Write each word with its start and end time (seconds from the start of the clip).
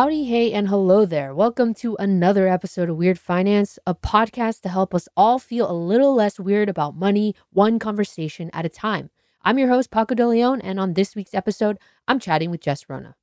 Howdy, 0.00 0.24
hey, 0.24 0.54
and 0.54 0.66
hello 0.66 1.04
there. 1.04 1.34
Welcome 1.34 1.74
to 1.74 1.94
another 1.98 2.48
episode 2.48 2.88
of 2.88 2.96
Weird 2.96 3.18
Finance, 3.18 3.78
a 3.86 3.94
podcast 3.94 4.62
to 4.62 4.70
help 4.70 4.94
us 4.94 5.10
all 5.14 5.38
feel 5.38 5.70
a 5.70 5.76
little 5.76 6.14
less 6.14 6.40
weird 6.40 6.70
about 6.70 6.96
money, 6.96 7.34
one 7.50 7.78
conversation 7.78 8.48
at 8.54 8.64
a 8.64 8.70
time. 8.70 9.10
I'm 9.42 9.58
your 9.58 9.68
host, 9.68 9.90
Paco 9.90 10.14
De 10.14 10.26
Leon, 10.26 10.62
and 10.62 10.80
on 10.80 10.94
this 10.94 11.14
week's 11.14 11.34
episode, 11.34 11.78
I'm 12.08 12.18
chatting 12.18 12.50
with 12.50 12.62
Jess 12.62 12.88
Rona. 12.88 13.14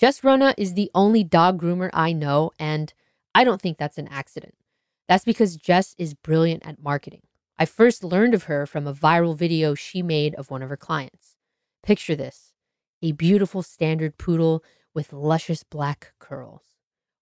Jess 0.00 0.24
Rona 0.24 0.54
is 0.56 0.72
the 0.72 0.90
only 0.94 1.24
dog 1.24 1.60
groomer 1.60 1.90
I 1.92 2.14
know, 2.14 2.52
and 2.58 2.94
I 3.34 3.44
don't 3.44 3.60
think 3.60 3.76
that's 3.76 3.98
an 3.98 4.08
accident. 4.08 4.54
That's 5.08 5.26
because 5.26 5.56
Jess 5.56 5.94
is 5.98 6.14
brilliant 6.14 6.66
at 6.66 6.82
marketing. 6.82 7.20
I 7.58 7.66
first 7.66 8.02
learned 8.02 8.32
of 8.32 8.44
her 8.44 8.64
from 8.64 8.86
a 8.86 8.94
viral 8.94 9.36
video 9.36 9.74
she 9.74 10.02
made 10.02 10.34
of 10.36 10.50
one 10.50 10.62
of 10.62 10.70
her 10.70 10.76
clients. 10.78 11.36
Picture 11.82 12.16
this 12.16 12.54
a 13.02 13.12
beautiful 13.12 13.62
standard 13.62 14.16
poodle 14.16 14.64
with 14.94 15.12
luscious 15.12 15.62
black 15.62 16.12
curls. 16.18 16.62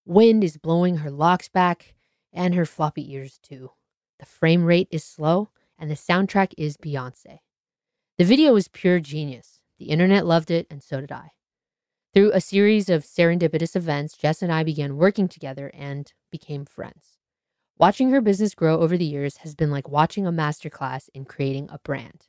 Wind 0.04 0.42
is 0.42 0.56
blowing 0.56 0.98
her 0.98 1.10
locks 1.10 1.48
back 1.48 1.94
and 2.32 2.54
her 2.54 2.66
floppy 2.66 3.12
ears 3.12 3.38
too. 3.42 3.70
The 4.19 4.26
frame 4.26 4.64
rate 4.64 4.88
is 4.91 5.04
slow 5.04 5.50
and 5.78 5.91
the 5.91 5.94
soundtrack 5.94 6.53
is 6.58 6.76
Beyonce. 6.76 7.41
The 8.19 8.25
video 8.25 8.54
is 8.56 8.69
pure 8.69 9.00
genius. 9.00 9.60
The 9.78 9.86
internet 9.86 10.26
loved 10.26 10.50
it 10.50 10.66
and 10.70 10.82
so 10.82 11.00
did 11.00 11.12
I. 11.12 11.32
Through 12.12 12.32
a 12.32 12.41
series 12.41 12.88
of 12.88 13.04
serendipitous 13.04 13.76
events, 13.76 14.16
Jess 14.16 14.42
and 14.42 14.52
I 14.52 14.64
began 14.64 14.97
working 14.97 15.28
together 15.28 15.70
and 15.72 16.12
became 16.31 16.64
friends. 16.64 17.19
Watching 17.78 18.10
her 18.10 18.20
business 18.20 18.54
grow 18.54 18.81
over 18.81 18.98
the 18.98 19.06
years 19.06 19.38
has 19.38 19.54
been 19.54 19.70
like 19.70 19.88
watching 19.88 20.26
a 20.26 20.32
masterclass 20.32 21.08
in 21.14 21.25
creating 21.25 21.69
a 21.70 21.78
brand. 21.78 22.26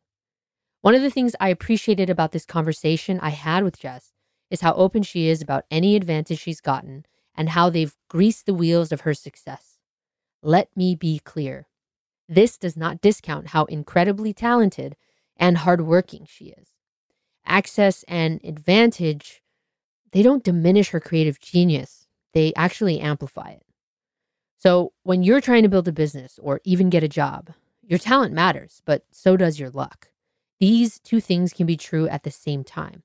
One 0.81 0.96
of 0.96 1.02
the 1.02 1.09
things 1.09 1.35
I 1.40 1.50
appreciated 1.50 2.09
about 2.09 2.31
this 2.31 2.46
conversation 2.46 3.19
I 3.19 3.31
had 3.31 3.63
with 3.63 3.79
Jess 3.79 4.13
is 4.51 4.62
how 4.62 4.73
open 4.73 5.01
she 5.01 5.28
is 5.28 5.41
about 5.41 5.66
any 5.72 5.95
advantage 5.95 6.39
she's 6.39 6.62
gotten 6.62 7.06
and 7.34 7.50
how 7.50 7.69
they've 7.69 7.95
greased 8.09 8.45
the 8.45 8.53
wheels 8.53 8.91
of 8.91 9.01
her 9.01 9.13
success. 9.13 9.79
Let 10.44 10.75
me 10.75 10.94
be 10.94 11.19
clear. 11.19 11.67
This 12.28 12.57
does 12.57 12.78
not 12.78 13.01
discount 13.01 13.47
how 13.47 13.66
incredibly 13.66 14.34
talented 14.34 14.95
and 15.38 15.59
hardworking 15.59 16.25
she 16.29 16.45
is. 16.45 16.67
Access 17.45 18.03
and 18.07 18.40
advantage, 18.44 19.41
they 20.11 20.22
don't 20.22 20.44
diminish 20.44 20.90
her 20.90 21.00
creative 21.00 21.40
genius, 21.40 22.07
they 22.34 22.53
actually 22.56 23.00
amplify 23.00 23.51
it. 23.51 23.63
So, 24.57 24.94
when 25.03 25.23
you're 25.23 25.41
trying 25.41 25.63
to 25.63 25.69
build 25.69 25.88
a 25.88 25.91
business 25.91 26.40
or 26.41 26.61
even 26.63 26.91
get 26.91 27.03
a 27.03 27.07
job, 27.07 27.50
your 27.81 27.97
talent 27.97 28.34
matters, 28.34 28.81
but 28.85 29.06
so 29.11 29.35
does 29.35 29.59
your 29.59 29.72
luck. 29.72 30.09
These 30.59 31.00
two 31.00 31.19
things 31.19 31.51
can 31.51 31.66
be 31.66 31.75
true 31.75 32.07
at 32.07 32.23
the 32.23 32.31
same 32.31 32.63
time. 32.63 33.03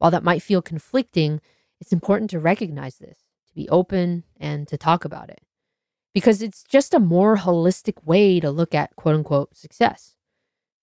While 0.00 0.10
that 0.12 0.24
might 0.24 0.42
feel 0.42 0.62
conflicting, 0.62 1.42
it's 1.78 1.92
important 1.92 2.30
to 2.30 2.40
recognize 2.40 2.96
this, 2.96 3.18
to 3.48 3.54
be 3.54 3.68
open, 3.68 4.24
and 4.38 4.66
to 4.68 4.78
talk 4.78 5.04
about 5.04 5.28
it. 5.28 5.42
Because 6.14 6.40
it's 6.40 6.64
just 6.64 6.94
a 6.94 6.98
more 6.98 7.36
holistic 7.36 8.02
way 8.06 8.40
to 8.40 8.50
look 8.50 8.74
at 8.74 8.96
quote 8.96 9.14
unquote 9.14 9.54
success. 9.54 10.14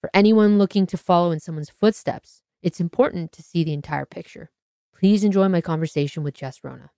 For 0.01 0.11
anyone 0.13 0.59
looking 0.59 0.85
to 0.85 0.97
follow 0.99 1.31
in 1.31 1.39
someone's 1.39 1.71
footsteps, 1.71 2.43
it's 2.61 2.79
important 2.79 3.31
to 3.31 3.41
see 3.41 3.63
the 3.63 3.73
entire 3.73 4.05
picture. 4.05 4.51
Please 4.95 5.23
enjoy 5.23 5.49
my 5.49 5.61
conversation 5.61 6.21
with 6.21 6.35
Jess 6.35 6.63
Rona. 6.63 6.91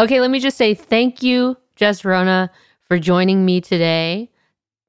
Okay, 0.00 0.22
let 0.22 0.30
me 0.30 0.40
just 0.40 0.56
say 0.56 0.72
thank 0.72 1.22
you, 1.22 1.58
Jess 1.76 2.02
Rona, 2.02 2.50
for 2.88 2.98
joining 2.98 3.44
me 3.44 3.60
today 3.60 4.30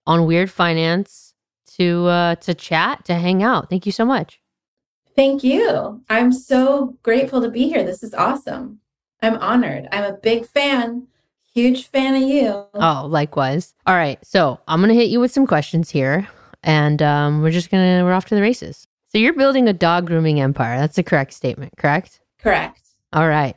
on 0.05 0.25
Weird 0.25 0.51
Finance 0.51 1.33
to 1.77 2.07
uh, 2.07 2.35
to 2.35 2.53
chat, 2.53 3.05
to 3.05 3.15
hang 3.15 3.43
out. 3.43 3.69
Thank 3.69 3.85
you 3.85 3.91
so 3.91 4.05
much. 4.05 4.41
Thank 5.15 5.43
you. 5.43 6.01
I'm 6.09 6.31
so 6.31 6.97
grateful 7.03 7.41
to 7.41 7.49
be 7.49 7.67
here. 7.67 7.83
This 7.83 8.01
is 8.03 8.13
awesome. 8.13 8.79
I'm 9.21 9.37
honored. 9.37 9.87
I'm 9.91 10.03
a 10.03 10.17
big 10.17 10.47
fan, 10.47 11.07
huge 11.53 11.87
fan 11.87 12.15
of 12.15 12.27
you. 12.27 12.65
Oh, 12.73 13.05
likewise. 13.07 13.75
All 13.85 13.95
right, 13.95 14.17
so 14.25 14.59
I'm 14.67 14.81
gonna 14.81 14.93
hit 14.93 15.09
you 15.09 15.19
with 15.19 15.31
some 15.31 15.45
questions 15.45 15.89
here, 15.89 16.27
and 16.63 17.01
um, 17.01 17.41
we're 17.41 17.51
just 17.51 17.69
gonna 17.69 18.03
we're 18.03 18.13
off 18.13 18.25
to 18.25 18.35
the 18.35 18.41
races. 18.41 18.87
So 19.09 19.17
you're 19.17 19.33
building 19.33 19.67
a 19.67 19.73
dog 19.73 20.07
grooming 20.07 20.39
empire. 20.39 20.79
That's 20.79 20.97
a 20.97 21.03
correct 21.03 21.33
statement, 21.33 21.73
correct? 21.77 22.21
Correct. 22.39 22.81
All 23.13 23.27
right, 23.27 23.55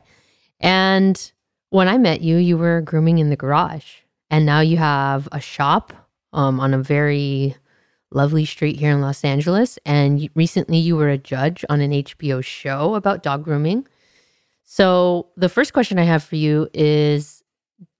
and 0.59 1.31
when 1.69 1.87
I 1.87 1.97
met 1.97 2.21
you, 2.21 2.37
you 2.37 2.57
were 2.57 2.81
grooming 2.81 3.17
in 3.19 3.29
the 3.29 3.35
garage, 3.35 3.85
and 4.29 4.45
now 4.45 4.59
you 4.59 4.77
have 4.77 5.27
a 5.31 5.39
shop 5.39 5.93
um, 6.35 6.59
on 6.59 6.73
a 6.73 6.83
very 6.83 7.55
lovely 8.11 8.45
street 8.45 8.77
here 8.77 8.91
in 8.91 9.01
Los 9.01 9.23
Angeles. 9.23 9.79
And 9.85 10.29
recently, 10.35 10.77
you 10.77 10.95
were 10.95 11.09
a 11.09 11.17
judge 11.17 11.65
on 11.69 11.81
an 11.81 11.91
HBO 11.91 12.43
show 12.43 12.93
about 12.95 13.23
dog 13.23 13.43
grooming. 13.43 13.87
So, 14.63 15.29
the 15.37 15.49
first 15.49 15.73
question 15.73 15.97
I 15.97 16.03
have 16.03 16.23
for 16.23 16.35
you 16.35 16.69
is 16.73 17.43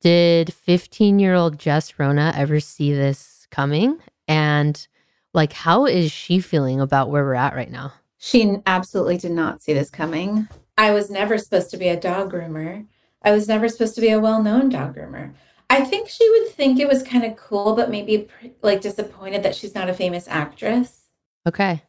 Did 0.02 0.54
15 0.54 1.20
year 1.20 1.34
old 1.34 1.58
Jess 1.58 1.98
Rona 1.98 2.34
ever 2.36 2.60
see 2.60 2.94
this 2.94 3.48
coming? 3.50 3.98
And, 4.28 4.88
like, 5.34 5.54
how 5.54 5.86
is 5.86 6.12
she 6.12 6.40
feeling 6.40 6.82
about 6.82 7.10
where 7.10 7.24
we're 7.24 7.36
at 7.36 7.56
right 7.56 7.72
now? 7.72 7.94
She 8.18 8.58
absolutely 8.66 9.18
did 9.18 9.32
not 9.32 9.62
see 9.62 9.74
this 9.74 9.90
coming. 9.90 10.48
I 10.78 10.92
was 10.92 11.10
never 11.10 11.38
supposed 11.38 11.70
to 11.72 11.78
be 11.78 11.88
a 11.88 12.00
dog 12.00 12.34
groomer. 12.34 12.86
I 13.22 13.32
was 13.32 13.48
never 13.48 13.70
supposed 13.70 13.96
to 13.96 14.02
be 14.02 14.10
a 14.10 14.20
well 14.20 14.42
known 14.42 14.70
dog 14.70 14.96
groomer. 14.96 15.34
I 15.70 15.84
think 15.84 16.10
she 16.10 16.30
would 16.30 16.50
think 16.50 16.80
it 16.80 16.88
was 16.88 17.04
kind 17.04 17.24
of 17.24 17.36
cool, 17.36 17.76
but 17.76 17.90
maybe 17.90 18.28
like 18.62 18.82
disappointed 18.82 19.44
that 19.44 19.56
she's 19.56 19.76
not 19.76 19.90
a 19.90 19.94
famous 19.94 20.28
actress. 20.28 21.04
Okay. 21.48 21.84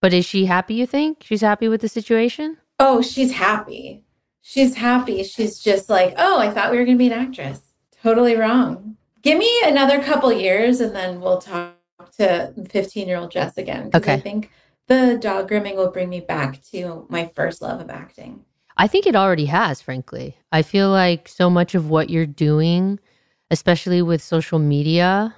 But 0.00 0.12
is 0.12 0.24
she 0.24 0.46
happy, 0.46 0.74
you 0.74 0.86
think? 0.86 1.22
She's 1.22 1.40
happy 1.40 1.68
with 1.68 1.80
the 1.80 1.88
situation? 1.88 2.58
Oh, 2.78 3.00
she's 3.00 3.32
happy. 3.32 4.04
She's 4.42 4.74
happy. 4.74 5.22
She's 5.22 5.58
just 5.58 5.88
like, 5.88 6.14
oh, 6.18 6.38
I 6.38 6.50
thought 6.50 6.70
we 6.70 6.76
were 6.76 6.84
going 6.84 6.98
to 6.98 7.02
be 7.02 7.10
an 7.10 7.18
actress. 7.18 7.72
Totally 8.02 8.36
wrong. 8.36 8.96
Give 9.22 9.38
me 9.38 9.50
another 9.64 10.02
couple 10.02 10.30
years 10.32 10.80
and 10.80 10.94
then 10.94 11.20
we'll 11.20 11.38
talk 11.38 11.76
to 12.18 12.52
15 12.68 13.08
year 13.08 13.16
old 13.16 13.30
Jess 13.30 13.56
again. 13.56 13.90
Okay. 13.94 14.12
I 14.12 14.20
think 14.20 14.50
the 14.86 15.16
dog 15.18 15.48
grooming 15.48 15.76
will 15.76 15.90
bring 15.90 16.10
me 16.10 16.20
back 16.20 16.62
to 16.72 17.06
my 17.08 17.30
first 17.34 17.62
love 17.62 17.80
of 17.80 17.88
acting. 17.88 18.44
I 18.76 18.86
think 18.86 19.06
it 19.06 19.16
already 19.16 19.46
has, 19.46 19.80
frankly. 19.80 20.36
I 20.50 20.62
feel 20.62 20.90
like 20.90 21.28
so 21.28 21.48
much 21.48 21.74
of 21.74 21.90
what 21.90 22.10
you're 22.10 22.26
doing, 22.26 22.98
especially 23.50 24.02
with 24.02 24.22
social 24.22 24.58
media, 24.58 25.34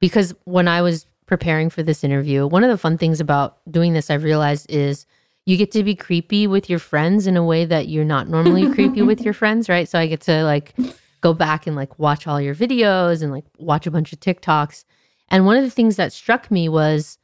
because 0.00 0.34
when 0.44 0.66
I 0.66 0.80
was 0.82 1.06
preparing 1.26 1.70
for 1.70 1.82
this 1.82 2.02
interview, 2.02 2.46
one 2.46 2.64
of 2.64 2.70
the 2.70 2.78
fun 2.78 2.96
things 2.96 3.20
about 3.20 3.58
doing 3.70 3.92
this, 3.92 4.10
I've 4.10 4.24
realized 4.24 4.70
is 4.70 5.06
you 5.46 5.56
get 5.56 5.70
to 5.72 5.82
be 5.82 5.94
creepy 5.94 6.46
with 6.46 6.70
your 6.70 6.78
friends 6.78 7.26
in 7.26 7.36
a 7.36 7.44
way 7.44 7.64
that 7.64 7.88
you're 7.88 8.04
not 8.04 8.28
normally 8.28 8.72
creepy 8.72 9.02
with 9.02 9.20
your 9.20 9.34
friends, 9.40 9.68
right? 9.68 9.88
So 9.88 9.98
I 9.98 10.06
get 10.06 10.20
to 10.22 10.44
like 10.44 10.74
go 11.20 11.34
back 11.34 11.66
and 11.66 11.76
like 11.76 11.98
watch 11.98 12.26
all 12.26 12.40
your 12.40 12.54
videos 12.54 13.22
and 13.22 13.30
like 13.30 13.44
watch 13.58 13.86
a 13.86 13.90
bunch 13.90 14.12
of 14.12 14.20
TikToks. 14.20 14.84
And 15.28 15.46
one 15.46 15.56
of 15.56 15.64
the 15.64 15.70
things 15.70 15.96
that 15.96 16.12
struck 16.12 16.50
me 16.50 16.68
was, 16.68 17.18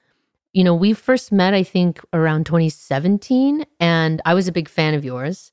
you 0.57 0.65
know, 0.65 0.75
we 0.75 0.95
first 0.95 1.31
met, 1.33 1.53
I 1.53 1.63
think, 1.63 2.01
around 2.15 2.47
2017, 2.47 3.67
and 3.79 4.23
I 4.25 4.33
was 4.33 4.49
a 4.49 4.53
big 4.53 4.71
fan 4.71 4.95
of 4.95 5.05
yours. 5.05 5.53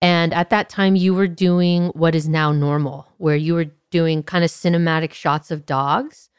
And 0.00 0.32
at 0.32 0.50
that 0.50 0.68
time, 0.68 0.94
you 0.94 1.12
were 1.12 1.26
doing 1.26 1.88
what 1.88 2.14
is 2.14 2.28
now 2.28 2.52
normal, 2.52 3.08
where 3.16 3.34
you 3.34 3.54
were 3.54 3.66
doing 3.90 4.22
kind 4.22 4.44
of 4.44 4.50
cinematic 4.52 5.12
shots 5.12 5.50
of 5.50 5.66
dogs 5.66 6.30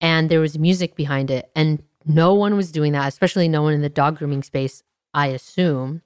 and 0.00 0.30
there 0.30 0.38
was 0.38 0.60
music 0.60 0.94
behind 0.94 1.28
it. 1.28 1.50
And 1.56 1.82
no 2.06 2.34
one 2.34 2.54
was 2.54 2.70
doing 2.70 2.92
that, 2.92 3.08
especially 3.08 3.48
no 3.48 3.62
one 3.62 3.74
in 3.74 3.82
the 3.82 3.88
dog 3.88 4.18
grooming 4.18 4.44
space, 4.44 4.84
I 5.12 5.26
assume. 5.26 6.02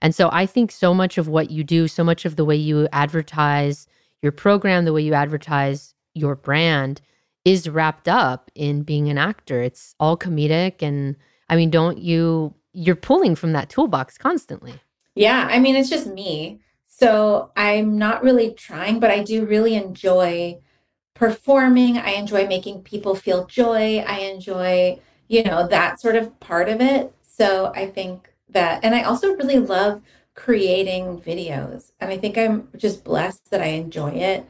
And 0.00 0.14
so 0.14 0.30
I 0.32 0.46
think 0.46 0.70
so 0.70 0.94
much 0.94 1.18
of 1.18 1.26
what 1.26 1.50
you 1.50 1.64
do, 1.64 1.88
so 1.88 2.04
much 2.04 2.24
of 2.24 2.36
the 2.36 2.44
way 2.44 2.54
you 2.54 2.86
advertise 2.92 3.88
your 4.22 4.30
program, 4.30 4.84
the 4.84 4.92
way 4.92 5.02
you 5.02 5.14
advertise 5.14 5.96
your 6.14 6.36
brand 6.36 7.00
is 7.44 7.68
wrapped 7.68 8.08
up 8.08 8.50
in 8.54 8.82
being 8.82 9.08
an 9.08 9.18
actor. 9.18 9.62
It's 9.62 9.94
all 10.00 10.16
comedic. 10.16 10.82
And 10.82 11.16
I 11.48 11.56
mean, 11.56 11.70
don't 11.70 11.98
you, 11.98 12.54
you're 12.72 12.96
pulling 12.96 13.36
from 13.36 13.52
that 13.52 13.68
toolbox 13.68 14.16
constantly. 14.18 14.74
Yeah, 15.14 15.46
I 15.50 15.58
mean, 15.58 15.76
it's 15.76 15.90
just 15.90 16.06
me. 16.06 16.60
So 16.86 17.50
I'm 17.56 17.98
not 17.98 18.22
really 18.22 18.52
trying, 18.52 19.00
but 19.00 19.10
I 19.10 19.22
do 19.22 19.44
really 19.44 19.74
enjoy 19.74 20.58
performing. 21.14 21.98
I 21.98 22.10
enjoy 22.10 22.46
making 22.46 22.82
people 22.82 23.14
feel 23.14 23.46
joy. 23.46 23.98
I 24.06 24.20
enjoy, 24.20 25.00
you 25.28 25.42
know, 25.42 25.66
that 25.68 26.00
sort 26.00 26.16
of 26.16 26.38
part 26.40 26.68
of 26.68 26.80
it. 26.80 27.12
So 27.22 27.72
I 27.74 27.86
think 27.86 28.32
that, 28.48 28.84
and 28.84 28.94
I 28.94 29.02
also 29.02 29.34
really 29.34 29.58
love 29.58 30.02
creating 30.34 31.20
videos. 31.20 31.92
And 32.00 32.10
I 32.10 32.18
think 32.18 32.38
I'm 32.38 32.68
just 32.76 33.04
blessed 33.04 33.50
that 33.50 33.60
I 33.60 33.66
enjoy 33.66 34.10
it. 34.10 34.46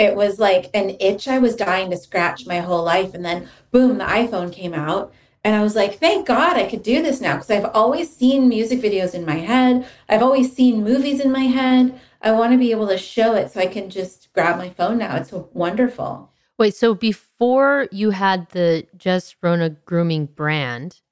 It 0.00 0.16
was 0.16 0.38
like 0.38 0.70
an 0.72 0.96
itch 0.98 1.28
I 1.28 1.38
was 1.38 1.54
dying 1.54 1.90
to 1.90 1.96
scratch 1.98 2.46
my 2.46 2.60
whole 2.60 2.82
life. 2.82 3.12
And 3.12 3.22
then, 3.22 3.50
boom, 3.70 3.98
the 3.98 4.04
iPhone 4.04 4.50
came 4.50 4.72
out. 4.72 5.12
And 5.44 5.54
I 5.54 5.62
was 5.62 5.76
like, 5.76 5.98
thank 5.98 6.26
God 6.26 6.56
I 6.56 6.66
could 6.66 6.82
do 6.82 7.02
this 7.02 7.20
now 7.20 7.34
because 7.34 7.50
I've 7.50 7.70
always 7.74 8.10
seen 8.10 8.48
music 8.48 8.80
videos 8.80 9.14
in 9.14 9.26
my 9.26 9.36
head. 9.36 9.86
I've 10.08 10.22
always 10.22 10.54
seen 10.54 10.82
movies 10.82 11.20
in 11.20 11.30
my 11.30 11.44
head. 11.44 12.00
I 12.22 12.32
want 12.32 12.52
to 12.52 12.58
be 12.58 12.70
able 12.70 12.88
to 12.88 12.96
show 12.96 13.34
it 13.34 13.50
so 13.50 13.60
I 13.60 13.66
can 13.66 13.90
just 13.90 14.32
grab 14.32 14.56
my 14.56 14.70
phone 14.70 14.96
now. 14.96 15.16
It's 15.16 15.32
wonderful. 15.32 16.30
Wait, 16.58 16.74
so 16.74 16.94
before 16.94 17.86
you 17.92 18.10
had 18.10 18.48
the 18.50 18.86
Jess 18.96 19.36
Rona 19.42 19.68
grooming 19.68 20.26
brand, 20.26 21.02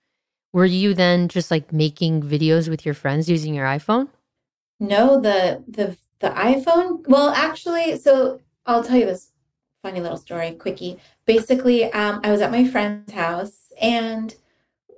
were 0.54 0.64
you 0.64 0.94
then 0.94 1.28
just 1.28 1.50
like 1.50 1.74
making 1.74 2.22
videos 2.22 2.70
with 2.70 2.86
your 2.86 2.94
friends 2.94 3.28
using 3.28 3.52
your 3.52 3.66
iPhone? 3.66 4.08
No, 4.80 5.20
the 5.20 5.62
the 5.68 5.96
the 6.20 6.30
iPhone. 6.30 7.06
Well, 7.06 7.30
actually, 7.30 7.98
so 7.98 8.40
I'll 8.68 8.84
tell 8.84 8.98
you 8.98 9.06
this 9.06 9.32
funny 9.82 10.00
little 10.00 10.18
story, 10.18 10.52
quickie. 10.52 10.98
Basically, 11.24 11.90
um, 11.92 12.20
I 12.22 12.30
was 12.30 12.42
at 12.42 12.50
my 12.50 12.68
friend's 12.68 13.12
house 13.12 13.72
and 13.80 14.34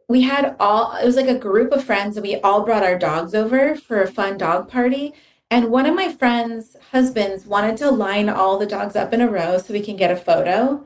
we 0.08 0.22
had 0.22 0.56
all 0.58 0.96
it 0.96 1.06
was 1.06 1.14
like 1.14 1.28
a 1.28 1.38
group 1.38 1.70
of 1.70 1.84
friends 1.84 2.16
and 2.16 2.26
we 2.26 2.40
all 2.40 2.64
brought 2.64 2.82
our 2.82 2.98
dogs 2.98 3.32
over 3.32 3.76
for 3.76 4.02
a 4.02 4.10
fun 4.10 4.36
dog 4.36 4.68
party. 4.68 5.14
And 5.52 5.70
one 5.70 5.86
of 5.86 5.94
my 5.94 6.12
friends' 6.12 6.76
husbands 6.90 7.46
wanted 7.46 7.76
to 7.76 7.92
line 7.92 8.28
all 8.28 8.58
the 8.58 8.66
dogs 8.66 8.96
up 8.96 9.12
in 9.12 9.20
a 9.20 9.30
row 9.30 9.58
so 9.58 9.72
we 9.72 9.80
can 9.80 9.96
get 9.96 10.10
a 10.10 10.16
photo. 10.16 10.84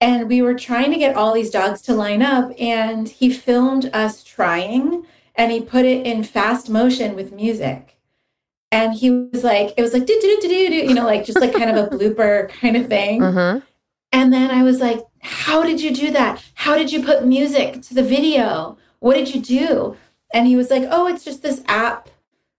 And 0.00 0.28
we 0.28 0.40
were 0.40 0.54
trying 0.54 0.92
to 0.92 0.98
get 0.98 1.16
all 1.16 1.34
these 1.34 1.50
dogs 1.50 1.82
to 1.82 1.94
line 1.94 2.22
up, 2.22 2.52
and 2.58 3.06
he 3.06 3.30
filmed 3.30 3.90
us 3.92 4.24
trying 4.24 5.04
and 5.34 5.52
he 5.52 5.60
put 5.60 5.84
it 5.84 6.06
in 6.06 6.24
fast 6.24 6.70
motion 6.70 7.14
with 7.14 7.32
music. 7.32 7.99
And 8.72 8.94
he 8.94 9.10
was 9.10 9.42
like, 9.42 9.74
it 9.76 9.82
was 9.82 9.92
like, 9.92 10.06
do, 10.06 10.18
do, 10.20 10.38
do, 10.40 10.48
do, 10.48 10.68
do, 10.68 10.76
you 10.76 10.94
know, 10.94 11.04
like 11.04 11.24
just 11.24 11.40
like 11.40 11.52
kind 11.52 11.76
of 11.76 11.76
a 11.76 11.88
blooper 11.96 12.48
kind 12.48 12.76
of 12.76 12.86
thing. 12.88 13.20
Huh. 13.20 13.60
And 14.12 14.32
then 14.32 14.50
I 14.50 14.62
was 14.62 14.80
like, 14.80 15.00
How 15.20 15.62
did 15.62 15.80
you 15.80 15.94
do 15.94 16.10
that? 16.12 16.42
How 16.54 16.76
did 16.76 16.92
you 16.92 17.02
put 17.02 17.24
music 17.24 17.82
to 17.82 17.94
the 17.94 18.02
video? 18.02 18.76
What 19.00 19.14
did 19.14 19.34
you 19.34 19.40
do? 19.40 19.96
And 20.32 20.46
he 20.46 20.56
was 20.56 20.70
like, 20.70 20.84
Oh, 20.90 21.06
it's 21.06 21.24
just 21.24 21.42
this 21.42 21.62
app. 21.66 22.08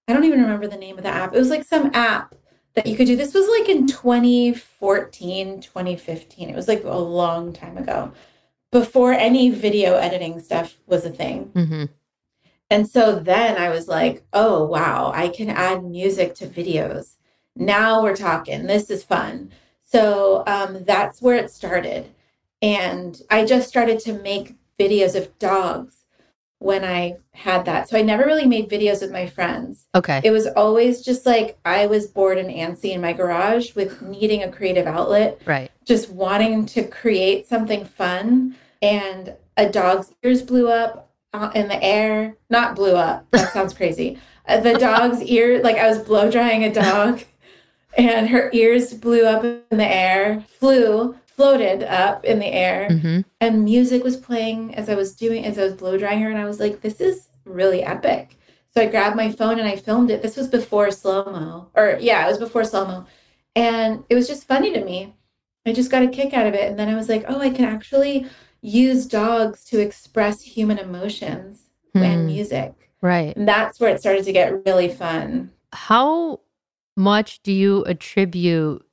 I 0.08 0.14
don't 0.14 0.26
even 0.26 0.42
remember 0.42 0.68
the 0.68 0.78
name 0.78 0.98
of 0.98 1.04
the 1.04 1.10
app. 1.10 1.34
It 1.34 1.40
was 1.40 1.50
like 1.50 1.64
some 1.64 1.92
app 1.94 2.36
that 2.74 2.88
you 2.88 2.96
could 2.96 3.08
do. 3.08 3.16
This 3.16 3.34
was 3.34 3.48
like 3.48 3.70
in 3.70 3.88
2014, 3.88 5.62
2015. 5.62 6.50
It 6.50 6.56
was 6.56 6.68
like 6.68 6.84
a 6.84 6.98
long 6.98 7.54
time 7.54 7.78
ago 7.78 8.12
before 8.72 9.12
any 9.14 9.50
video 9.50 9.96
editing 9.96 10.40
stuff 10.40 10.78
was 10.88 11.06
a 11.06 11.10
thing. 11.10 11.52
Mm-hmm. 11.54 11.86
And 12.72 12.90
so 12.90 13.20
then 13.20 13.58
I 13.58 13.70
was 13.70 13.90
like, 13.90 14.24
oh, 14.32 14.66
wow, 14.66 15.12
I 15.14 15.28
can 15.28 15.50
add 15.50 15.84
music 15.84 16.34
to 16.36 16.48
videos. 16.48 17.18
Now 17.54 18.02
we're 18.02 18.16
talking. 18.16 18.66
This 18.66 18.90
is 18.90 19.04
fun. 19.04 19.52
So 19.84 20.44
um, 20.48 20.86
that's 20.86 21.22
where 21.22 21.36
it 21.36 21.52
started. 21.52 22.10
And 22.62 23.22
I 23.30 23.46
just 23.46 23.68
started 23.68 24.00
to 24.00 24.14
make 24.14 24.56
videos 24.80 25.16
of 25.16 25.38
dogs 25.38 26.06
when 26.60 26.86
I 26.86 27.18
had 27.34 27.66
that. 27.66 27.90
So 27.90 27.98
I 27.98 28.04
never 28.04 28.24
really 28.24 28.46
made 28.46 28.70
videos 28.70 29.02
with 29.02 29.12
my 29.12 29.28
friends. 29.28 29.88
Okay. 29.94 30.22
It 30.24 30.32
was 30.32 30.48
always 30.48 31.02
just 31.02 31.26
like 31.26 31.58
I 31.66 31.88
was 31.88 32.08
bored 32.08 32.38
and 32.38 32.50
antsy 32.50 32.94
in 32.94 33.02
my 33.02 33.12
garage 33.12 33.76
with 33.76 34.02
needing 34.02 34.44
a 34.44 34.52
creative 34.52 34.88
outlet 34.88 35.42
right. 35.46 35.72
just 35.86 36.10
wanting 36.10 36.68
to 36.68 36.84
create 36.88 37.48
something 37.48 37.84
fun 37.84 38.56
and 38.82 39.36
a 39.58 39.68
dog's 39.68 40.14
ears 40.24 40.42
blew 40.42 40.70
up 40.70 41.11
uh, 41.34 41.52
in 41.56 41.68
the 41.68 41.82
air. 41.84 42.36
Not 42.50 42.76
blew 42.76 42.96
up. 42.96 43.30
That 43.32 43.52
sounds 43.54 43.74
crazy. 43.74 44.20
Uh, 44.48 44.60
the 44.60 44.74
dog's 44.74 45.22
ear 45.36 45.62
like 45.62 45.78
i 45.78 45.88
was 45.88 46.00
blow 46.00 46.30
drying 46.32 46.64
a 46.64 46.74
dog 46.74 47.22
and 47.98 48.30
her 48.30 48.50
ears 48.54 48.94
blew 48.94 49.26
up 49.26 49.44
in 49.44 49.78
the 49.78 49.86
air 49.86 50.44
flew 50.48 51.16
floated 51.28 51.84
up 51.84 52.26
in 52.26 52.40
the 52.40 52.48
air 52.52 52.88
Mm-hmm. 52.90 53.20
and 53.40 53.64
music 53.64 54.04
was 54.04 54.18
playing 54.18 54.74
as 54.76 54.90
i 54.90 54.96
was 54.96 55.14
doing 55.16 55.46
as 55.46 55.60
i 55.60 55.64
was 55.64 55.74
blow 55.76 55.98
drying 55.98 56.20
her 56.22 56.30
and 56.30 56.40
i 56.40 56.46
was 56.46 56.60
like 56.60 56.82
this 56.82 57.00
is 57.00 57.30
really 57.46 57.84
epic. 57.84 58.36
So 58.74 58.82
i 58.82 58.88
grabbed 58.88 59.16
my 59.16 59.32
phone 59.32 59.60
and 59.60 59.68
i 59.68 59.76
filmed 59.76 60.10
it. 60.12 60.22
This 60.22 60.38
was 60.38 60.48
before 60.48 60.90
slow 60.92 61.26
mo 61.26 61.70
or 61.76 61.98
yeah 62.02 62.26
it 62.26 62.30
was 62.30 62.38
before 62.40 62.64
slow 62.64 62.86
mo 62.86 63.06
and 63.56 64.04
it 64.10 64.16
was 64.16 64.28
just 64.28 64.48
funny 64.48 64.72
to 64.74 64.84
me. 64.84 65.14
I 65.66 65.74
just 65.74 65.92
got 65.92 66.04
a 66.04 66.08
kick 66.08 66.34
out 66.34 66.48
of 66.48 66.54
it. 66.56 66.70
And 66.70 66.80
then 66.80 66.90
I 66.90 66.96
was 66.96 67.08
like, 67.10 67.26
oh, 67.28 67.40
I 67.40 67.50
can 67.52 67.66
actually 67.66 68.26
use 68.62 69.06
dogs 69.06 69.64
to 69.66 69.80
express 69.80 70.42
human 70.42 70.78
emotions 70.78 71.64
Hmm. 71.94 72.04
and 72.04 72.26
music. 72.26 72.74
Right. 73.02 73.36
And 73.36 73.48
that's 73.48 73.80
where 73.80 73.90
it 73.90 74.00
started 74.00 74.24
to 74.26 74.32
get 74.32 74.66
really 74.66 74.88
fun. 74.88 75.52
How 75.74 76.40
much 76.96 77.42
do 77.42 77.52
you 77.52 77.84
attribute 77.86 78.86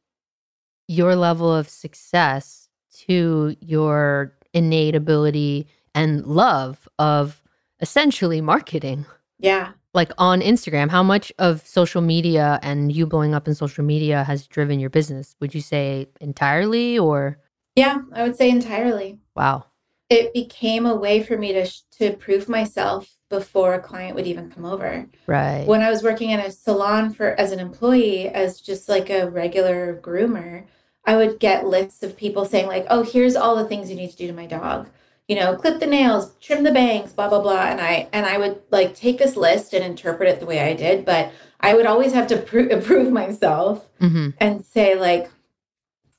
your 0.88 1.14
level 1.14 1.52
of 1.54 1.68
success 1.68 2.68
to 3.06 3.54
your 3.60 4.34
innate 4.54 4.94
ability 4.96 5.66
and 5.94 6.26
love 6.26 6.88
of 6.98 7.42
essentially 7.80 8.40
marketing? 8.40 9.04
Yeah. 9.38 9.72
like 9.94 10.12
on 10.18 10.40
Instagram, 10.42 10.90
how 10.90 11.02
much 11.02 11.32
of 11.38 11.66
social 11.66 12.02
media 12.02 12.58
and 12.62 12.92
you 12.92 13.06
blowing 13.06 13.34
up 13.34 13.48
in 13.48 13.54
social 13.54 13.82
media 13.84 14.22
has 14.24 14.46
driven 14.46 14.78
your 14.78 14.90
business? 14.90 15.34
Would 15.40 15.54
you 15.54 15.60
say 15.60 16.08
entirely 16.20 16.98
or 16.98 17.38
Yeah, 17.74 17.98
I 18.12 18.22
would 18.22 18.36
say 18.36 18.50
entirely. 18.50 19.18
Wow? 19.38 19.64
It 20.10 20.34
became 20.34 20.84
a 20.86 20.96
way 20.96 21.22
for 21.22 21.38
me 21.38 21.52
to 21.52 21.66
to 21.98 22.12
prove 22.16 22.48
myself 22.48 23.14
before 23.30 23.74
a 23.74 23.80
client 23.80 24.14
would 24.16 24.26
even 24.26 24.50
come 24.50 24.64
over. 24.64 25.06
Right. 25.26 25.66
when 25.66 25.82
I 25.82 25.90
was 25.90 26.02
working 26.02 26.30
in 26.30 26.40
a 26.40 26.50
salon 26.50 27.12
for 27.12 27.28
as 27.38 27.52
an 27.52 27.60
employee, 27.60 28.28
as 28.28 28.60
just 28.60 28.88
like 28.88 29.10
a 29.10 29.28
regular 29.30 30.00
groomer, 30.02 30.64
I 31.04 31.16
would 31.16 31.38
get 31.38 31.66
lists 31.66 32.02
of 32.02 32.16
people 32.16 32.44
saying 32.44 32.66
like, 32.66 32.86
"Oh, 32.90 33.02
here's 33.02 33.36
all 33.36 33.54
the 33.56 33.66
things 33.68 33.90
you 33.90 33.96
need 33.96 34.10
to 34.10 34.16
do 34.16 34.26
to 34.26 34.32
my 34.32 34.46
dog." 34.46 34.88
You 35.28 35.36
know, 35.36 35.56
clip 35.56 35.78
the 35.78 35.86
nails, 35.86 36.34
trim 36.40 36.64
the 36.64 36.72
bangs, 36.72 37.12
blah 37.12 37.28
blah 37.28 37.40
blah, 37.42 37.66
and 37.66 37.80
I 37.80 38.08
and 38.12 38.24
I 38.26 38.38
would 38.38 38.62
like 38.70 38.94
take 38.94 39.18
this 39.18 39.36
list 39.36 39.74
and 39.74 39.84
interpret 39.84 40.28
it 40.30 40.40
the 40.40 40.46
way 40.46 40.60
I 40.60 40.72
did, 40.74 41.04
but 41.04 41.30
I 41.60 41.74
would 41.74 41.86
always 41.86 42.12
have 42.14 42.26
to 42.28 42.38
pro- 42.38 42.68
approve 42.78 43.12
myself 43.22 43.86
hmm 44.00 44.30
and 44.38 44.64
say 44.64 44.94
like, 44.96 45.30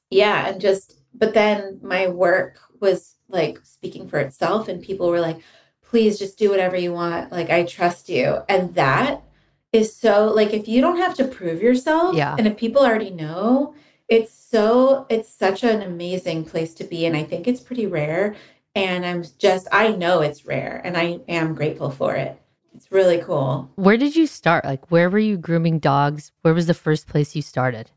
yeah, 0.10 0.48
and 0.50 0.62
just. 0.62 0.96
But 1.12 1.34
then 1.34 1.80
my 1.82 2.08
work 2.08 2.60
was 2.80 3.16
like 3.28 3.60
speaking 3.64 4.08
for 4.08 4.20
itself, 4.20 4.68
and 4.68 4.82
people 4.82 5.10
were 5.10 5.20
like, 5.22 5.40
"Please 5.84 6.18
just 6.20 6.38
do 6.38 6.50
whatever 6.50 6.76
you 6.78 6.94
want. 6.94 7.32
Like 7.32 7.50
I 7.50 7.64
trust 7.64 8.10
you," 8.10 8.40
and 8.50 8.74
that 8.76 9.22
is 9.72 9.96
so 9.96 10.32
like 10.34 10.54
if 10.54 10.68
you 10.68 10.82
don't 10.82 10.98
have 10.98 11.14
to 11.16 11.26
prove 11.26 11.62
yourself 11.62 12.16
Yeah. 12.16 12.36
and 12.38 12.48
if 12.48 12.58
people 12.58 12.82
already 12.84 13.12
know 13.12 13.76
it's 14.08 14.34
so 14.34 15.06
it's 15.10 15.30
such 15.30 15.64
an 15.64 15.84
amazing 15.84 16.44
place 16.44 16.74
to 16.74 16.84
be 16.84 17.06
and 17.06 17.16
i 17.16 17.24
think 17.24 17.48
it's 17.48 17.60
pretty 17.62 17.86
rare 17.86 18.36
and 18.74 19.06
i'm 19.06 19.24
just 19.38 19.68
i 19.72 19.92
know 19.92 20.22
it's 20.22 20.44
rare 20.48 20.82
and 20.84 20.98
i 20.98 21.20
am 21.28 21.54
grateful 21.54 21.92
for 21.92 22.16
it 22.16 22.42
it's 22.76 22.92
really 22.92 23.20
cool 23.20 23.70
Where 23.76 23.98
did 23.98 24.16
you 24.16 24.26
start? 24.26 24.66
Like, 24.66 24.90
where 24.90 25.08
were 25.10 25.20
you 25.20 25.38
grooming 25.38 25.78
dogs? 25.80 26.32
Where 26.42 26.54
was 26.56 26.66
the 26.66 26.74
first 26.74 27.08
place 27.08 27.36
you 27.36 27.44
started? 27.44 27.92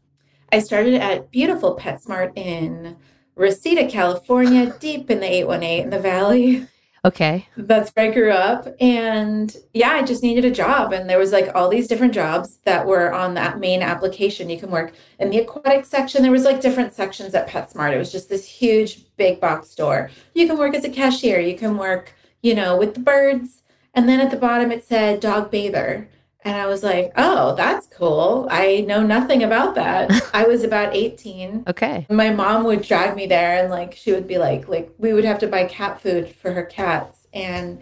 i 0.53 0.59
started 0.59 0.95
at 1.01 1.31
beautiful 1.31 1.75
petsmart 1.79 2.37
in 2.37 2.99
reseda 3.43 3.87
california 3.89 4.75
deep 4.79 5.11
in 5.11 5.21
the 5.21 5.27
818 5.27 5.85
in 5.85 5.91
the 5.91 5.99
valley 5.99 6.67
Okay. 7.05 7.49
That's 7.57 7.91
where 7.91 8.11
I 8.11 8.15
grew 8.15 8.31
up. 8.31 8.69
And 8.81 9.57
yeah, 9.75 9.91
I 9.91 10.03
just 10.03 10.23
needed 10.23 10.45
a 10.45 10.53
job. 10.53 10.93
And 10.93 11.11
there 11.11 11.19
was 11.19 11.33
like 11.33 11.51
all 11.53 11.69
these 11.69 11.89
different 11.89 12.15
jobs 12.15 12.59
that 12.65 12.87
were 12.87 13.13
on 13.13 13.35
that 13.35 13.59
main 13.59 13.83
application. 13.83 14.49
You 14.49 14.59
can 14.59 14.71
work 14.71 14.93
in 15.19 15.31
the 15.31 15.39
aquatic 15.39 15.85
section. 15.85 16.23
There 16.23 16.31
was 16.31 16.45
like 16.45 16.61
different 16.61 16.95
sections 16.95 17.35
at 17.35 17.49
PetSmart. 17.49 17.93
It 17.93 17.99
was 17.99 18.13
just 18.13 18.29
this 18.29 18.47
huge 18.47 19.05
big 19.17 19.41
box 19.41 19.71
store. 19.71 20.11
You 20.35 20.47
can 20.47 20.59
work 20.59 20.75
as 20.77 20.85
a 20.85 20.91
cashier. 20.91 21.41
You 21.41 21.59
can 21.59 21.77
work, 21.77 22.15
you 22.41 22.55
know, 22.55 22.77
with 22.77 22.95
the 22.95 23.01
birds. 23.01 23.63
And 23.95 24.09
then 24.09 24.21
at 24.21 24.31
the 24.31 24.37
bottom 24.37 24.71
it 24.71 24.85
said 24.85 25.19
dog 25.19 25.51
bather. 25.51 26.09
And 26.45 26.57
I 26.57 26.67
was 26.67 26.83
like, 26.83 27.13
oh, 27.17 27.55
that's 27.55 27.87
cool. 27.87 28.49
I 28.51 28.81
know 28.81 29.03
nothing 29.03 29.43
about 29.43 29.77
that. 29.77 30.11
I 30.35 30.45
was 30.45 30.65
about 30.65 30.95
18 30.95 31.65
Okay. 31.69 32.07
my 32.11 32.31
mom 32.31 32.65
would 32.65 32.83
drag 32.83 33.15
me 33.17 33.27
there 33.27 33.63
and 33.63 33.71
like 33.71 33.95
she 33.95 34.13
would 34.13 34.27
be 34.27 34.39
like 34.39 34.69
like 34.69 34.93
we 34.99 35.13
would 35.13 35.25
have 35.25 35.39
to 35.41 35.47
buy 35.47 35.65
cat 35.65 36.01
food 36.01 36.35
for 36.35 36.53
her 36.53 36.65
cats 36.65 37.27
and 37.33 37.81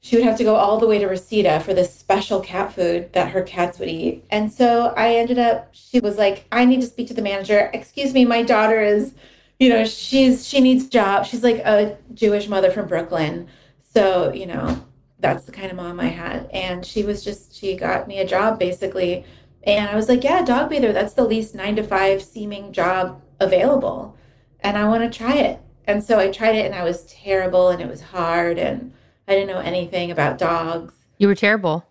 she 0.00 0.16
would 0.16 0.24
have 0.24 0.36
to 0.36 0.44
go 0.44 0.54
all 0.56 0.78
the 0.78 0.86
way 0.86 0.98
to 0.98 1.06
Reseda 1.06 1.60
for 1.60 1.72
this 1.72 1.94
special 1.94 2.40
cat 2.40 2.74
food 2.74 3.12
that 3.14 3.30
her 3.30 3.42
cats 3.42 3.78
would 3.78 3.88
eat. 3.88 4.22
And 4.28 4.52
so 4.52 4.92
I 4.96 5.14
ended 5.14 5.38
up 5.38 5.68
she 5.72 6.00
was 6.00 6.18
like 6.18 6.44
I 6.52 6.64
need 6.64 6.80
to 6.80 6.86
speak 6.86 7.08
to 7.08 7.14
the 7.14 7.22
manager. 7.22 7.70
Excuse 7.72 8.12
me, 8.12 8.24
my 8.24 8.42
daughter 8.42 8.82
is 8.82 9.14
you 9.60 9.68
know, 9.68 9.84
she's 9.84 10.46
she 10.46 10.60
needs 10.60 10.86
a 10.86 10.90
job. 10.90 11.26
She's 11.26 11.42
like 11.44 11.58
a 11.58 11.96
Jewish 12.12 12.48
mother 12.48 12.70
from 12.70 12.88
Brooklyn. 12.88 13.48
So, 13.94 14.32
you 14.32 14.46
know, 14.46 14.84
that's 15.24 15.44
the 15.44 15.52
kind 15.52 15.70
of 15.70 15.76
mom 15.78 16.00
I 16.00 16.08
had. 16.08 16.50
And 16.52 16.84
she 16.84 17.02
was 17.02 17.24
just 17.24 17.54
she 17.54 17.76
got 17.76 18.06
me 18.06 18.18
a 18.18 18.26
job 18.26 18.58
basically. 18.58 19.24
And 19.62 19.88
I 19.88 19.96
was 19.96 20.06
like, 20.06 20.22
yeah, 20.22 20.44
dog 20.44 20.68
bather, 20.68 20.92
that's 20.92 21.14
the 21.14 21.24
least 21.24 21.54
nine 21.54 21.76
to 21.76 21.82
five 21.82 22.22
seeming 22.22 22.74
job 22.74 23.22
available. 23.40 24.16
And 24.60 24.76
I 24.76 24.86
want 24.86 25.10
to 25.10 25.18
try 25.18 25.36
it. 25.36 25.60
And 25.86 26.04
so 26.04 26.18
I 26.18 26.30
tried 26.30 26.56
it 26.56 26.66
and 26.66 26.74
I 26.74 26.84
was 26.84 27.04
terrible 27.04 27.70
and 27.70 27.80
it 27.80 27.88
was 27.88 28.02
hard 28.02 28.58
and 28.58 28.92
I 29.26 29.32
didn't 29.32 29.48
know 29.48 29.60
anything 29.60 30.10
about 30.10 30.36
dogs. 30.36 30.92
You 31.16 31.28
were 31.28 31.34
terrible. 31.34 31.86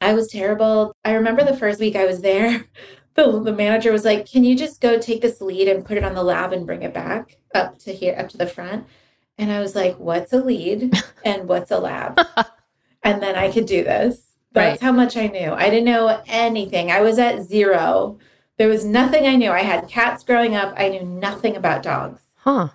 I 0.00 0.14
was 0.14 0.28
terrible. 0.28 0.94
I 1.04 1.12
remember 1.12 1.44
the 1.44 1.56
first 1.56 1.80
week 1.80 1.96
I 1.96 2.06
was 2.06 2.22
there, 2.22 2.64
the, 3.14 3.42
the 3.42 3.52
manager 3.52 3.92
was 3.92 4.06
like, 4.06 4.24
Can 4.24 4.44
you 4.44 4.56
just 4.56 4.80
go 4.80 4.98
take 4.98 5.20
this 5.20 5.42
lead 5.42 5.68
and 5.68 5.84
put 5.84 5.98
it 5.98 6.04
on 6.04 6.14
the 6.14 6.22
lab 6.22 6.54
and 6.54 6.64
bring 6.64 6.82
it 6.82 6.94
back 6.94 7.36
up 7.54 7.78
to 7.80 7.92
here, 7.92 8.16
up 8.18 8.30
to 8.30 8.38
the 8.38 8.46
front? 8.46 8.86
And 9.38 9.52
I 9.52 9.60
was 9.60 9.74
like, 9.74 9.96
What's 9.98 10.32
a 10.32 10.38
lead 10.42 10.92
and 11.24 11.48
what's 11.48 11.70
a 11.70 11.78
lab? 11.78 12.20
and 13.02 13.22
then 13.22 13.36
I 13.36 13.50
could 13.50 13.66
do 13.66 13.84
this. 13.84 14.22
That's 14.52 14.80
Right. 14.80 14.80
how 14.80 14.92
much 14.92 15.16
I 15.16 15.26
knew. 15.28 15.52
I 15.52 15.70
didn't 15.70 15.84
know 15.84 16.20
anything. 16.26 16.90
I 16.90 17.00
was 17.00 17.18
at 17.18 17.42
zero. 17.42 18.18
There 18.56 18.68
was 18.68 18.84
nothing 18.84 19.26
I 19.26 19.36
knew. 19.36 19.50
I 19.50 19.60
had 19.62 19.88
cats 19.88 20.24
growing 20.24 20.56
up. 20.56 20.74
I 20.76 20.88
knew 20.88 21.04
nothing 21.04 21.54
about 21.54 21.82
dogs. 21.82 22.22
Huh. 22.36 22.68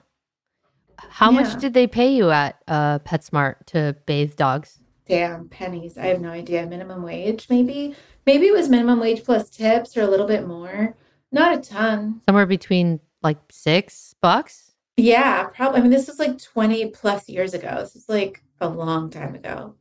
How 0.98 1.32
Yeah. 1.32 1.42
much 1.42 1.60
did 1.60 1.74
they 1.74 1.88
pay 1.88 2.14
you 2.16 2.32
at 2.32 2.58
uh, 2.68 3.00
PetSmart 3.00 3.66
to 3.68 3.96
bathe 4.06 4.36
dogs? 4.36 4.80
Damn, 5.08 5.50
pennies. 5.50 5.98
I 5.98 6.06
have 6.06 6.22
no 6.22 6.30
idea. 6.30 6.66
Minimum 6.66 7.04
wage, 7.04 7.48
maybe? 7.50 7.96
Maybe 8.26 8.46
it 8.48 8.54
was 8.54 8.70
minimum 8.70 9.00
wage 9.02 9.24
plus 9.26 9.50
tips 9.50 9.98
or 9.98 10.02
a 10.04 10.08
little 10.08 10.28
bit 10.28 10.48
more. 10.48 10.96
Not 11.32 11.58
a 11.58 11.62
ton. 11.62 12.22
Somewhere 12.28 12.46
between 12.46 13.02
like 13.22 13.40
six 13.52 14.16
bucks? 14.22 14.72
Yeah, 14.98 15.46
probably. 15.46 15.80
I 15.80 15.82
mean, 15.84 15.92
this 15.92 16.08
was 16.08 16.20
like 16.20 16.38
20 16.38 16.90
plus 16.92 17.28
years 17.28 17.54
ago. 17.54 17.78
This 17.80 17.96
is 17.96 18.08
like 18.08 18.44
a 18.62 18.68
long 18.70 19.10
time 19.10 19.36
ago. 19.36 19.76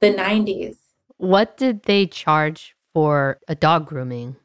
The 0.00 0.12
90s. 0.12 0.76
What 1.16 1.56
did 1.56 1.82
they 1.84 2.06
charge 2.06 2.74
for 2.94 3.38
a 3.48 3.54
dog 3.54 3.86
grooming 3.86 4.36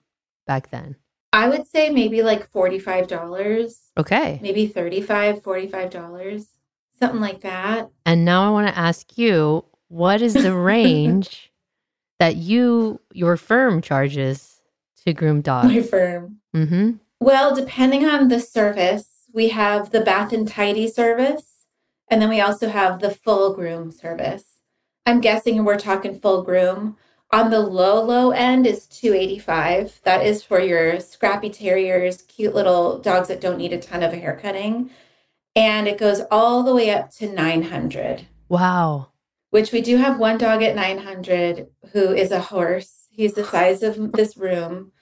back 0.47 0.71
then? 0.71 0.95
I 1.33 1.49
would 1.49 1.67
say 1.67 1.89
maybe 1.89 2.21
like 2.23 2.49
$45, 2.51 3.75
Okay. 3.97 4.39
maybe 4.41 4.69
$35, 4.69 5.41
$45, 5.41 6.45
something 6.97 7.19
like 7.19 7.41
that. 7.41 7.89
And 8.05 8.23
now 8.23 8.47
I 8.47 8.51
want 8.51 8.67
to 8.69 8.77
ask 8.77 9.17
you 9.17 9.65
what 9.89 10.21
is 10.21 10.33
the 10.33 10.53
range 10.55 11.51
that 12.19 12.37
you, 12.37 13.01
your 13.11 13.35
firm 13.35 13.81
charges 13.81 14.61
to 15.05 15.13
groom 15.13 15.41
dogs? 15.41 15.67
My 15.67 15.81
firm. 15.81 16.37
Mm-hmm. 16.55 16.91
Well, 17.19 17.53
depending 17.53 18.05
on 18.05 18.29
the 18.29 18.39
service, 18.39 19.07
we 19.35 19.49
have 19.49 19.91
the 19.91 19.99
bath 19.99 20.31
and 20.31 20.47
tidy 20.47 20.87
service, 20.87 21.65
and 22.07 22.21
then 22.21 22.29
we 22.29 22.39
also 22.39 22.69
have 22.69 23.01
the 23.01 23.11
full 23.11 23.53
groom 23.53 23.91
service. 23.91 24.61
I'm 25.05 25.19
guessing 25.19 25.63
we're 25.65 25.77
talking 25.77 26.17
full 26.17 26.41
groom. 26.41 26.95
On 27.31 27.49
the 27.49 27.59
low, 27.59 28.01
low 28.01 28.31
end 28.31 28.65
is 28.65 28.87
285. 28.87 29.99
That 30.03 30.25
is 30.25 30.41
for 30.41 30.61
your 30.61 31.01
scrappy 31.01 31.49
terriers, 31.49 32.21
cute 32.21 32.55
little 32.55 32.99
dogs 32.99 33.27
that 33.27 33.41
don't 33.41 33.57
need 33.57 33.73
a 33.73 33.77
ton 33.77 34.03
of 34.03 34.13
hair 34.13 34.39
cutting. 34.41 34.89
And 35.53 35.85
it 35.87 35.97
goes 35.97 36.21
all 36.31 36.63
the 36.63 36.73
way 36.73 36.89
up 36.91 37.11
to 37.15 37.29
900, 37.29 38.27
Wow. 38.47 39.07
which 39.49 39.73
we 39.73 39.81
do 39.81 39.97
have 39.97 40.17
one 40.17 40.37
dog 40.37 40.63
at 40.63 40.75
900 40.75 41.67
who 41.91 42.13
is 42.13 42.31
a 42.31 42.39
horse. 42.39 43.07
He's 43.11 43.33
the 43.33 43.43
size 43.43 43.83
of 43.83 44.13
this 44.13 44.37
room. 44.37 44.93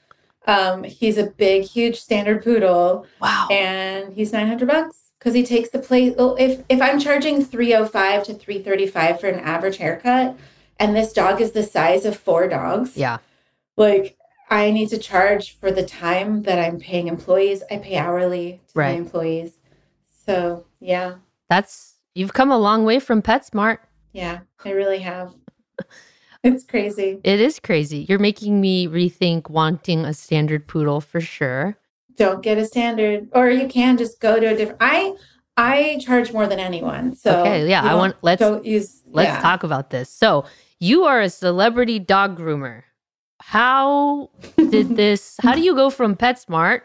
Um, 0.46 0.84
he's 0.84 1.18
a 1.18 1.28
big, 1.28 1.64
huge 1.64 2.00
standard 2.00 2.44
poodle. 2.44 3.06
Wow. 3.22 3.48
and 3.50 4.14
he's 4.14 4.34
900 4.34 4.68
bucks 4.68 5.04
because 5.24 5.34
he 5.34 5.44
takes 5.44 5.70
the 5.70 5.80
place 5.80 6.14
well, 6.18 6.36
if 6.38 6.64
if 6.68 6.82
i'm 6.82 7.00
charging 7.00 7.44
305 7.44 8.24
to 8.24 8.34
335 8.34 9.20
for 9.22 9.28
an 9.28 9.40
average 9.40 9.78
haircut 9.78 10.38
and 10.80 10.96
this 10.96 11.14
dog 11.14 11.40
is 11.40 11.52
the 11.52 11.64
size 11.64 12.06
of 12.06 12.18
four 12.18 12.48
dogs 12.48 12.98
yeah. 12.98 13.18
like 13.78 14.18
i 14.50 14.70
need 14.70 14.90
to 14.90 14.98
charge 14.98 15.58
for 15.58 15.72
the 15.72 15.84
time 15.84 16.44
that 16.44 16.60
i'm 16.60 16.80
paying 16.80 17.08
employees. 17.08 17.64
I 17.72 17.78
pay 17.78 17.98
hourly 17.98 18.62
to 18.70 18.78
my 18.78 18.90
employees. 18.90 19.60
So 20.26 20.66
yeah. 20.80 21.16
That's, 21.50 21.96
you've 22.16 22.34
come 22.34 22.52
a 22.52 22.58
long 22.58 22.84
way 22.84 23.00
from 23.00 23.22
PetSmart. 23.22 23.78
yeah 24.12 24.40
i 24.66 24.72
really 24.72 25.00
have 25.00 25.34
it's 26.44 26.64
crazy 26.64 27.20
It 27.24 27.40
is 27.40 27.60
crazy. 27.60 28.06
You're 28.10 28.20
making 28.20 28.60
me 28.62 28.88
rethink 28.88 29.50
wanting 29.50 30.06
a 30.06 30.14
standard 30.14 30.68
poodle 30.68 31.02
for 31.02 31.22
sure. 31.22 31.78
don't 32.16 32.42
get 32.44 32.58
a 32.58 32.66
standard 32.66 33.28
or 33.34 33.50
you 33.50 33.68
can 33.68 33.98
just 33.98 34.20
go 34.20 34.40
to 34.40 34.46
a 34.48 34.56
different 34.56 34.78
i 34.82 35.14
i 35.58 35.98
charge 36.02 36.32
more 36.34 36.46
than 36.48 36.60
anyone 36.60 37.16
so 37.16 37.42
Okay, 37.42 37.68
yeah, 37.70 37.82
I 37.84 37.96
want- 37.96 38.16
let's- 38.22 38.40
don't 38.40 38.66
use 38.66 39.02
Let's 39.08 39.28
yeah. 39.30 39.42
talk 39.42 39.62
about 39.64 39.90
this. 39.92 40.10
So, 40.10 40.46
you 40.80 41.04
are 41.06 41.22
a 41.22 41.30
celebrity 41.30 42.00
dog 42.00 42.36
groomer. 42.38 42.82
How 43.42 44.32
did 44.58 44.96
this, 45.02 45.36
how 45.42 45.54
do 45.54 45.62
you 45.62 45.76
go 45.76 45.92
from 45.92 46.16
PetSmart 46.16 46.82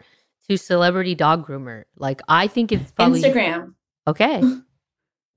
to 0.48 0.58
celebrity 0.58 1.14
dog 1.14 1.46
groomer? 1.46 1.84
Like, 1.96 2.20
I 2.28 2.48
think 2.48 2.70
it's 2.70 2.90
probably 2.92 3.22
instagram 3.22 3.74
Okay. 4.06 4.42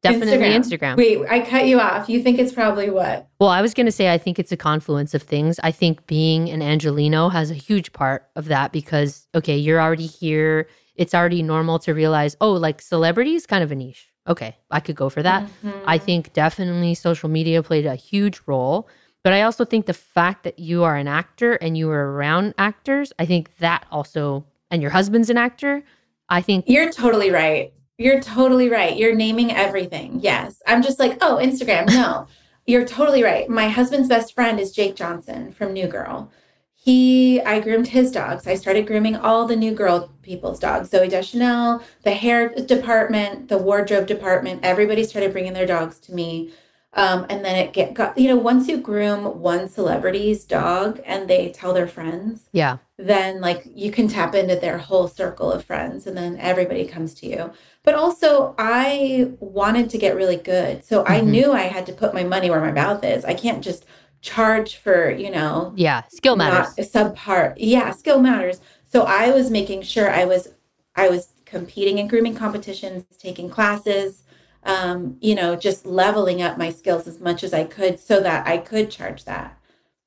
Definitely 0.02 0.50
Instagram. 0.50 0.98
Wait, 0.98 1.20
I 1.30 1.42
cut 1.42 1.68
you 1.68 1.80
off. 1.80 2.10
You 2.10 2.24
think 2.24 2.40
it's 2.40 2.52
probably 2.52 2.90
what? 2.90 3.28
Well, 3.40 3.50
I 3.50 3.62
was 3.62 3.74
going 3.74 3.86
to 3.86 3.92
say, 3.92 4.12
I 4.12 4.18
think 4.18 4.40
it's 4.40 4.52
a 4.52 4.58
confluence 4.58 5.14
of 5.14 5.22
things. 5.22 5.60
I 5.64 5.72
think 5.72 6.08
being 6.08 6.50
an 6.50 6.62
Angeleno 6.62 7.32
has 7.32 7.52
a 7.52 7.56
huge 7.56 7.94
part 7.94 8.28
of 8.36 8.46
that 8.46 8.72
because, 8.72 9.28
okay, 9.36 9.56
you're 9.56 9.80
already 9.80 10.08
here. 10.08 10.68
It's 10.96 11.14
already 11.14 11.44
normal 11.44 11.78
to 11.80 11.94
realize, 11.94 12.36
oh, 12.42 12.54
like 12.54 12.82
celebrity 12.82 13.36
is 13.36 13.46
kind 13.46 13.64
of 13.64 13.72
a 13.72 13.76
niche. 13.76 14.08
Okay, 14.28 14.56
I 14.70 14.80
could 14.80 14.96
go 14.96 15.10
for 15.10 15.24
that. 15.24 15.48
Mhm. 15.64 15.84
I 15.86 15.98
think 15.98 16.34
definitely 16.34 16.94
social 16.96 17.30
media 17.30 17.64
played 17.64 17.86
a 17.86 17.96
huge 17.96 18.42
role. 18.46 18.88
But 19.24 19.34
I 19.34 19.44
also 19.44 19.66
think 19.66 19.86
the 19.86 19.94
fact 19.94 20.44
that 20.44 20.58
you 20.58 20.84
are 20.84 20.96
an 20.96 21.08
actor 21.08 21.54
and 21.54 21.78
you 21.78 21.90
are 21.92 22.12
around 22.14 22.56
actors, 22.58 23.14
I 23.20 23.26
think 23.26 23.58
that 23.58 23.86
also, 23.92 24.46
and 24.72 24.82
your 24.82 24.92
husband's 24.92 25.30
an 25.30 25.38
actor, 25.38 25.84
I 26.28 26.42
think 26.42 26.66
You're 26.68 26.92
totally 26.92 27.30
right. 27.30 27.72
You're 28.02 28.20
totally 28.20 28.68
right. 28.68 28.98
You're 28.98 29.14
naming 29.14 29.52
everything. 29.52 30.20
Yes. 30.22 30.62
I'm 30.66 30.82
just 30.82 30.98
like, 30.98 31.20
oh, 31.22 31.40
Instagram. 31.42 31.88
No, 31.88 32.28
you're 32.66 32.86
totally 32.86 33.24
right. 33.24 33.48
My 33.48 33.70
husband's 33.70 34.10
best 34.10 34.34
friend 34.34 34.60
is 34.60 34.72
Jake 34.72 34.96
Johnson 34.96 35.52
from 35.52 35.74
New 35.74 35.88
Girl. 35.88 36.32
He, 36.74 37.40
I 37.42 37.60
groomed 37.60 37.90
his 37.90 38.12
dogs. 38.12 38.48
I 38.48 38.56
started 38.56 38.88
grooming 38.88 39.16
all 39.16 39.46
the 39.46 39.56
New 39.56 39.74
Girl 39.74 40.12
people's 40.24 40.58
dogs. 40.58 40.90
Zooey 40.90 41.12
Deschanel, 41.12 41.84
the 42.02 42.14
hair 42.14 42.50
department, 42.50 43.50
the 43.50 43.60
wardrobe 43.60 44.08
department. 44.08 44.62
Everybody 44.64 45.04
started 45.04 45.32
bringing 45.32 45.54
their 45.54 45.68
dogs 45.68 46.00
to 46.00 46.14
me. 46.14 46.54
Um, 46.94 47.26
and 47.30 47.44
then 47.46 47.56
it 47.56 47.72
get 47.72 47.94
got 47.94 48.18
you 48.18 48.28
know 48.28 48.36
once 48.36 48.68
you 48.68 48.78
groom 48.78 49.40
one 49.42 49.70
celebrity's 49.70 50.44
dog 50.44 51.00
and 51.06 51.30
they 51.30 51.50
tell 51.50 51.74
their 51.74 51.88
friends, 51.88 52.50
yeah. 52.52 52.78
then 52.98 53.40
like 53.40 53.64
you 53.74 53.92
can 53.92 54.10
tap 54.10 54.36
into 54.36 54.58
their 54.58 54.78
whole 54.78 55.08
circle 55.08 55.50
of 55.52 55.64
friends 55.64 56.06
and 56.06 56.18
then 56.18 56.36
everybody 56.38 56.86
comes 56.86 57.14
to 57.16 57.26
you 57.28 57.52
but 57.84 57.96
also 57.96 58.54
i 58.60 59.32
wanted 59.40 59.90
to 59.90 59.98
get 59.98 60.16
really 60.16 60.36
good 60.36 60.84
so 60.86 61.04
i 61.08 61.20
Mhm. 61.22 61.26
knew 61.28 61.52
i 61.52 61.62
had 61.64 61.86
to 61.88 61.94
put 61.94 62.14
my 62.14 62.24
money 62.24 62.50
where 62.52 62.62
my 62.62 62.72
mouth 62.72 63.04
is 63.04 63.26
i 63.26 63.34
can't 63.34 63.64
just 63.64 63.86
charge 64.22 64.76
for 64.76 65.10
you 65.10 65.32
know 65.32 65.74
Yeah. 65.76 66.04
Skill 66.10 66.36
matters. 66.36 66.76
subpar 66.94 67.54
yeah 67.58 67.90
skill 67.92 68.20
matters 68.22 68.60
so 68.86 69.02
i 69.04 69.32
was 69.32 69.50
making 69.50 69.82
sure 69.82 70.12
i 70.12 70.26
was 70.26 70.50
i 70.96 71.10
was 71.10 71.30
competing 71.46 71.98
in 71.98 72.08
grooming 72.08 72.36
competitions 72.36 73.06
taking 73.18 73.50
classes 73.50 74.24
um, 74.64 75.18
you 75.22 75.36
know 75.36 75.56
just 75.56 75.86
leveling 75.86 76.42
up 76.42 76.58
my 76.58 76.70
skills 76.70 77.08
as 77.08 77.20
much 77.20 77.44
as 77.44 77.54
i 77.54 77.64
could 77.64 78.00
so 78.00 78.20
that 78.20 78.46
i 78.48 78.58
could 78.58 78.92
charge 78.92 79.26
that 79.26 79.58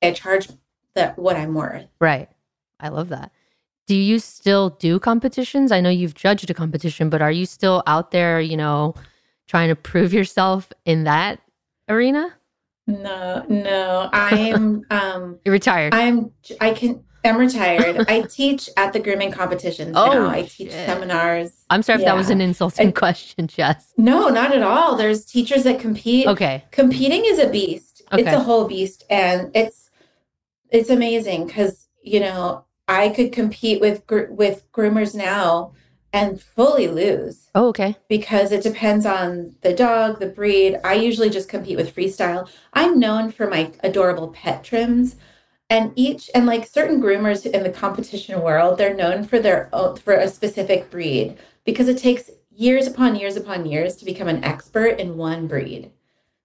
i 0.03 0.13
charge 0.13 0.49
that 0.95 1.19
what 1.19 1.37
i'm 1.37 1.55
worth 1.55 1.87
Right. 2.01 2.29
I 2.81 2.89
love 2.89 3.09
that. 3.09 3.33
Do 3.87 3.95
you 3.97 4.19
still 4.19 4.71
do 4.71 4.99
competitions? 4.99 5.73
I 5.73 5.81
know 5.81 5.91
you've 5.91 6.15
judged 6.15 6.51
a 6.51 6.55
competition, 6.55 7.11
but 7.11 7.23
are 7.23 7.31
you 7.31 7.47
still 7.47 7.83
out 7.87 8.11
there, 8.11 8.41
you 8.41 8.57
know, 8.57 8.95
trying 9.47 9.69
to 9.69 9.77
prove 9.77 10.13
yourself 10.13 10.73
in 10.85 11.05
that 11.05 11.41
arena? 11.89 12.35
No, 12.87 13.45
no. 13.49 14.11
I'm 14.13 14.85
um 14.91 15.39
You're 15.45 15.53
retired. 15.53 15.95
I'm 15.95 16.33
I 16.61 16.73
can 16.73 17.05
I'm 17.25 17.39
retired. 17.39 18.05
I 18.09 18.23
teach 18.23 18.69
at 18.77 18.93
the 18.93 19.01
grooming 19.01 19.33
competitions 19.33 19.95
Oh, 19.97 20.13
now. 20.13 20.29
I 20.29 20.43
teach 20.43 20.71
shit. 20.71 20.87
seminars. 20.87 21.65
I'm 21.71 21.83
sorry 21.83 22.01
if 22.01 22.05
that 22.05 22.17
was 22.17 22.29
an 22.31 22.41
insulting 22.41 22.89
I- 22.89 22.93
question, 23.05 23.47
Jess. 23.47 23.93
No, 23.97 24.29
not 24.29 24.55
at 24.55 24.63
all. 24.63 24.97
There's 24.97 25.25
teachers 25.25 25.63
that 25.65 25.81
compete. 25.81 26.27
Okay. 26.27 26.65
Competing 26.71 27.25
is 27.25 27.39
a 27.39 27.49
beast. 27.49 28.03
Okay. 28.13 28.23
It's 28.23 28.33
a 28.33 28.41
whole 28.41 28.69
beast 28.69 29.05
and 29.09 29.51
it's 29.55 29.91
it's 30.71 30.91
amazing 30.91 31.49
cuz 31.49 31.89
you 32.03 32.21
know, 32.21 32.65
I 32.87 33.09
could 33.09 33.33
compete 33.33 33.81
with 33.81 34.07
gr- 34.07 34.31
with 34.31 34.71
groomers 34.73 35.15
now 35.15 35.73
and 36.13 36.41
fully 36.41 36.87
lose. 36.87 37.49
Oh, 37.55 37.69
okay. 37.69 37.97
because 38.09 38.53
it 38.53 38.63
depends 38.63 39.05
on 39.07 39.57
the 39.63 39.73
dog, 39.73 40.21
the 40.21 40.27
breed. 40.27 40.79
I 40.85 40.95
usually 40.95 41.31
just 41.31 41.49
compete 41.49 41.77
with 41.79 41.97
freestyle. 41.97 42.47
I'm 42.75 43.01
known 43.01 43.33
for 43.33 43.49
my 43.49 43.73
adorable 43.83 44.29
pet 44.29 44.63
trims. 44.63 45.17
And 45.71 45.93
each 45.97 46.31
and 46.35 46.47
like 46.47 46.67
certain 46.67 47.01
groomers 47.03 47.47
in 47.47 47.63
the 47.63 47.71
competition 47.71 48.43
world, 48.43 48.79
they're 48.79 48.95
known 48.95 49.25
for 49.25 49.39
their 49.39 49.71
own, 49.73 49.97
for 49.97 50.15
a 50.15 50.29
specific 50.29 50.91
breed 50.91 51.37
because 51.65 51.89
it 51.89 51.99
takes 51.99 52.31
years 52.51 52.87
upon 52.87 53.17
years 53.17 53.37
upon 53.37 53.67
years 53.67 53.97
to 53.97 54.05
become 54.05 54.29
an 54.29 54.45
expert 54.45 55.01
in 55.01 55.17
one 55.17 55.47
breed. 55.47 55.91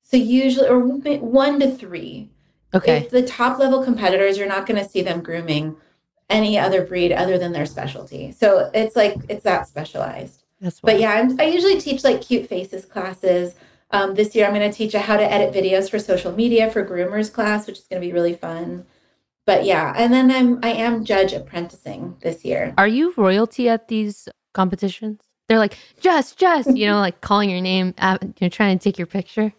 So 0.02 0.18
usually 0.18 0.68
or 0.68 0.80
one 0.80 1.60
to 1.60 1.76
3. 1.76 2.30
Okay. 2.74 2.98
If 2.98 3.10
the 3.10 3.24
top 3.24 3.60
level 3.60 3.84
competitors, 3.84 4.38
you're 4.38 4.48
not 4.48 4.66
going 4.66 4.82
to 4.82 4.90
see 4.90 5.02
them 5.02 5.22
grooming 5.22 5.76
any 6.30 6.58
other 6.58 6.86
breed 6.86 7.12
other 7.12 7.38
than 7.38 7.52
their 7.52 7.66
specialty. 7.66 8.32
So 8.32 8.70
it's 8.74 8.96
like 8.96 9.16
it's 9.28 9.44
that 9.44 9.68
specialized. 9.68 10.44
That's 10.62 10.82
why. 10.82 10.94
But 10.94 11.02
yeah, 11.02 11.14
I'm, 11.14 11.40
I 11.40 11.46
usually 11.46 11.80
teach 11.80 12.04
like 12.04 12.22
cute 12.22 12.48
faces 12.48 12.86
classes. 12.86 13.56
Um, 13.92 14.14
this 14.14 14.36
year, 14.36 14.46
I'm 14.46 14.54
going 14.54 14.70
to 14.70 14.76
teach 14.76 14.94
a 14.94 15.00
how 15.00 15.18
to 15.18 15.32
edit 15.32 15.54
videos 15.54 15.90
for 15.90 15.98
social 15.98 16.32
media 16.32 16.70
for 16.70 16.86
groomers 16.86 17.34
class, 17.34 17.66
which 17.66 17.80
is 17.80 17.86
going 17.86 18.00
to 18.02 18.08
be 18.08 18.14
really 18.14 18.36
fun. 18.36 18.86
But 19.50 19.66
yeah, 19.66 19.94
and 19.98 20.14
then 20.14 20.30
I'm 20.30 20.60
I 20.62 20.74
am 20.74 21.04
judge 21.04 21.34
apprenticing 21.34 22.18
this 22.22 22.46
year. 22.46 22.76
Are 22.78 22.88
you 22.88 23.16
royalty 23.18 23.68
at 23.68 23.88
these 23.88 24.30
competitions? 24.54 25.22
They're 25.48 25.58
like, 25.58 25.76
Jess, 26.00 26.36
Jess, 26.36 26.68
you 26.68 26.86
know, 26.86 27.00
like 27.08 27.22
calling 27.22 27.50
your 27.50 27.60
name, 27.60 27.96
uh, 27.98 28.20
you're 28.40 28.52
trying 28.52 28.78
to 28.78 28.84
take 28.84 29.00
your 29.00 29.08
picture. 29.08 29.52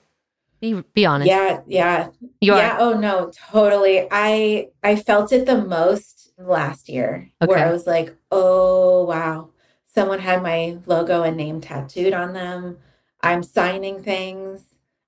Be, 0.61 0.75
be 0.95 1.05
honest. 1.07 1.27
Yeah, 1.29 1.63
yeah, 1.67 2.09
You 2.41 2.55
yeah. 2.55 2.77
are. 2.77 2.81
Oh 2.81 2.93
no, 3.01 3.33
totally. 3.51 4.07
I 4.13 4.69
I 4.85 4.95
felt 4.95 5.33
it 5.33 5.47
the 5.47 5.59
most 5.61 6.31
last 6.39 6.89
year, 6.89 7.29
where 7.45 7.59
I 7.59 7.73
was 7.73 7.85
like, 7.89 8.15
oh 8.31 9.05
wow, 9.07 9.49
someone 9.89 10.21
had 10.21 10.41
my 10.41 10.79
logo 10.87 11.25
and 11.25 11.37
name 11.37 11.61
tattooed 11.61 12.13
on 12.15 12.33
them. 12.33 12.79
I'm 13.23 13.43
signing 13.43 14.05
things. 14.05 14.63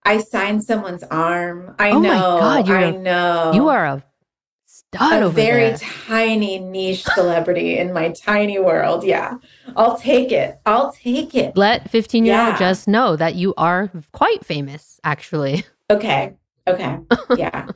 I 0.04 0.18
signed 0.18 0.64
someone's 0.64 1.04
arm. 1.04 1.76
I 1.78 1.92
Oh 1.92 2.00
my 2.00 2.08
know. 2.16 2.38
God, 2.40 2.66
you're 2.66 2.78
I 2.78 2.82
a- 2.90 2.98
know. 2.98 3.52
You 3.54 3.68
are 3.68 3.86
a 3.86 4.02
a 5.00 5.28
very 5.28 5.70
there. 5.70 5.78
tiny 6.06 6.58
niche 6.58 7.04
celebrity 7.04 7.78
in 7.78 7.92
my 7.92 8.10
tiny 8.10 8.58
world. 8.58 9.04
Yeah. 9.04 9.38
I'll 9.76 9.96
take 9.96 10.32
it. 10.32 10.60
I'll 10.66 10.92
take 10.92 11.34
it. 11.34 11.56
Let 11.56 11.90
15 11.90 12.24
year 12.26 12.38
old 12.38 12.48
Yeah. 12.48 12.58
Jess 12.58 12.86
know 12.86 13.16
that 13.16 13.34
you 13.34 13.54
are 13.56 13.90
quite 14.12 14.44
famous, 14.44 15.00
actually. 15.04 15.64
Okay. 15.90 16.34
Okay. 16.66 16.98
Yeah. 17.36 17.68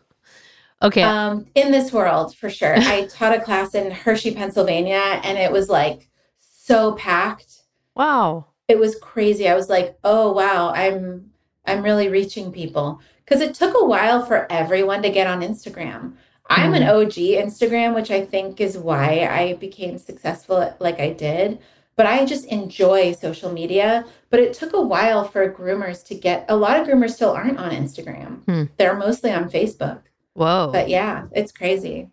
Okay. 0.83 1.03
um, 1.03 1.47
in 1.55 1.73
this 1.73 1.91
world, 1.93 2.37
for 2.37 2.51
sure. 2.51 2.75
I 2.77 3.07
taught 3.07 3.35
a 3.35 3.41
class 3.41 3.75
in 3.75 3.91
Hershey, 3.91 4.35
Pennsylvania, 4.35 5.21
and 5.25 5.39
it 5.39 5.51
was 5.51 5.69
like 5.71 6.11
so 6.39 6.93
packed. 6.93 7.63
wow. 7.95 8.47
It 8.69 8.79
was 8.81 8.97
crazy. 8.97 9.49
I 9.49 9.55
was 9.55 9.69
like, 9.69 9.97
oh 10.03 10.33
wow, 10.33 10.73
I'm 10.75 11.31
I'm 11.67 11.83
really 11.85 12.09
reaching 12.09 12.51
people. 12.53 13.01
Because 13.25 13.41
it 13.41 13.55
took 13.55 13.75
a 13.81 13.85
while 13.85 14.25
for 14.27 14.51
everyone 14.51 15.03
to 15.03 15.09
get 15.11 15.27
on 15.29 15.41
Instagram. 15.41 16.15
I'm 16.49 16.75
an 16.75 16.83
OG 16.85 17.13
Instagram, 17.13 17.95
which 17.95 18.11
I 18.11 18.25
think 18.25 18.61
is 18.61 18.79
why 18.79 19.29
I 19.31 19.55
became 19.55 19.99
successful 19.99 20.75
like 20.79 21.01
I 21.01 21.13
did. 21.13 21.59
But 21.97 22.07
I 22.07 22.27
just 22.27 22.45
enjoy 22.47 23.13
social 23.13 23.51
media. 23.51 24.05
But 24.31 24.41
it 24.41 24.53
took 24.53 24.73
a 24.73 24.81
while 24.81 25.25
for 25.25 25.51
groomers 25.53 26.05
to 26.07 26.15
get 26.15 26.45
a 26.49 26.57
lot 26.57 26.79
of 26.79 26.87
groomers 26.87 27.13
still 27.13 27.31
aren't 27.31 27.59
on 27.59 27.71
Instagram. 27.71 28.45
Hmm. 28.45 28.65
They're 28.77 28.97
mostly 28.97 29.33
on 29.33 29.51
Facebook. 29.51 30.03
Whoa. 30.35 30.71
But 30.73 30.89
yeah, 30.89 31.27
it's 31.33 31.53
crazy. 31.53 32.11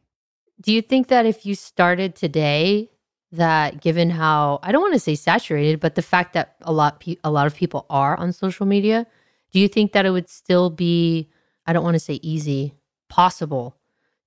Do 0.61 0.71
you 0.71 0.81
think 0.81 1.09
that 1.09 1.25
if 1.25 1.45
you 1.45 1.55
started 1.55 2.15
today, 2.15 2.89
that 3.33 3.81
given 3.81 4.11
how 4.11 4.59
I 4.61 4.71
don't 4.71 4.81
want 4.81 4.93
to 4.93 4.99
say 4.99 5.15
saturated, 5.15 5.79
but 5.79 5.95
the 5.95 6.01
fact 6.01 6.33
that 6.33 6.55
a 6.61 6.71
lot 6.71 6.99
pe- 6.99 7.17
a 7.23 7.31
lot 7.31 7.47
of 7.47 7.55
people 7.55 7.85
are 7.89 8.15
on 8.17 8.31
social 8.31 8.65
media, 8.65 9.07
do 9.51 9.59
you 9.59 9.67
think 9.67 9.91
that 9.93 10.05
it 10.05 10.11
would 10.11 10.29
still 10.29 10.69
be 10.69 11.29
I 11.65 11.73
don't 11.73 11.83
want 11.83 11.95
to 11.95 11.99
say 11.99 12.19
easy, 12.21 12.75
possible 13.09 13.75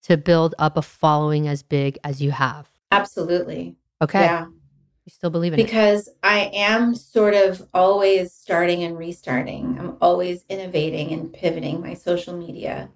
to 0.07 0.17
build 0.17 0.55
up 0.61 0.77
a 0.77 0.83
following 0.83 1.49
as 1.49 1.65
big 1.65 1.99
as 2.05 2.23
you 2.23 2.31
have? 2.31 2.71
Absolutely. 2.93 3.75
Okay. 4.01 4.21
Yeah. 4.21 4.47
You 4.47 5.11
still 5.11 5.31
believe 5.31 5.53
in 5.53 5.59
it? 5.59 5.65
Because 5.65 6.09
I 6.23 6.51
am 6.55 6.95
sort 6.95 7.35
of 7.35 7.67
always 7.75 8.33
starting 8.33 8.85
and 8.85 8.97
restarting. 8.97 9.77
I'm 9.79 9.97
always 10.01 10.45
innovating 10.49 11.13
and 11.13 11.33
pivoting 11.33 11.81
my 11.81 11.95
social 11.95 12.37
media. 12.37 12.89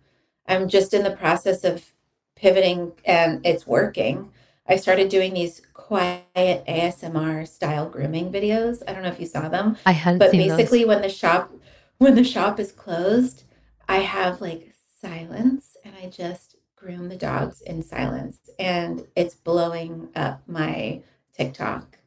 I'm 0.46 0.68
just 0.68 0.94
in 0.94 1.02
the 1.02 1.16
process 1.16 1.64
of 1.64 1.84
pivoting 2.36 2.92
and 3.04 3.44
it's 3.44 3.66
working. 3.66 4.30
I 4.68 4.76
started 4.76 5.08
doing 5.08 5.34
these 5.34 5.62
quiet 5.72 6.24
ASMR 6.34 7.46
style 7.46 7.88
grooming 7.88 8.30
videos. 8.32 8.82
I 8.86 8.92
don't 8.92 9.02
know 9.02 9.08
if 9.08 9.18
you 9.18 9.26
saw 9.26 9.48
them, 9.48 9.76
I 9.84 9.92
hadn't 9.92 10.20
but 10.20 10.30
seen 10.30 10.46
those. 10.46 10.56
basically 10.56 10.84
when 10.84 11.02
the 11.02 11.08
shop 11.08 11.52
when 11.98 12.14
the 12.14 12.24
shop 12.24 12.60
is 12.60 12.70
closed, 12.70 13.42
I 13.88 13.98
have 13.98 14.40
like 14.40 14.72
silence 15.00 15.76
and 15.84 15.94
I 16.00 16.08
just 16.08 16.49
groom 16.80 17.08
the 17.08 17.16
dogs 17.16 17.60
in 17.60 17.82
silence 17.82 18.38
and 18.58 19.06
it's 19.14 19.34
blowing 19.34 20.08
up 20.16 20.42
my 20.46 21.02
TikTok. 21.36 21.98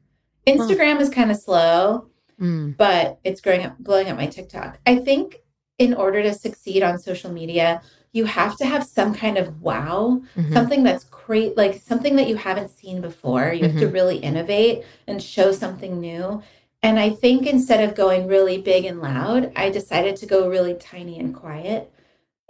Instagram 0.48 1.00
is 1.00 1.10
kind 1.10 1.32
of 1.32 1.38
slow, 1.38 2.10
Mm, 2.40 2.76
but 2.76 3.20
it's 3.24 3.42
growing 3.42 3.64
up 3.64 3.78
blowing 3.78 4.10
up 4.10 4.18
my 4.18 4.26
TikTok. 4.26 4.80
I 4.86 4.98
think 4.98 5.42
in 5.78 5.94
order 5.94 6.24
to 6.24 6.34
succeed 6.34 6.84
on 6.84 6.98
social 6.98 7.32
media, 7.32 7.82
you 8.12 8.26
have 8.26 8.58
to 8.58 8.66
have 8.66 8.84
some 8.84 9.14
kind 9.14 9.38
of 9.38 9.62
wow, 9.62 10.22
mhm. 10.36 10.54
something 10.54 10.84
that's 10.84 11.04
great, 11.06 11.56
like 11.58 11.82
something 11.82 12.16
that 12.16 12.28
you 12.28 12.36
haven't 12.36 12.70
seen 12.70 13.02
before. 13.02 13.54
You 13.54 13.68
have 13.68 13.80
to 13.80 13.88
really 13.88 14.18
innovate 14.18 14.84
and 15.08 15.22
show 15.22 15.52
something 15.52 16.00
new. 16.00 16.42
And 16.82 17.00
I 17.00 17.12
think 17.12 17.48
instead 17.48 17.88
of 17.88 17.96
going 17.96 18.28
really 18.28 18.58
big 18.58 18.86
and 18.86 19.02
loud, 19.02 19.52
I 19.56 19.70
decided 19.70 20.16
to 20.18 20.26
go 20.26 20.50
really 20.50 20.74
tiny 20.74 21.18
and 21.20 21.34
quiet 21.34 21.92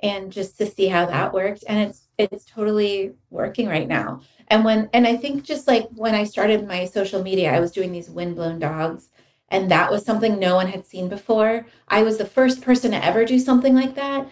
and 0.01 0.31
just 0.31 0.57
to 0.57 0.65
see 0.65 0.88
how 0.88 1.05
that 1.05 1.33
worked. 1.33 1.63
And 1.67 1.79
it's 1.79 2.03
it's 2.17 2.45
totally 2.45 3.13
working 3.30 3.67
right 3.67 3.88
now. 3.88 4.21
And 4.47 4.63
when 4.63 4.89
and 4.93 5.08
I 5.08 5.15
think 5.15 5.43
just 5.43 5.67
like 5.67 5.88
when 5.95 6.15
I 6.15 6.23
started 6.23 6.67
my 6.67 6.86
social 6.86 7.23
media, 7.23 7.54
I 7.54 7.60
was 7.60 7.71
doing 7.71 7.91
these 7.91 8.10
windblown 8.10 8.60
dogs. 8.60 9.10
And 9.49 9.69
that 9.69 9.91
was 9.91 10.04
something 10.04 10.39
no 10.39 10.56
one 10.56 10.67
had 10.67 10.86
seen 10.86 11.10
before. 11.10 11.67
I 11.88 12.02
was 12.02 12.17
the 12.17 12.26
first 12.26 12.62
person 12.62 12.91
to 12.91 13.06
ever 13.06 13.23
do 13.23 13.38
something 13.38 13.76
like 13.76 13.95
that. 13.95 14.28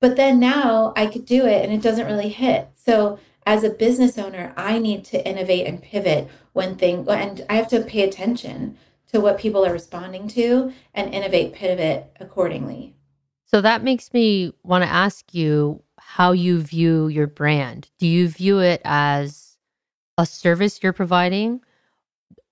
But 0.00 0.16
then 0.16 0.38
now 0.38 0.92
I 0.96 1.06
could 1.06 1.24
do 1.24 1.46
it 1.46 1.64
and 1.64 1.72
it 1.72 1.82
doesn't 1.82 2.06
really 2.06 2.28
hit. 2.28 2.68
So 2.74 3.18
as 3.46 3.64
a 3.64 3.70
business 3.70 4.16
owner, 4.16 4.52
I 4.56 4.78
need 4.78 5.04
to 5.06 5.26
innovate 5.28 5.66
and 5.66 5.82
pivot 5.82 6.28
when 6.52 6.76
thing 6.76 7.06
and 7.08 7.44
I 7.50 7.54
have 7.54 7.68
to 7.68 7.80
pay 7.80 8.02
attention 8.02 8.76
to 9.12 9.20
what 9.20 9.38
people 9.38 9.66
are 9.66 9.72
responding 9.72 10.28
to 10.28 10.72
and 10.94 11.12
innovate, 11.12 11.52
pivot 11.52 12.12
accordingly. 12.20 12.94
So 13.46 13.60
that 13.60 13.82
makes 13.82 14.12
me 14.12 14.52
want 14.62 14.84
to 14.84 14.90
ask 14.90 15.34
you 15.34 15.82
how 16.14 16.32
you 16.32 16.60
view 16.60 17.06
your 17.06 17.28
brand. 17.28 17.88
Do 18.00 18.06
you 18.08 18.26
view 18.26 18.58
it 18.58 18.80
as 18.84 19.56
a 20.18 20.26
service 20.26 20.82
you're 20.82 20.92
providing? 20.92 21.60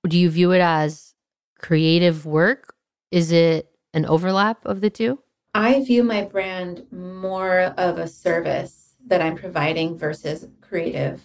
Do 0.07 0.16
you 0.16 0.31
view 0.31 0.53
it 0.53 0.61
as 0.61 1.14
creative 1.59 2.25
work? 2.25 2.77
Is 3.11 3.33
it 3.33 3.68
an 3.92 4.07
overlap 4.07 4.64
of 4.64 4.81
the 4.81 4.90
two? 4.90 5.18
I 5.55 5.83
view 5.83 6.05
my 6.05 6.23
brand 6.23 6.87
more 6.92 7.75
of 7.77 7.99
a 7.99 8.07
service 8.07 8.94
that 9.05 9.21
I'm 9.21 9.35
providing 9.35 9.99
versus 9.99 10.47
creative 10.61 11.21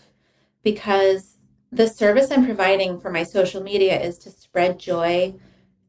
because 0.63 1.37
the 1.71 1.87
service 1.87 2.31
I'm 2.31 2.45
providing 2.45 2.99
for 2.99 3.11
my 3.11 3.21
social 3.21 3.61
media 3.61 4.01
is 4.01 4.17
to 4.19 4.31
spread 4.31 4.79
joy 4.79 5.35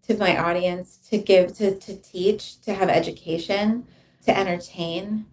to 0.02 0.18
my 0.18 0.36
audience, 0.36 0.98
to 1.08 1.16
give, 1.16 1.56
to, 1.56 1.78
to 1.78 1.96
teach, 1.96 2.60
to 2.60 2.74
have 2.74 2.90
education, 2.90 3.86
to 4.26 4.38
entertain. 4.38 5.24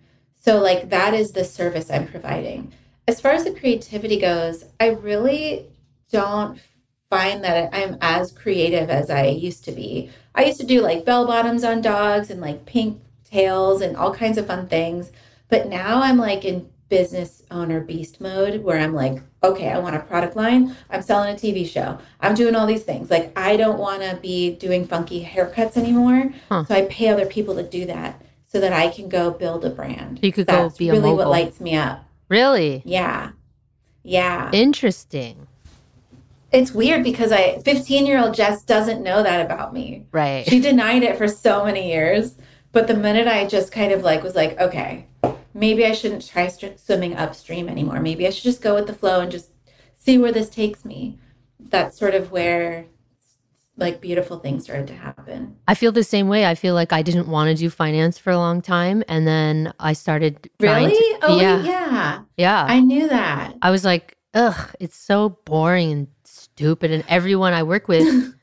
So, 0.41 0.59
like, 0.59 0.89
that 0.89 1.13
is 1.13 1.31
the 1.31 1.45
service 1.45 1.91
I'm 1.91 2.07
providing. 2.07 2.73
As 3.07 3.21
far 3.21 3.31
as 3.31 3.43
the 3.43 3.53
creativity 3.53 4.19
goes, 4.19 4.65
I 4.79 4.89
really 4.89 5.67
don't 6.11 6.59
find 7.11 7.43
that 7.43 7.69
I'm 7.73 7.97
as 8.01 8.31
creative 8.31 8.89
as 8.89 9.09
I 9.09 9.27
used 9.27 9.63
to 9.65 9.71
be. 9.71 10.09
I 10.33 10.45
used 10.45 10.59
to 10.61 10.65
do 10.65 10.81
like 10.81 11.05
bell 11.05 11.27
bottoms 11.27 11.63
on 11.63 11.81
dogs 11.81 12.29
and 12.31 12.39
like 12.39 12.65
pink 12.65 13.01
tails 13.25 13.81
and 13.81 13.97
all 13.97 14.13
kinds 14.13 14.37
of 14.37 14.47
fun 14.47 14.67
things. 14.67 15.11
But 15.49 15.67
now 15.67 16.01
I'm 16.01 16.17
like 16.17 16.45
in 16.45 16.69
business 16.87 17.43
owner 17.51 17.81
beast 17.81 18.19
mode 18.21 18.63
where 18.63 18.79
I'm 18.79 18.93
like, 18.93 19.21
okay, 19.43 19.69
I 19.69 19.79
want 19.79 19.95
a 19.95 19.99
product 19.99 20.35
line. 20.35 20.75
I'm 20.89 21.01
selling 21.01 21.33
a 21.33 21.37
TV 21.37 21.67
show. 21.67 21.99
I'm 22.19 22.33
doing 22.33 22.55
all 22.55 22.65
these 22.65 22.83
things. 22.83 23.09
Like, 23.09 23.37
I 23.37 23.57
don't 23.57 23.79
want 23.79 24.01
to 24.03 24.17
be 24.21 24.55
doing 24.55 24.87
funky 24.87 25.23
haircuts 25.23 25.77
anymore. 25.77 26.33
Huh. 26.49 26.65
So 26.65 26.75
I 26.75 26.85
pay 26.85 27.09
other 27.09 27.25
people 27.25 27.55
to 27.55 27.63
do 27.63 27.85
that 27.85 28.21
so 28.51 28.59
that 28.59 28.73
I 28.73 28.89
can 28.89 29.07
go 29.07 29.31
build 29.31 29.63
a 29.63 29.69
brand. 29.69 30.19
You 30.21 30.31
could 30.31 30.47
go 30.47 30.63
That's 30.63 30.77
be 30.77 30.89
a 30.89 30.93
really 30.93 31.13
what 31.13 31.29
lights 31.29 31.61
me 31.61 31.75
up. 31.75 32.03
Really? 32.27 32.81
Yeah. 32.85 33.31
Yeah. 34.03 34.49
Interesting. 34.51 35.47
it's 36.51 36.73
weird 36.73 37.03
because 37.03 37.31
I 37.31 37.59
15 37.59 38.05
year 38.05 38.19
old 38.19 38.33
Jess 38.33 38.63
doesn't 38.63 39.01
know 39.03 39.23
that 39.23 39.45
about 39.45 39.73
me. 39.73 40.05
Right. 40.11 40.45
She 40.45 40.59
denied 40.59 41.03
it 41.03 41.17
for 41.17 41.27
so 41.27 41.63
many 41.63 41.89
years. 41.91 42.35
But 42.73 42.87
the 42.87 42.93
minute 42.93 43.27
I 43.27 43.45
just 43.47 43.71
kind 43.71 43.91
of 43.91 44.01
like 44.01 44.23
was 44.23 44.35
like, 44.35 44.59
okay, 44.59 45.05
maybe 45.53 45.85
I 45.85 45.91
shouldn't 45.91 46.27
try 46.27 46.47
st- 46.47 46.79
swimming 46.79 47.15
upstream 47.15 47.67
anymore. 47.67 47.99
Maybe 47.99 48.25
I 48.25 48.29
should 48.29 48.43
just 48.45 48.61
go 48.61 48.75
with 48.75 48.87
the 48.87 48.93
flow 48.93 49.19
and 49.21 49.31
just 49.31 49.49
see 49.97 50.17
where 50.17 50.31
this 50.31 50.49
takes 50.49 50.85
me. 50.85 51.17
That's 51.59 51.97
sort 51.97 52.15
of 52.15 52.31
where 52.31 52.85
like 53.77 54.01
beautiful 54.01 54.39
things 54.39 54.63
started 54.65 54.87
to 54.87 54.93
happen. 54.93 55.55
I 55.67 55.75
feel 55.75 55.91
the 55.91 56.03
same 56.03 56.27
way. 56.27 56.45
I 56.45 56.55
feel 56.55 56.73
like 56.75 56.91
I 56.93 57.01
didn't 57.01 57.27
want 57.27 57.49
to 57.49 57.55
do 57.55 57.69
finance 57.69 58.17
for 58.17 58.29
a 58.31 58.37
long 58.37 58.61
time. 58.61 59.03
And 59.07 59.25
then 59.25 59.73
I 59.79 59.93
started 59.93 60.49
Really? 60.59 60.91
to- 60.91 61.19
oh, 61.23 61.39
yeah. 61.39 61.63
yeah. 61.63 62.19
Yeah. 62.37 62.65
I 62.67 62.79
knew 62.79 63.07
that. 63.07 63.55
I 63.61 63.71
was 63.71 63.83
like, 63.85 64.17
ugh, 64.33 64.69
it's 64.79 64.97
so 64.97 65.39
boring 65.45 65.91
and 65.91 66.07
stupid. 66.23 66.91
And 66.91 67.03
everyone 67.07 67.53
I 67.53 67.63
work 67.63 67.87
with 67.87 68.33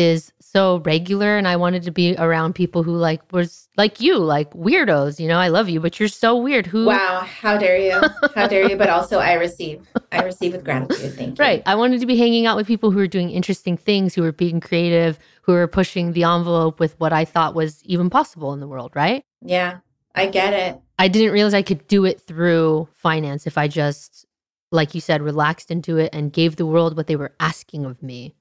is 0.00 0.32
so 0.40 0.78
regular. 0.78 1.36
And 1.36 1.46
I 1.46 1.56
wanted 1.56 1.84
to 1.84 1.90
be 1.90 2.16
around 2.16 2.54
people 2.54 2.82
who 2.82 2.96
like 2.96 3.20
was 3.32 3.68
like 3.76 4.00
you, 4.00 4.18
like 4.18 4.50
weirdos. 4.52 5.20
You 5.20 5.28
know, 5.28 5.38
I 5.38 5.48
love 5.48 5.68
you, 5.68 5.78
but 5.78 6.00
you're 6.00 6.08
so 6.08 6.36
weird. 6.36 6.66
Who 6.66 6.86
Wow, 6.86 7.20
how 7.20 7.56
dare 7.56 7.78
you? 7.78 8.00
How 8.34 8.48
dare 8.48 8.68
you? 8.68 8.76
But 8.76 8.88
also 8.88 9.18
I 9.18 9.34
receive. 9.34 9.86
I 10.10 10.22
receive 10.22 10.52
with 10.52 10.64
gratitude. 10.64 11.14
Thank 11.14 11.38
you. 11.38 11.44
Right. 11.44 11.62
I 11.66 11.76
wanted 11.76 12.00
to 12.00 12.06
be 12.06 12.16
hanging 12.16 12.46
out 12.46 12.56
with 12.56 12.66
people 12.66 12.90
who 12.90 12.98
were 12.98 13.06
doing 13.06 13.30
interesting 13.30 13.76
things, 13.76 14.14
who 14.14 14.22
were 14.22 14.32
being 14.32 14.58
creative, 14.60 15.18
who 15.42 15.52
were 15.52 15.68
pushing 15.68 16.12
the 16.12 16.24
envelope 16.24 16.80
with 16.80 16.98
what 16.98 17.12
I 17.12 17.24
thought 17.24 17.54
was 17.54 17.84
even 17.84 18.10
possible 18.10 18.52
in 18.52 18.60
the 18.60 18.68
world, 18.68 18.92
right? 18.94 19.22
Yeah. 19.42 19.78
I 20.14 20.26
get 20.26 20.52
it. 20.52 20.80
I 20.98 21.08
didn't 21.08 21.32
realize 21.32 21.54
I 21.54 21.62
could 21.62 21.86
do 21.86 22.04
it 22.04 22.20
through 22.20 22.88
finance 22.94 23.46
if 23.46 23.56
I 23.56 23.68
just, 23.68 24.26
like 24.72 24.94
you 24.94 25.00
said, 25.00 25.22
relaxed 25.22 25.70
into 25.70 25.96
it 25.98 26.10
and 26.12 26.32
gave 26.32 26.56
the 26.56 26.66
world 26.66 26.96
what 26.96 27.06
they 27.06 27.16
were 27.16 27.32
asking 27.38 27.84
of 27.84 28.02
me. 28.02 28.34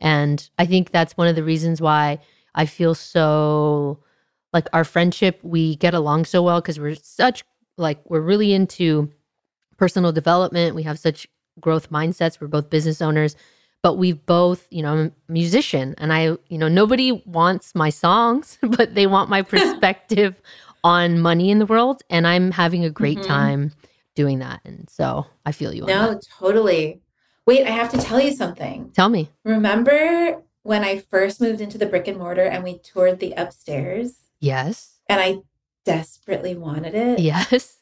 And 0.00 0.48
I 0.58 0.66
think 0.66 0.90
that's 0.90 1.16
one 1.16 1.28
of 1.28 1.36
the 1.36 1.44
reasons 1.44 1.80
why 1.80 2.18
I 2.54 2.66
feel 2.66 2.94
so 2.94 4.00
like 4.52 4.68
our 4.72 4.84
friendship, 4.84 5.38
we 5.42 5.76
get 5.76 5.94
along 5.94 6.24
so 6.24 6.42
well 6.42 6.60
because 6.60 6.80
we're 6.80 6.96
such, 6.96 7.44
like, 7.76 8.00
we're 8.10 8.20
really 8.20 8.52
into 8.52 9.10
personal 9.76 10.10
development. 10.12 10.74
We 10.74 10.82
have 10.82 10.98
such 10.98 11.28
growth 11.60 11.90
mindsets. 11.90 12.40
We're 12.40 12.48
both 12.48 12.68
business 12.70 13.00
owners, 13.00 13.36
but 13.82 13.94
we've 13.94 14.24
both, 14.26 14.66
you 14.70 14.82
know, 14.82 14.92
I'm 14.92 15.12
a 15.28 15.32
musician 15.32 15.94
and 15.98 16.12
I, 16.12 16.36
you 16.48 16.58
know, 16.58 16.68
nobody 16.68 17.12
wants 17.12 17.74
my 17.74 17.90
songs, 17.90 18.58
but 18.62 18.94
they 18.94 19.06
want 19.06 19.30
my 19.30 19.42
perspective 19.42 20.40
on 20.84 21.20
money 21.20 21.50
in 21.50 21.58
the 21.60 21.66
world. 21.66 22.02
And 22.10 22.26
I'm 22.26 22.50
having 22.50 22.84
a 22.84 22.90
great 22.90 23.18
Mhm. 23.18 23.26
time 23.26 23.72
doing 24.16 24.40
that. 24.40 24.60
And 24.64 24.88
so 24.90 25.26
I 25.46 25.52
feel 25.52 25.72
you 25.72 25.84
No, 25.86 26.18
totally. 26.38 27.00
Wait, 27.50 27.66
I 27.66 27.70
have 27.70 27.90
to 27.90 27.98
tell 27.98 28.20
you 28.20 28.30
something. 28.32 28.92
Tell 28.94 29.08
me. 29.08 29.28
Remember 29.44 30.40
when 30.62 30.84
I 30.84 31.00
first 31.00 31.40
moved 31.40 31.60
into 31.60 31.78
the 31.78 31.86
brick 31.86 32.06
and 32.06 32.16
mortar 32.16 32.44
and 32.44 32.62
we 32.62 32.78
toured 32.78 33.18
the 33.18 33.32
upstairs 33.32 34.18
Yes. 34.38 35.00
and 35.08 35.20
I 35.20 35.38
desperately 35.84 36.54
wanted 36.54 36.94
it? 36.94 37.18
Yes. 37.18 37.78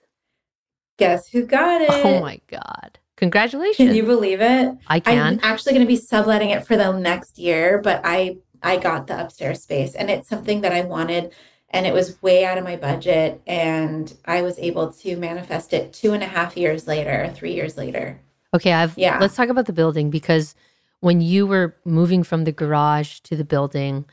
Guess 0.96 1.28
who 1.28 1.44
got 1.44 1.82
it? 1.82 1.90
Oh 1.90 2.18
my 2.18 2.40
God. 2.46 2.98
Congratulations. 3.18 3.88
Can 3.90 3.94
you 3.94 4.04
believe 4.04 4.40
it? 4.40 4.74
I 4.86 5.00
can. 5.00 5.34
I'm 5.34 5.40
actually 5.42 5.74
going 5.74 5.84
to 5.84 5.86
be 5.86 5.96
subletting 5.96 6.48
it 6.48 6.66
for 6.66 6.78
the 6.78 6.90
next 6.92 7.38
year, 7.38 7.78
but 7.78 8.00
I 8.04 8.38
I 8.62 8.78
got 8.78 9.06
the 9.06 9.20
upstairs 9.20 9.62
space 9.64 9.94
and 9.94 10.08
it's 10.08 10.30
something 10.30 10.62
that 10.62 10.72
I 10.72 10.80
wanted 10.80 11.34
and 11.68 11.86
it 11.86 11.92
was 11.92 12.22
way 12.22 12.46
out 12.46 12.56
of 12.56 12.64
my 12.64 12.76
budget 12.76 13.42
and 13.46 14.16
I 14.24 14.40
was 14.40 14.58
able 14.58 14.94
to 14.94 15.16
manifest 15.18 15.74
it 15.74 15.92
two 15.92 16.14
and 16.14 16.22
a 16.22 16.26
half 16.26 16.56
years 16.56 16.86
later, 16.86 17.30
three 17.36 17.52
years 17.52 17.76
later. 17.76 18.22
Okay, 18.54 18.72
I've 18.72 18.96
Yeah. 18.96 19.18
let's 19.20 19.36
talk 19.36 19.48
about 19.48 19.66
the 19.66 19.72
building 19.72 20.10
because 20.10 20.54
when 21.00 21.20
you 21.20 21.46
were 21.46 21.76
moving 21.84 22.22
from 22.22 22.44
the 22.44 22.52
garage 22.52 23.20
to 23.20 23.36
the 23.36 23.44
building, 23.44 24.04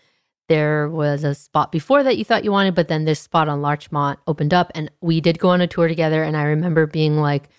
there 0.47 0.87
was 0.89 1.23
a 1.23 1.33
spot 1.33 1.71
before 1.71 2.03
that 2.03 2.17
you 2.17 2.25
thought 2.25 2.43
you 2.43 2.51
wanted, 2.51 2.75
but 2.75 2.87
then 2.87 3.05
this 3.05 3.19
spot 3.19 3.47
on 3.49 3.61
Larchmont 3.61 4.19
opened 4.27 4.53
up 4.53 4.71
and 4.75 4.91
we 5.01 5.19
did 5.19 5.39
go 5.39 5.49
on 5.49 5.61
a 5.61 5.67
tour 5.67 5.87
together 5.87 6.21
and 6.21 6.37
I 6.37 6.43
remember 6.43 6.85
being 6.85 7.17
like, 7.17 7.49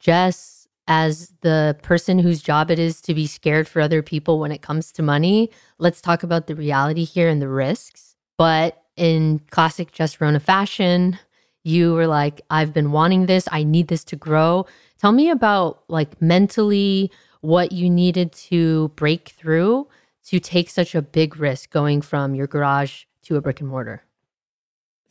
Jess, 0.00 0.66
as 0.86 1.32
the 1.40 1.76
person 1.82 2.18
whose 2.18 2.42
job 2.42 2.70
it 2.70 2.78
is 2.78 3.00
to 3.02 3.14
be 3.14 3.26
scared 3.26 3.68
for 3.68 3.80
other 3.80 4.02
people 4.02 4.38
when 4.38 4.52
it 4.52 4.60
comes 4.60 4.92
to 4.92 5.02
money, 5.02 5.50
let's 5.78 6.00
talk 6.00 6.22
about 6.22 6.46
the 6.46 6.54
reality 6.54 7.04
here 7.04 7.28
and 7.28 7.40
the 7.40 7.48
risks. 7.48 8.16
But 8.36 8.82
in 8.96 9.40
classic 9.50 9.92
Jess 9.92 10.20
Rona 10.20 10.40
fashion, 10.40 11.18
you 11.62 11.94
were 11.94 12.06
like, 12.06 12.40
I've 12.50 12.72
been 12.72 12.90
wanting 12.92 13.26
this. 13.26 13.48
I 13.52 13.62
need 13.62 13.88
this 13.88 14.04
to 14.04 14.16
grow. 14.16 14.66
Tell 15.00 15.12
me 15.12 15.30
about 15.30 15.82
like 15.88 16.20
mentally 16.20 17.10
what 17.40 17.72
you 17.72 17.88
needed 17.88 18.32
to 18.32 18.88
break 18.96 19.30
through 19.30 19.88
to 20.26 20.38
take 20.38 20.68
such 20.68 20.94
a 20.94 21.00
big 21.00 21.38
risk 21.38 21.70
going 21.70 22.02
from 22.02 22.34
your 22.34 22.46
garage 22.46 23.04
to 23.22 23.36
a 23.36 23.40
brick 23.40 23.60
and 23.60 23.70
mortar. 23.70 24.04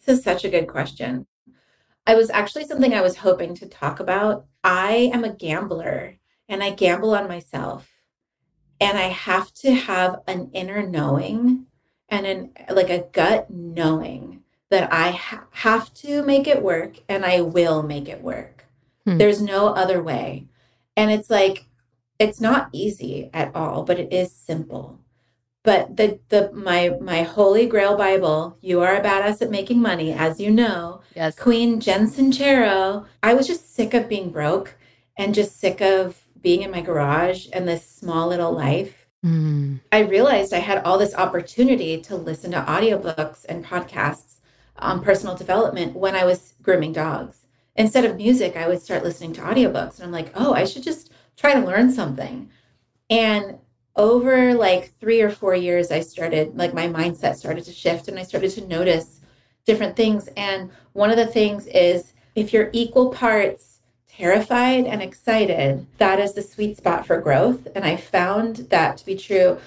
This 0.05 0.19
is 0.19 0.23
such 0.23 0.45
a 0.45 0.49
good 0.49 0.67
question. 0.67 1.25
I 2.05 2.13
was 2.13 2.29
actually 2.29 2.65
something 2.65 2.93
I 2.93 3.01
was 3.01 3.17
hoping 3.17 3.55
to 3.55 3.65
talk 3.65 3.99
about. 3.99 4.45
I 4.63 5.09
am 5.11 5.23
a 5.23 5.33
gambler 5.33 6.17
and 6.47 6.61
I 6.61 6.69
gamble 6.69 7.15
on 7.15 7.27
myself. 7.27 7.89
And 8.79 8.95
I 8.95 9.07
have 9.07 9.51
to 9.55 9.71
have 9.71 10.21
an 10.27 10.51
inner 10.53 10.87
knowing 10.87 11.65
and 12.07 12.27
an 12.27 12.51
like 12.69 12.91
a 12.91 13.07
gut 13.11 13.49
knowing 13.49 14.43
that 14.69 14.93
I 14.93 15.11
ha- 15.11 15.45
have 15.49 15.91
to 15.95 16.21
make 16.21 16.47
it 16.47 16.61
work 16.61 16.97
and 17.09 17.25
I 17.25 17.41
will 17.41 17.81
make 17.81 18.07
it 18.07 18.21
work. 18.21 18.58
Hmm. 19.09 19.17
There's 19.17 19.41
no 19.41 19.67
other 19.69 20.01
way. 20.03 20.47
And 20.95 21.11
it's 21.11 21.29
like 21.29 21.65
it's 22.19 22.41
not 22.41 22.69
easy 22.73 23.29
at 23.33 23.55
all, 23.55 23.83
but 23.83 23.99
it 23.99 24.11
is 24.13 24.31
simple 24.31 24.99
but 25.63 25.97
the 25.97 26.19
the 26.29 26.49
my 26.53 26.95
my 27.01 27.21
holy 27.21 27.65
grail 27.65 27.97
bible 27.97 28.57
you 28.61 28.81
are 28.81 28.95
a 28.95 29.01
badass 29.01 29.41
at 29.41 29.51
making 29.51 29.81
money 29.81 30.13
as 30.13 30.39
you 30.39 30.49
know 30.49 31.01
Yes. 31.15 31.35
queen 31.35 31.81
jen 31.81 32.07
sincero 32.07 33.05
i 33.21 33.33
was 33.33 33.45
just 33.45 33.75
sick 33.75 33.93
of 33.93 34.07
being 34.07 34.29
broke 34.29 34.75
and 35.17 35.35
just 35.35 35.59
sick 35.59 35.81
of 35.81 36.21
being 36.41 36.61
in 36.61 36.71
my 36.71 36.79
garage 36.81 37.47
and 37.51 37.67
this 37.67 37.85
small 37.85 38.27
little 38.29 38.51
life 38.53 39.05
Mm, 39.25 39.81
i 39.91 39.99
realized 39.99 40.53
i 40.53 40.59
had 40.59 40.81
all 40.85 40.97
this 40.97 41.13
opportunity 41.13 41.99
to 42.01 42.15
listen 42.15 42.51
to 42.51 42.61
audiobooks 42.61 43.45
and 43.49 43.65
podcasts 43.65 44.37
on 44.77 45.03
personal 45.03 45.35
development 45.35 45.93
when 45.93 46.15
i 46.15 46.23
was 46.23 46.53
grooming 46.61 46.93
dogs 46.93 47.38
instead 47.79 48.05
of 48.05 48.15
music 48.15 48.55
i 48.55 48.67
would 48.67 48.81
start 48.81 49.03
listening 49.03 49.33
to 49.33 49.41
audiobooks 49.41 49.95
and 49.95 50.03
i'm 50.03 50.11
like 50.11 50.31
oh 50.35 50.53
i 50.53 50.63
should 50.63 50.83
just 50.83 51.11
try 51.35 51.55
to 51.55 51.65
learn 51.65 51.91
something 51.91 52.47
and 53.09 53.57
over 53.95 54.53
like 54.53 54.93
three 54.93 55.21
or 55.21 55.29
four 55.29 55.53
years, 55.55 55.91
I 55.91 55.99
started, 55.99 56.55
like, 56.55 56.73
my 56.73 56.87
mindset 56.87 57.35
started 57.35 57.65
to 57.65 57.73
shift 57.73 58.07
and 58.07 58.17
I 58.17 58.23
started 58.23 58.51
to 58.51 58.65
notice 58.65 59.19
different 59.65 59.95
things. 59.95 60.29
And 60.37 60.71
one 60.93 61.11
of 61.11 61.17
the 61.17 61.27
things 61.27 61.67
is 61.67 62.13
if 62.33 62.53
you're 62.53 62.69
equal 62.71 63.09
parts 63.09 63.79
terrified 64.07 64.85
and 64.85 65.01
excited, 65.01 65.85
that 65.97 66.19
is 66.19 66.33
the 66.33 66.41
sweet 66.41 66.77
spot 66.77 67.05
for 67.05 67.19
growth. 67.19 67.67
And 67.75 67.83
I 67.83 67.97
found 67.97 68.55
that 68.69 68.97
to 68.97 69.05
be 69.05 69.15
true. 69.15 69.59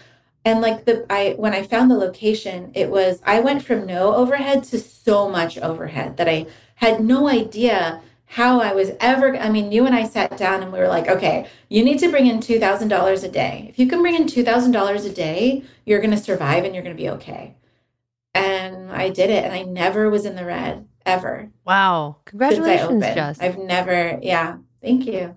And 0.45 0.61
like 0.61 0.87
the 0.87 1.07
I 1.09 1.35
when 1.37 1.55
I 1.55 1.63
found 1.63 1.89
the 1.89 1.97
location, 1.97 2.73
it 2.75 2.91
was 2.91 3.23
I 3.25 3.39
went 3.39 3.63
from 3.63 3.87
no 3.87 4.13
overhead 4.15 4.65
to 4.65 4.81
so 4.81 5.29
much 5.29 5.57
overhead 5.59 6.17
that 6.17 6.29
I 6.29 6.47
had 6.83 7.01
no 7.01 7.29
idea 7.29 8.03
how 8.27 8.61
I 8.61 8.73
was 8.73 8.91
ever 8.99 9.37
I 9.37 9.49
mean, 9.51 9.71
you 9.71 9.87
and 9.87 9.95
I 9.95 10.05
sat 10.05 10.37
down 10.37 10.63
and 10.63 10.73
we 10.73 10.81
were 10.81 10.89
like, 10.89 11.07
okay, 11.07 11.47
you 11.69 11.85
need 11.85 11.99
to 12.01 12.11
bring 12.11 12.27
in 12.27 12.41
$2,000 12.41 13.25
a 13.25 13.29
day. 13.29 13.67
If 13.69 13.79
you 13.79 13.87
can 13.87 14.03
bring 14.03 14.17
in 14.17 14.25
$2,000 14.25 15.07
a 15.07 15.09
day, 15.11 15.63
you're 15.87 16.01
going 16.01 16.11
to 16.11 16.17
survive 16.17 16.65
and 16.65 16.75
you're 16.75 16.83
going 16.83 16.97
to 16.97 17.03
be 17.03 17.11
okay. 17.11 17.55
And 18.35 18.91
I 18.91 19.11
did 19.11 19.31
it 19.31 19.45
and 19.45 19.53
I 19.53 19.63
never 19.63 20.11
was 20.11 20.25
in 20.27 20.35
the 20.35 20.45
red 20.45 20.89
ever. 21.07 21.51
Wow. 21.65 22.17
Congratulations. 22.25 23.05
Jess. 23.05 23.41
I've 23.41 23.59
never, 23.59 24.19
yeah. 24.21 24.57
Thank 24.81 25.07
you. 25.07 25.37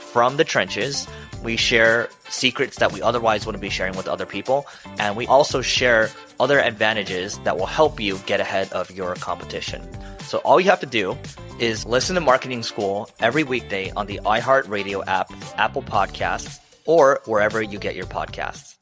from 0.11 0.37
the 0.37 0.43
trenches. 0.43 1.07
We 1.43 1.55
share 1.57 2.09
secrets 2.29 2.77
that 2.77 2.91
we 2.91 3.01
otherwise 3.01 3.45
wouldn't 3.45 3.61
be 3.61 3.69
sharing 3.69 3.95
with 3.95 4.07
other 4.07 4.25
people. 4.25 4.67
And 4.99 5.15
we 5.15 5.25
also 5.27 5.61
share 5.61 6.09
other 6.39 6.59
advantages 6.59 7.39
that 7.39 7.57
will 7.57 7.65
help 7.65 7.99
you 7.99 8.17
get 8.25 8.39
ahead 8.39 8.71
of 8.73 8.91
your 8.91 9.15
competition. 9.15 9.81
So 10.19 10.39
all 10.39 10.59
you 10.59 10.69
have 10.69 10.79
to 10.81 10.85
do 10.85 11.17
is 11.59 11.85
listen 11.85 12.15
to 12.15 12.21
Marketing 12.21 12.63
School 12.63 13.09
every 13.19 13.43
weekday 13.43 13.91
on 13.91 14.05
the 14.05 14.19
iHeartRadio 14.25 15.03
app, 15.07 15.31
Apple 15.57 15.83
Podcasts, 15.83 16.59
or 16.85 17.21
wherever 17.25 17.61
you 17.61 17.79
get 17.79 17.95
your 17.95 18.05
podcasts. 18.05 18.75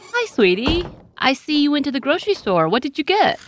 Hi, 0.00 0.26
sweetie. 0.26 0.84
I 1.18 1.32
see 1.32 1.62
you 1.62 1.70
went 1.70 1.84
to 1.84 1.92
the 1.92 2.00
grocery 2.00 2.34
store. 2.34 2.68
What 2.68 2.82
did 2.82 2.98
you 2.98 3.04
get? 3.04 3.40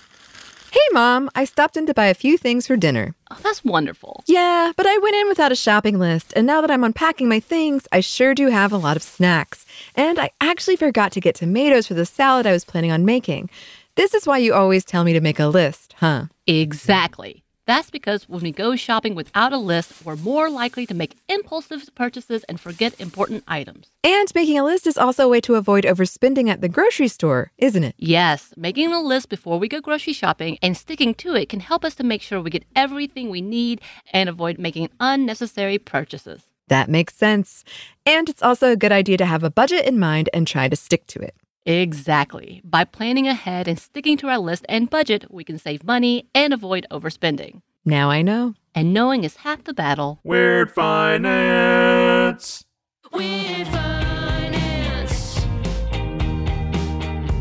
Hey, 0.73 0.79
Mom, 0.93 1.29
I 1.35 1.47
stopped 1.47 1.77
in 1.77 1.87
to 1.87 1.95
buy 1.95 2.07
a 2.07 2.15
few 2.15 2.39
things 2.39 2.69
for 2.69 2.77
dinner. 2.77 3.17
Oh, 3.29 3.39
that's 3.43 3.65
wonderful. 3.65 4.23
Yeah, 4.29 4.71
but 4.77 4.87
I 4.87 4.99
went 4.99 5.17
in 5.17 5.27
without 5.27 5.51
a 5.51 5.57
shopping 5.57 5.99
list, 5.99 6.33
and 6.37 6.47
now 6.47 6.61
that 6.61 6.71
I'm 6.71 6.85
unpacking 6.85 7.29
my 7.29 7.41
things, 7.41 7.89
I 7.91 7.99
sure 7.99 8.37
do 8.37 8.49
have 8.51 8.73
a 8.73 8.77
lot 8.77 8.97
of 8.97 9.03
snacks. 9.03 9.67
And 9.97 10.19
I 10.21 10.31
actually 10.41 10.77
forgot 10.77 11.11
to 11.13 11.21
get 11.21 11.35
tomatoes 11.35 11.89
for 11.89 11.95
the 11.95 12.07
salad 12.07 12.47
I 12.47 12.53
was 12.53 12.65
planning 12.65 12.93
on 12.93 13.05
making. 13.05 13.51
This 13.97 14.15
is 14.15 14.29
why 14.29 14.39
you 14.39 14.55
always 14.55 14.85
tell 14.85 15.03
me 15.03 15.13
to 15.13 15.21
make 15.21 15.41
a 15.41 15.47
list, 15.49 15.97
huh? 15.99 16.27
Exactly. 16.47 17.43
That's 17.71 17.89
because 17.89 18.29
when 18.29 18.43
we 18.43 18.51
go 18.51 18.75
shopping 18.75 19.15
without 19.15 19.53
a 19.53 19.57
list, 19.57 20.05
we're 20.05 20.17
more 20.17 20.51
likely 20.51 20.87
to 20.87 20.93
make 20.93 21.17
impulsive 21.29 21.89
purchases 21.95 22.43
and 22.49 22.59
forget 22.59 23.01
important 23.01 23.45
items. 23.47 23.93
And 24.03 24.27
making 24.35 24.59
a 24.59 24.65
list 24.65 24.89
is 24.89 24.99
also 24.99 25.27
a 25.27 25.29
way 25.29 25.41
to 25.43 25.55
avoid 25.55 25.85
overspending 25.85 26.49
at 26.49 26.63
the 26.63 26.69
grocery 26.69 27.07
store, 27.07 27.53
isn't 27.59 27.85
it? 27.85 27.95
Yes, 27.97 28.53
making 28.57 28.93
a 28.93 29.01
list 29.01 29.29
before 29.29 29.61
we 29.61 29.69
go 29.69 29.81
grocery 29.81 30.15
shopping 30.15 30.59
and 30.61 30.77
sticking 30.77 31.15
to 31.23 31.37
it 31.37 31.49
can 31.49 31.61
help 31.61 31.85
us 31.85 31.95
to 31.95 32.03
make 32.03 32.23
sure 32.23 32.41
we 32.41 32.51
get 32.51 32.65
everything 32.75 33.31
we 33.31 33.41
need 33.41 33.81
and 34.13 34.29
avoid 34.29 34.59
making 34.59 34.91
unnecessary 34.99 35.79
purchases. 35.79 36.49
That 36.67 36.89
makes 36.89 37.15
sense. 37.15 37.65
And 38.05 38.29
it's 38.29 38.43
also 38.43 38.73
a 38.73 38.77
good 38.77 38.91
idea 38.91 39.17
to 39.19 39.27
have 39.27 39.45
a 39.45 39.51
budget 39.51 39.87
in 39.87 40.01
mind 40.01 40.29
and 40.35 40.45
try 40.45 40.67
to 40.67 40.75
stick 40.75 41.07
to 41.07 41.21
it. 41.21 41.37
Exactly. 41.67 42.61
By 42.65 42.85
planning 42.85 43.29
ahead 43.29 43.69
and 43.69 43.79
sticking 43.79 44.17
to 44.19 44.29
our 44.29 44.39
list 44.39 44.65
and 44.69 44.89
budget, 44.91 45.27
we 45.31 45.45
can 45.45 45.59
save 45.59 45.85
money 45.85 46.29
and 46.35 46.53
avoid 46.53 46.87
overspending. 46.91 47.61
Now 47.85 48.11
I 48.11 48.23
know. 48.23 48.55
and 48.75 48.95
knowing 48.95 49.25
is 49.25 49.37
half 49.37 49.65
the 49.65 49.75
battle. 49.75 50.21
Weird 50.23 50.71
Finance. 50.71 52.65
Weird 53.13 53.67
finance. 53.67 55.41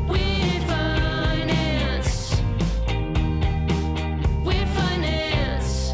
Weird 0.08 0.64
finance. 0.64 2.36
Weird 4.44 4.68
finance. 4.70 5.94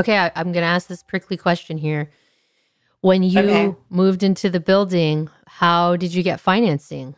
Okay, 0.00 0.16
I, 0.16 0.32
I'm 0.34 0.52
going 0.52 0.62
to 0.62 0.68
ask 0.68 0.86
this 0.88 1.02
prickly 1.02 1.36
question 1.36 1.76
here. 1.76 2.08
When 3.02 3.22
you 3.24 3.40
Okay. 3.40 3.74
moved 3.90 4.22
into 4.22 4.48
the 4.48 4.60
building, 4.60 5.28
how 5.46 5.96
did 5.96 6.14
you 6.14 6.22
get 6.22 6.40
financing? 6.40 7.14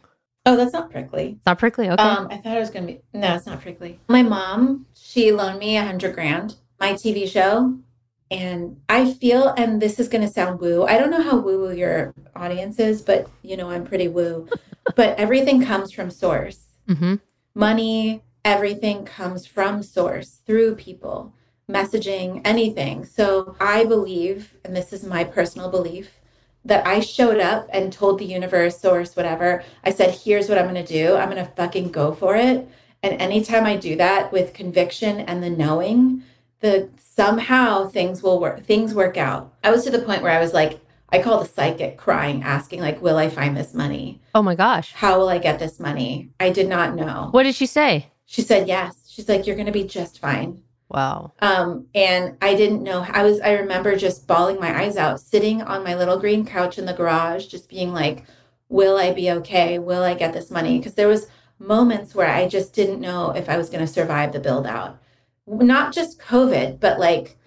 Oh, 0.47 0.57
that's 0.57 0.73
not 0.73 0.90
prickly. 0.90 1.35
It's 1.37 1.47
not 1.47 1.59
prickly. 1.59 1.88
Okay. 1.90 2.03
Um, 2.03 2.27
I 2.31 2.38
thought 2.38 2.57
it 2.57 2.61
was 2.61 2.70
gonna 2.70 2.87
be 2.87 3.01
no, 3.12 3.35
it's 3.37 3.47
not 3.47 3.61
prickly. 3.61 4.01
My 4.09 4.23
mom, 4.23 4.87
she 4.94 5.31
loaned 5.31 5.59
me 5.59 5.77
a 5.77 5.85
hundred 5.85 6.14
grand, 6.14 6.57
my 6.81 6.94
TV 6.94 7.29
show, 7.29 7.79
and 8.31 8.81
I 8.88 9.12
feel, 9.12 9.49
and 9.59 9.81
this 9.81 10.01
is 10.01 10.09
gonna 10.09 10.29
sound 10.29 10.59
woo. 10.61 10.85
I 10.85 10.99
don't 10.99 11.11
know 11.11 11.23
how 11.23 11.37
woo 11.38 11.61
woo 11.61 11.73
your 11.75 12.14
audience 12.35 12.79
is, 12.79 13.03
but 13.03 13.29
you 13.42 13.57
know 13.57 13.70
I'm 13.70 13.85
pretty 13.85 14.09
woo. 14.09 14.49
but 14.97 15.18
everything 15.18 15.62
comes 15.64 15.92
from 15.92 16.11
source. 16.11 16.61
mm-hmm. 16.88 17.16
Money, 17.55 18.23
everything 18.44 19.05
comes 19.05 19.47
from 19.47 19.83
source 19.83 20.40
through 20.47 20.77
people, 20.77 21.33
messaging, 21.70 22.40
anything. 22.44 23.05
So 23.05 23.57
I 23.61 23.85
believe, 23.85 24.55
and 24.64 24.74
this 24.74 24.92
is 24.92 25.05
my 25.05 25.24
personal 25.24 25.70
belief, 25.70 26.20
that 26.64 26.87
I 26.87 27.00
showed 27.00 27.40
up 27.40 27.68
and 27.72 27.92
told 27.92 28.18
the 28.18 28.24
universe, 28.24 28.81
source, 28.81 29.16
whatever, 29.16 29.62
I 29.85 29.90
said, 29.90 30.14
here's 30.14 30.48
what 30.48 30.59
I'm 30.59 30.70
going 30.70 30.85
to 30.85 30.92
do. 30.92 31.16
I'm 31.16 31.31
going 31.31 31.44
to 31.44 31.53
fucking 31.53 31.90
go 31.90 32.12
for 32.14 32.37
it. 32.37 32.68
And 33.03 33.20
anytime 33.20 33.66
I 33.66 33.77
do 33.77 33.96
that 33.96 34.33
with 34.33 34.55
conviction 34.55 35.20
and 35.20 35.42
the 35.42 35.50
knowing, 35.50 36.22
the 36.61 36.88
somehow 36.96 37.87
things 37.88 38.22
will 38.22 38.40
work, 38.40 38.64
things 38.64 38.94
work 38.94 39.18
out. 39.18 39.53
I 39.62 39.70
was 39.70 39.85
to 39.85 39.90
the 39.90 40.00
point 40.00 40.22
where 40.22 40.33
I 40.33 40.40
was 40.40 40.55
like, 40.55 40.81
I 41.11 41.22
call 41.22 41.38
the 41.38 41.48
psychic 41.48 41.98
crying, 41.98 42.42
asking, 42.42 42.81
like, 42.81 43.00
will 43.00 43.18
I 43.18 43.29
find 43.29 43.57
this 43.57 43.74
money? 43.74 44.20
Oh 44.35 44.42
my 44.42 44.55
gosh. 44.55 44.92
How 44.94 45.18
will 45.18 45.29
I 45.29 45.38
get 45.38 45.59
this 45.59 45.79
money? 45.79 46.31
I 46.40 46.50
did 46.50 46.68
not 46.68 46.96
know. 46.96 47.29
What 47.31 47.42
did 47.44 47.55
she 47.55 47.66
say? 47.66 48.11
She 48.24 48.42
said, 48.42 48.66
yes. 48.66 48.96
She's 49.07 49.29
like, 49.29 49.46
you're 49.46 49.55
going 49.55 49.66
to 49.66 49.72
be 49.72 49.85
just 49.85 50.18
fine. 50.18 50.63
Wow. 50.88 51.33
Um, 51.40 51.87
and 51.94 52.37
I 52.42 52.55
didn't 52.55 52.83
know. 52.83 53.07
I 53.11 53.23
was. 53.23 53.40
I 53.40 53.53
remember 53.55 53.97
just 53.97 54.27
bawling 54.27 54.61
my 54.61 54.83
eyes 54.83 54.97
out, 54.97 55.20
sitting 55.20 55.62
on 55.62 55.83
my 55.83 55.94
little 55.94 56.18
green 56.18 56.44
couch 56.44 56.79
in 56.79 56.85
the 56.85 56.92
garage, 56.92 57.47
just 57.47 57.68
being 57.68 57.92
like, 57.92 58.25
"Will 58.68 58.97
I 58.97 59.12
be 59.12 59.31
okay? 59.31 59.79
Will 59.79 60.03
I 60.03 60.14
get 60.14 60.33
this 60.33 60.51
money?" 60.51 60.79
Because 60.79 60.94
there 60.94 61.09
was 61.09 61.27
moments 61.59 62.14
where 62.14 62.29
I 62.29 62.47
just 62.47 62.75
didn't 62.75 63.01
know 63.01 63.31
if 63.31 63.49
I 63.49 63.57
was 63.57 63.70
going 63.70 63.85
to 63.85 63.92
survive 63.92 64.33
the 64.33 64.40
build 64.40 64.66
out. 64.66 64.99
Not 65.47 65.92
just 65.92 66.20
COVID, 66.20 66.81
but 66.81 66.99
like 67.01 67.38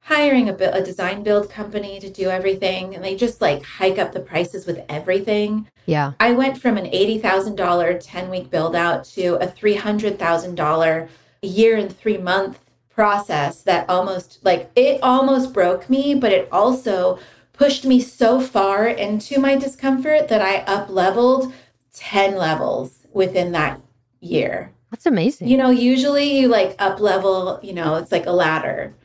hiring 0.00 0.48
a, 0.48 0.54
a 0.54 0.82
design 0.82 1.22
build 1.22 1.50
company 1.50 2.00
to 2.00 2.10
do 2.10 2.30
everything, 2.30 2.94
and 2.94 3.04
they 3.04 3.14
just 3.14 3.40
like 3.40 3.62
hike 3.62 3.98
up 3.98 4.12
the 4.12 4.20
prices 4.20 4.66
with 4.66 4.82
everything. 4.88 5.68
Yeah. 5.84 6.12
I 6.18 6.32
went 6.32 6.60
from 6.60 6.76
an 6.78 6.86
$80,000 6.86 8.00
10 8.02 8.30
week 8.30 8.50
build 8.50 8.74
out 8.74 9.04
to 9.04 9.34
a 9.36 9.46
$300,000 9.46 11.08
year 11.42 11.76
and 11.76 11.96
three 11.96 12.18
month 12.18 12.58
process 12.98 13.62
that 13.62 13.88
almost 13.88 14.40
like 14.44 14.72
it 14.74 15.00
almost 15.04 15.52
broke 15.52 15.88
me, 15.88 16.16
but 16.16 16.32
it 16.32 16.48
also 16.50 17.16
pushed 17.52 17.84
me 17.84 18.00
so 18.00 18.40
far 18.40 18.88
into 18.88 19.38
my 19.38 19.54
discomfort 19.54 20.26
that 20.26 20.42
I 20.42 20.62
up 20.62 20.90
leveled 20.90 21.52
10 21.92 22.34
levels 22.34 23.06
within 23.12 23.52
that 23.52 23.80
year. 24.18 24.72
That's 24.90 25.06
amazing. 25.06 25.46
You 25.46 25.58
know, 25.58 25.70
usually 25.70 26.40
you 26.40 26.48
like 26.48 26.74
up 26.80 26.98
level, 26.98 27.60
you 27.62 27.72
know, 27.72 27.94
it's 27.94 28.10
like 28.10 28.26
a 28.26 28.32
ladder. 28.32 28.96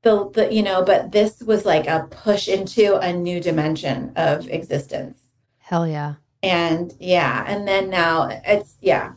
The, 0.00 0.30
the 0.30 0.50
you 0.50 0.62
know, 0.62 0.82
but 0.82 1.12
this 1.12 1.42
was 1.42 1.66
like 1.66 1.86
a 1.86 2.06
push 2.08 2.48
into 2.48 2.96
a 2.96 3.12
new 3.12 3.38
dimension 3.38 4.12
of 4.16 4.48
existence. 4.48 5.18
Hell 5.58 5.86
yeah. 5.86 6.14
And 6.42 6.94
yeah, 6.98 7.44
and 7.46 7.68
then 7.68 7.90
now 7.90 8.30
it's 8.46 8.76
yeah. 8.80 9.12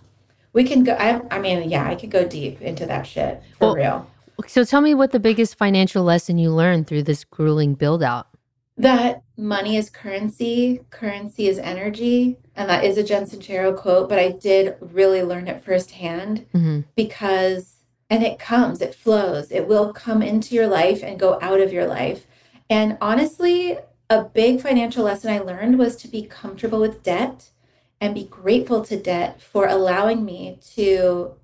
We 0.53 0.63
can 0.63 0.83
go 0.83 0.93
I 0.93 1.21
I 1.29 1.39
mean, 1.39 1.69
yeah, 1.69 1.87
I 1.87 1.95
could 1.95 2.11
go 2.11 2.25
deep 2.27 2.61
into 2.61 2.85
that 2.85 3.03
shit 3.03 3.41
for 3.57 3.67
Well, 3.67 3.75
real. 3.75 4.11
So 4.47 4.63
tell 4.63 4.81
me 4.81 4.93
what 4.93 5.11
the 5.11 5.19
biggest 5.19 5.57
financial 5.57 6.03
lesson 6.03 6.37
you 6.37 6.51
learned 6.51 6.87
through 6.87 7.03
this 7.03 7.23
grueling 7.23 7.75
build 7.75 8.01
out. 8.01 8.27
That 8.77 9.23
money 9.35 9.75
is 9.75 9.89
currency, 9.89 10.79
currency 10.89 11.49
is 11.49 11.59
energy, 11.59 12.37
and 12.55 12.69
that 12.69 12.85
is 12.85 12.97
a 12.97 13.03
Jen 13.03 13.25
Sincero 13.25 13.75
quote, 13.75 14.07
but 14.07 14.17
I 14.17 14.29
did 14.31 14.75
really 14.79 15.21
learn 15.21 15.47
it 15.49 15.61
firsthand 15.61 16.45
Mm-hmm. 16.53 16.81
because 16.95 17.75
and 18.09 18.23
it 18.23 18.39
comes, 18.39 18.81
it 18.81 18.95
flows. 18.95 19.51
It 19.51 19.67
will 19.67 19.93
come 19.93 20.23
into 20.23 20.55
your 20.55 20.67
life 20.67 21.03
and 21.03 21.19
go 21.19 21.37
out 21.41 21.59
of 21.61 21.71
your 21.71 21.85
life. 21.85 22.25
And 22.69 22.97
honestly, 23.01 23.77
a 24.09 24.23
big 24.23 24.61
financial 24.61 25.03
lesson 25.03 25.31
I 25.31 25.39
learned 25.39 25.77
was 25.77 25.95
to 25.97 26.07
be 26.07 26.23
comfortable 26.23 26.79
with 26.79 27.03
debt 27.03 27.51
and 28.01 28.15
be 28.15 28.25
grateful 28.25 28.83
to 28.85 28.97
debt 28.97 29.41
for 29.41 29.67
allowing 29.67 30.23
me 30.23 30.59
to 30.75 31.35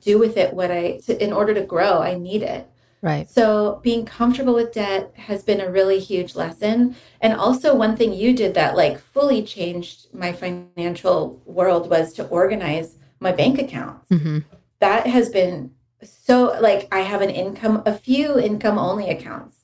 do 0.00 0.18
with 0.18 0.36
it 0.36 0.54
what 0.54 0.70
I 0.70 0.98
to, 1.06 1.22
in 1.22 1.32
order 1.32 1.54
to 1.54 1.62
grow, 1.62 2.00
I 2.00 2.14
need 2.14 2.42
it. 2.42 2.68
Right. 3.02 3.28
So 3.28 3.80
being 3.82 4.04
comfortable 4.04 4.54
with 4.54 4.72
debt 4.72 5.12
has 5.16 5.42
been 5.42 5.60
a 5.60 5.70
really 5.70 6.00
huge 6.00 6.34
lesson. 6.36 6.96
And 7.20 7.32
also 7.32 7.74
one 7.74 7.96
thing 7.96 8.12
you 8.12 8.34
did 8.34 8.54
that 8.54 8.76
like 8.76 8.98
fully 8.98 9.42
changed 9.42 10.08
my 10.12 10.32
financial 10.32 11.40
world 11.46 11.88
was 11.88 12.12
to 12.14 12.26
organize 12.26 12.96
my 13.18 13.32
bank 13.32 13.58
accounts. 13.58 14.10
Mm-hmm. 14.10 14.40
That 14.80 15.06
has 15.06 15.30
been 15.30 15.72
so 16.02 16.58
like 16.60 16.88
I 16.92 17.00
have 17.00 17.22
an 17.22 17.30
income 17.30 17.82
a 17.86 17.94
few 17.94 18.38
income 18.38 18.78
only 18.78 19.08
accounts. 19.08 19.56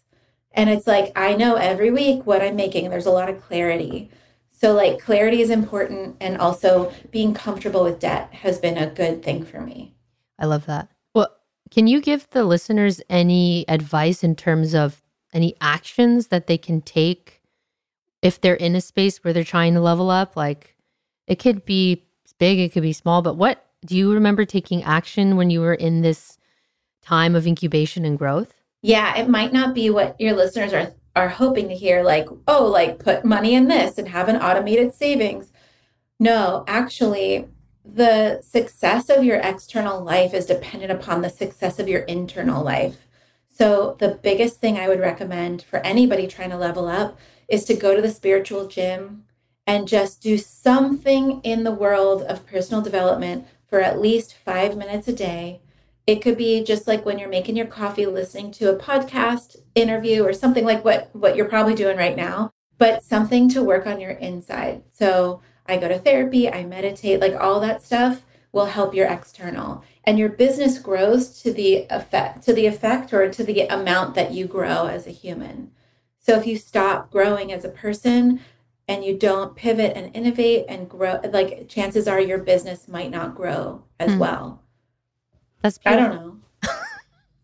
And 0.52 0.70
it's 0.70 0.86
like 0.86 1.12
I 1.14 1.34
know 1.34 1.56
every 1.56 1.90
week 1.90 2.26
what 2.26 2.40
I'm 2.40 2.56
making. 2.56 2.88
There's 2.88 3.06
a 3.06 3.10
lot 3.10 3.28
of 3.28 3.42
clarity. 3.42 4.10
So 4.58 4.72
like 4.72 4.98
clarity 4.98 5.42
is 5.42 5.50
important 5.50 6.16
and 6.18 6.38
also 6.38 6.90
being 7.10 7.34
comfortable 7.34 7.84
with 7.84 8.00
debt 8.00 8.32
has 8.32 8.58
been 8.58 8.78
a 8.78 8.86
good 8.88 9.22
thing 9.22 9.44
for 9.44 9.60
me. 9.60 9.94
I 10.38 10.46
love 10.46 10.64
that. 10.64 10.88
Well, 11.14 11.28
can 11.70 11.86
you 11.86 12.00
give 12.00 12.28
the 12.30 12.42
listeners 12.42 13.02
any 13.10 13.66
advice 13.68 14.24
in 14.24 14.34
terms 14.34 14.74
of 14.74 15.02
any 15.34 15.56
actions 15.60 16.28
that 16.28 16.46
they 16.46 16.56
can 16.56 16.80
take 16.80 17.42
if 18.22 18.40
they're 18.40 18.54
in 18.54 18.74
a 18.74 18.80
space 18.80 19.22
where 19.22 19.34
they're 19.34 19.44
trying 19.44 19.74
to 19.74 19.80
level 19.80 20.08
up? 20.08 20.36
Like 20.36 20.74
it 21.26 21.38
could 21.38 21.66
be 21.66 22.06
big, 22.38 22.58
it 22.58 22.72
could 22.72 22.82
be 22.82 22.94
small, 22.94 23.20
but 23.20 23.36
what 23.36 23.66
do 23.84 23.94
you 23.94 24.10
remember 24.10 24.46
taking 24.46 24.82
action 24.84 25.36
when 25.36 25.50
you 25.50 25.60
were 25.60 25.74
in 25.74 26.00
this 26.00 26.38
time 27.02 27.34
of 27.34 27.46
incubation 27.46 28.06
and 28.06 28.18
growth? 28.18 28.54
Yeah, 28.80 29.18
it 29.18 29.28
might 29.28 29.52
not 29.52 29.74
be 29.74 29.90
what 29.90 30.18
your 30.18 30.34
listeners 30.34 30.72
are 30.72 30.92
are 31.16 31.28
hoping 31.28 31.68
to 31.68 31.74
hear 31.74 32.02
like, 32.02 32.28
oh, 32.46 32.66
like 32.66 32.98
put 32.98 33.24
money 33.24 33.54
in 33.54 33.66
this 33.66 33.98
and 33.98 34.08
have 34.08 34.28
an 34.28 34.36
automated 34.36 34.94
savings. 34.94 35.50
No, 36.20 36.64
actually, 36.68 37.46
the 37.84 38.40
success 38.42 39.08
of 39.08 39.24
your 39.24 39.38
external 39.38 40.04
life 40.04 40.34
is 40.34 40.46
dependent 40.46 40.92
upon 40.92 41.22
the 41.22 41.30
success 41.30 41.78
of 41.78 41.88
your 41.88 42.02
internal 42.02 42.62
life. 42.62 43.06
So, 43.48 43.96
the 43.98 44.18
biggest 44.22 44.60
thing 44.60 44.78
I 44.78 44.88
would 44.88 45.00
recommend 45.00 45.62
for 45.62 45.78
anybody 45.78 46.26
trying 46.26 46.50
to 46.50 46.58
level 46.58 46.86
up 46.86 47.18
is 47.48 47.64
to 47.64 47.74
go 47.74 47.96
to 47.96 48.02
the 48.02 48.10
spiritual 48.10 48.66
gym 48.66 49.24
and 49.66 49.88
just 49.88 50.20
do 50.20 50.36
something 50.36 51.40
in 51.42 51.64
the 51.64 51.72
world 51.72 52.22
of 52.22 52.46
personal 52.46 52.82
development 52.82 53.46
for 53.68 53.80
at 53.80 53.98
least 53.98 54.34
five 54.34 54.76
minutes 54.76 55.08
a 55.08 55.12
day. 55.12 55.60
It 56.06 56.22
could 56.22 56.36
be 56.36 56.62
just 56.62 56.86
like 56.86 57.04
when 57.04 57.18
you're 57.18 57.28
making 57.28 57.56
your 57.56 57.66
coffee, 57.66 58.06
listening 58.06 58.52
to 58.52 58.70
a 58.70 58.78
podcast 58.78 59.56
interview 59.74 60.22
or 60.24 60.32
something 60.32 60.64
like 60.64 60.84
what, 60.84 61.10
what 61.14 61.36
you're 61.36 61.48
probably 61.48 61.74
doing 61.74 61.96
right 61.96 62.16
now, 62.16 62.50
but 62.78 63.02
something 63.02 63.48
to 63.50 63.62
work 63.62 63.86
on 63.86 64.00
your 64.00 64.12
inside. 64.12 64.82
So 64.92 65.40
I 65.66 65.76
go 65.78 65.88
to 65.88 65.98
therapy, 65.98 66.48
I 66.50 66.64
meditate, 66.64 67.20
like 67.20 67.34
all 67.34 67.58
that 67.60 67.82
stuff 67.82 68.24
will 68.52 68.66
help 68.66 68.94
your 68.94 69.08
external. 69.08 69.82
And 70.04 70.18
your 70.18 70.28
business 70.28 70.78
grows 70.78 71.42
to 71.42 71.52
the 71.52 71.86
effect, 71.90 72.44
to 72.44 72.52
the 72.52 72.66
effect 72.66 73.12
or 73.12 73.28
to 73.28 73.42
the 73.42 73.62
amount 73.62 74.14
that 74.14 74.30
you 74.32 74.46
grow 74.46 74.86
as 74.86 75.06
a 75.08 75.10
human. 75.10 75.72
So 76.20 76.36
if 76.38 76.46
you 76.46 76.56
stop 76.56 77.10
growing 77.10 77.52
as 77.52 77.64
a 77.64 77.68
person 77.68 78.40
and 78.86 79.04
you 79.04 79.18
don't 79.18 79.56
pivot 79.56 79.96
and 79.96 80.14
innovate 80.14 80.66
and 80.68 80.88
grow, 80.88 81.20
like 81.32 81.68
chances 81.68 82.06
are 82.06 82.20
your 82.20 82.38
business 82.38 82.86
might 82.86 83.10
not 83.10 83.34
grow 83.34 83.82
as 83.98 84.12
Hmm. 84.12 84.18
well. 84.20 84.62
That's 85.66 85.80
I 85.84 85.96
don't 85.96 86.14
know. 86.14 86.36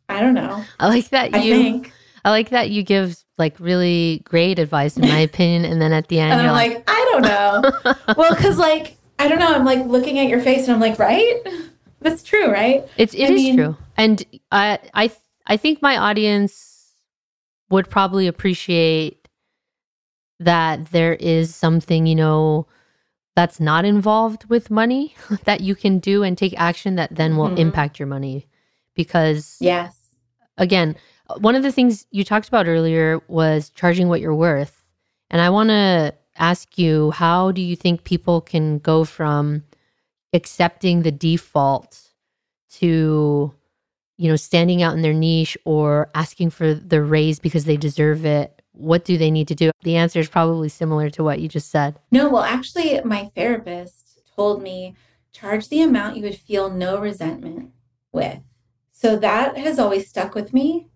I 0.09 0.21
don't 0.21 0.35
know. 0.35 0.65
I 0.81 0.87
like 0.89 1.09
that 1.09 1.35
I 1.35 1.39
you 1.39 1.55
think. 1.55 1.93
I 2.25 2.31
like 2.31 2.51
that 2.51 2.71
you 2.71 2.85
give 2.85 3.19
like 3.37 3.59
really 3.59 4.23
great 4.25 4.61
advice 4.61 4.97
in 4.97 5.09
my 5.09 5.19
opinion 5.31 5.65
and 5.65 5.83
then 5.83 5.93
at 5.93 6.07
the 6.07 6.21
end 6.21 6.33
And 6.35 6.43
I'm 6.43 6.53
like, 6.53 6.85
I 6.89 7.09
don't 7.11 7.23
know. 7.23 7.95
well, 8.17 8.33
because 8.33 8.59
like, 8.59 8.97
I 9.19 9.27
don't 9.27 9.41
know. 9.41 9.53
I'm 9.53 9.65
like 9.65 9.85
looking 9.87 10.21
at 10.21 10.29
your 10.29 10.41
face 10.41 10.69
and 10.69 10.73
I'm 10.75 10.81
like, 10.81 11.01
right? 11.01 11.43
That's 12.01 12.23
true, 12.23 12.49
right? 12.49 12.87
It's 12.97 13.13
it 13.15 13.31
is 13.31 13.31
mean- 13.31 13.57
true, 13.57 13.77
and 13.97 14.25
I 14.53 14.79
I 14.95 15.11
I 15.49 15.57
think 15.57 15.83
my 15.83 15.97
audience 15.97 16.93
would 17.71 17.91
probably 17.91 18.29
appreciate 18.29 19.27
that 20.39 20.93
there 20.93 21.15
is 21.15 21.55
something 21.55 22.07
you 22.07 22.15
know 22.15 22.67
that's 23.35 23.59
not 23.61 23.85
involved 23.85 24.45
with 24.51 24.71
money 24.71 25.15
that 25.45 25.61
you 25.61 25.75
can 25.75 25.99
do 25.99 26.23
and 26.23 26.37
take 26.37 26.55
action 26.59 26.97
that 26.97 27.15
then 27.15 27.37
will 27.37 27.49
Mhm. 27.51 27.59
impact 27.59 27.99
your 27.99 28.07
money 28.09 28.47
because 28.95 29.57
Yes. 29.61 29.97
again 30.59 30.97
one 31.39 31.55
of 31.55 31.63
the 31.63 31.73
things 31.73 32.07
you 32.11 32.25
talked 32.25 32.49
about 32.49 32.67
earlier 32.69 33.21
was 33.29 33.71
charging 33.71 34.09
what 34.09 34.21
you're 34.21 34.35
worth 34.35 34.85
and 35.31 35.41
i 35.41 35.49
want 35.49 35.71
to 35.71 36.15
ask 36.37 36.77
you 36.79 37.11
how 37.13 37.51
do 37.53 37.63
you 37.63 37.75
think 37.77 38.05
people 38.05 38.41
can 38.43 38.79
go 38.79 39.05
from 39.05 39.63
accepting 40.35 41.03
the 41.03 41.13
default 41.13 42.01
to 42.71 43.53
you 44.19 44.29
know 44.29 44.37
standing 44.37 44.83
out 44.83 44.95
in 44.95 45.03
their 45.03 45.13
niche 45.15 45.57
or 45.65 46.11
asking 46.15 46.51
for 46.51 46.75
the 46.75 47.03
raise 47.03 47.39
because 47.39 47.65
they 47.65 47.77
deserve 47.77 48.25
it 48.27 48.62
what 48.73 49.05
do 49.05 49.17
they 49.19 49.31
need 49.31 49.49
to 49.49 49.55
do 49.55 49.71
the 49.83 49.97
answer 49.97 50.19
is 50.19 50.29
probably 50.29 50.69
similar 50.69 51.11
to 51.11 51.23
what 51.23 51.41
you 51.41 51.49
just 51.49 51.71
said 51.71 51.99
No, 52.11 52.29
well, 52.29 52.43
actually, 52.43 53.01
my 53.05 53.31
therapist 53.35 54.21
told 54.35 54.63
me 54.63 54.95
charge 55.33 55.69
the 55.69 55.83
amount 55.83 56.17
you 56.17 56.23
would 56.23 56.37
feel 56.37 56.71
no 56.71 56.99
resentment 56.99 57.71
with. 58.13 58.41
So 58.93 59.17
that 59.17 59.57
has 59.57 59.79
always 59.79 60.09
stuck 60.09 60.35
with 60.35 60.53
me. 60.53 60.89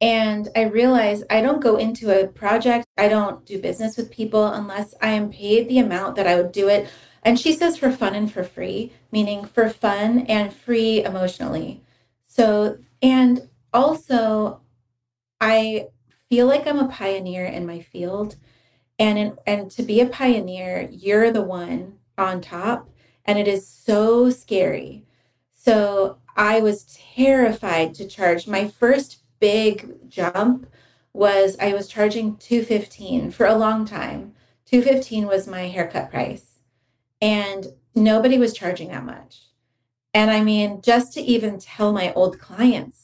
And 0.00 0.48
I 0.56 0.62
realize 0.64 1.22
I 1.30 1.40
don't 1.40 1.62
go 1.62 1.76
into 1.76 2.10
a 2.10 2.26
project, 2.26 2.86
I 2.98 3.08
don't 3.08 3.46
do 3.46 3.60
business 3.60 3.96
with 3.96 4.10
people 4.10 4.44
unless 4.46 4.94
I 5.00 5.10
am 5.10 5.30
paid 5.30 5.68
the 5.68 5.78
amount 5.78 6.16
that 6.16 6.26
I 6.26 6.36
would 6.36 6.52
do 6.52 6.68
it. 6.68 6.88
And 7.22 7.38
she 7.38 7.54
says 7.54 7.78
for 7.78 7.90
fun 7.90 8.14
and 8.14 8.30
for 8.30 8.42
free, 8.42 8.92
meaning 9.12 9.44
for 9.44 9.70
fun 9.70 10.20
and 10.26 10.52
free 10.52 11.04
emotionally. 11.04 11.82
So, 12.26 12.78
and 13.00 13.48
also, 13.72 14.60
I 15.40 15.86
feel 16.34 16.46
like 16.48 16.66
I'm 16.66 16.80
a 16.80 16.88
pioneer 16.88 17.44
in 17.44 17.64
my 17.64 17.78
field. 17.78 18.34
And 18.98 19.16
in, 19.16 19.36
and 19.46 19.70
to 19.70 19.84
be 19.84 20.00
a 20.00 20.06
pioneer 20.06 20.88
you're 20.90 21.30
the 21.30 21.42
one 21.42 21.98
on 22.18 22.40
top 22.40 22.90
and 23.24 23.38
it 23.38 23.46
is 23.46 23.68
so 23.68 24.30
scary. 24.30 25.04
So 25.52 26.18
i 26.36 26.58
was 26.58 26.98
terrified 27.14 27.94
to 27.94 28.08
charge. 28.08 28.48
My 28.48 28.66
first 28.66 29.20
big 29.38 30.10
jump 30.10 30.66
was 31.12 31.56
i 31.60 31.72
was 31.72 31.86
charging 31.86 32.36
215 32.38 33.30
for 33.30 33.46
a 33.46 33.54
long 33.54 33.84
time. 33.84 34.34
215 34.66 35.28
was 35.28 35.46
my 35.46 35.68
haircut 35.68 36.10
price 36.10 36.58
and 37.22 37.68
nobody 37.94 38.38
was 38.38 38.52
charging 38.52 38.88
that 38.88 39.04
much. 39.04 39.42
And 40.12 40.32
i 40.32 40.42
mean 40.42 40.82
just 40.82 41.12
to 41.12 41.20
even 41.20 41.60
tell 41.60 41.92
my 41.92 42.12
old 42.14 42.40
clients 42.40 43.03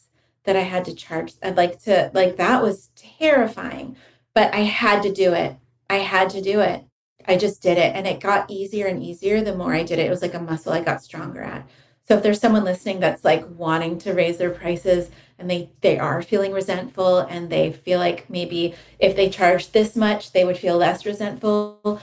that 0.50 0.56
i 0.56 0.66
had 0.74 0.84
to 0.84 0.94
charge 0.94 1.34
i'd 1.44 1.56
like 1.56 1.80
to 1.80 2.10
like 2.12 2.36
that 2.36 2.60
was 2.62 2.90
terrifying 2.96 3.96
but 4.34 4.52
i 4.52 4.58
had 4.58 5.02
to 5.02 5.12
do 5.12 5.32
it 5.32 5.56
I 5.90 5.96
had 5.96 6.30
to 6.30 6.40
do 6.40 6.60
it. 6.60 6.84
I 7.26 7.36
just 7.36 7.60
did 7.60 7.76
it. 7.76 7.94
And 7.96 8.06
it 8.06 8.20
got 8.20 8.48
easier 8.48 8.86
and 8.86 9.02
easier 9.02 9.42
the 9.42 9.56
more 9.56 9.74
I 9.74 9.82
did 9.82 9.98
it. 9.98 10.06
It 10.06 10.10
was 10.10 10.22
like 10.22 10.34
a 10.34 10.40
muscle 10.40 10.72
I 10.72 10.82
got 10.82 11.02
stronger 11.02 11.42
at. 11.42 11.68
So 12.04 12.16
if 12.16 12.22
there's 12.22 12.40
someone 12.40 12.64
listening 12.64 13.00
that's 13.00 13.24
like 13.24 13.44
wanting 13.56 13.98
to 13.98 14.14
raise 14.14 14.38
their 14.38 14.50
prices 14.50 15.10
and 15.38 15.50
they 15.50 15.70
they 15.80 15.98
are 15.98 16.22
feeling 16.22 16.52
resentful 16.52 17.18
and 17.18 17.50
they 17.50 17.72
feel 17.72 17.98
like 17.98 18.30
maybe 18.30 18.74
if 18.98 19.16
they 19.16 19.28
charge 19.28 19.72
this 19.72 19.96
much 19.96 20.32
they 20.32 20.44
would 20.44 20.58
feel 20.58 20.76
less 20.76 21.04
resentful, 21.04 22.00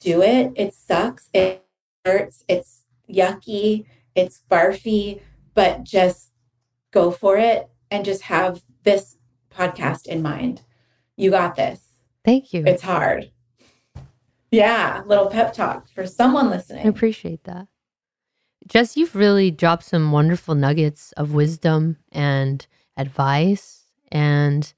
do 0.00 0.20
it. 0.22 0.52
It 0.56 0.74
sucks. 0.74 1.30
It 1.32 1.64
hurts. 2.04 2.44
It's 2.48 2.82
yucky. 3.08 3.86
It's 4.16 4.42
barfy, 4.50 5.20
but 5.54 5.84
just 5.84 6.32
go 6.90 7.12
for 7.12 7.36
it 7.36 7.68
and 7.90 8.04
just 8.04 8.22
have 8.22 8.62
this 8.84 9.16
podcast 9.50 10.06
in 10.06 10.22
mind. 10.22 10.62
You 11.16 11.30
got 11.30 11.56
this. 11.56 11.84
thank 12.24 12.52
you 12.52 12.64
It's 12.66 12.82
hard. 12.82 13.30
Yeah, 14.50 15.02
little 15.06 15.26
pep 15.26 15.52
talk 15.52 15.88
for 15.88 16.06
someone 16.06 16.48
listening. 16.48 16.86
I 16.86 16.88
appreciate 16.88 17.44
that. 17.44 17.68
Jess, 18.66 18.96
you've 18.96 19.14
really 19.14 19.50
dropped 19.50 19.84
some 19.84 20.12
wonderful 20.12 20.54
nuggets 20.54 21.12
of 21.12 21.32
wisdom 21.32 21.96
and 22.12 22.66
advice. 22.96 23.84
And 24.10 24.72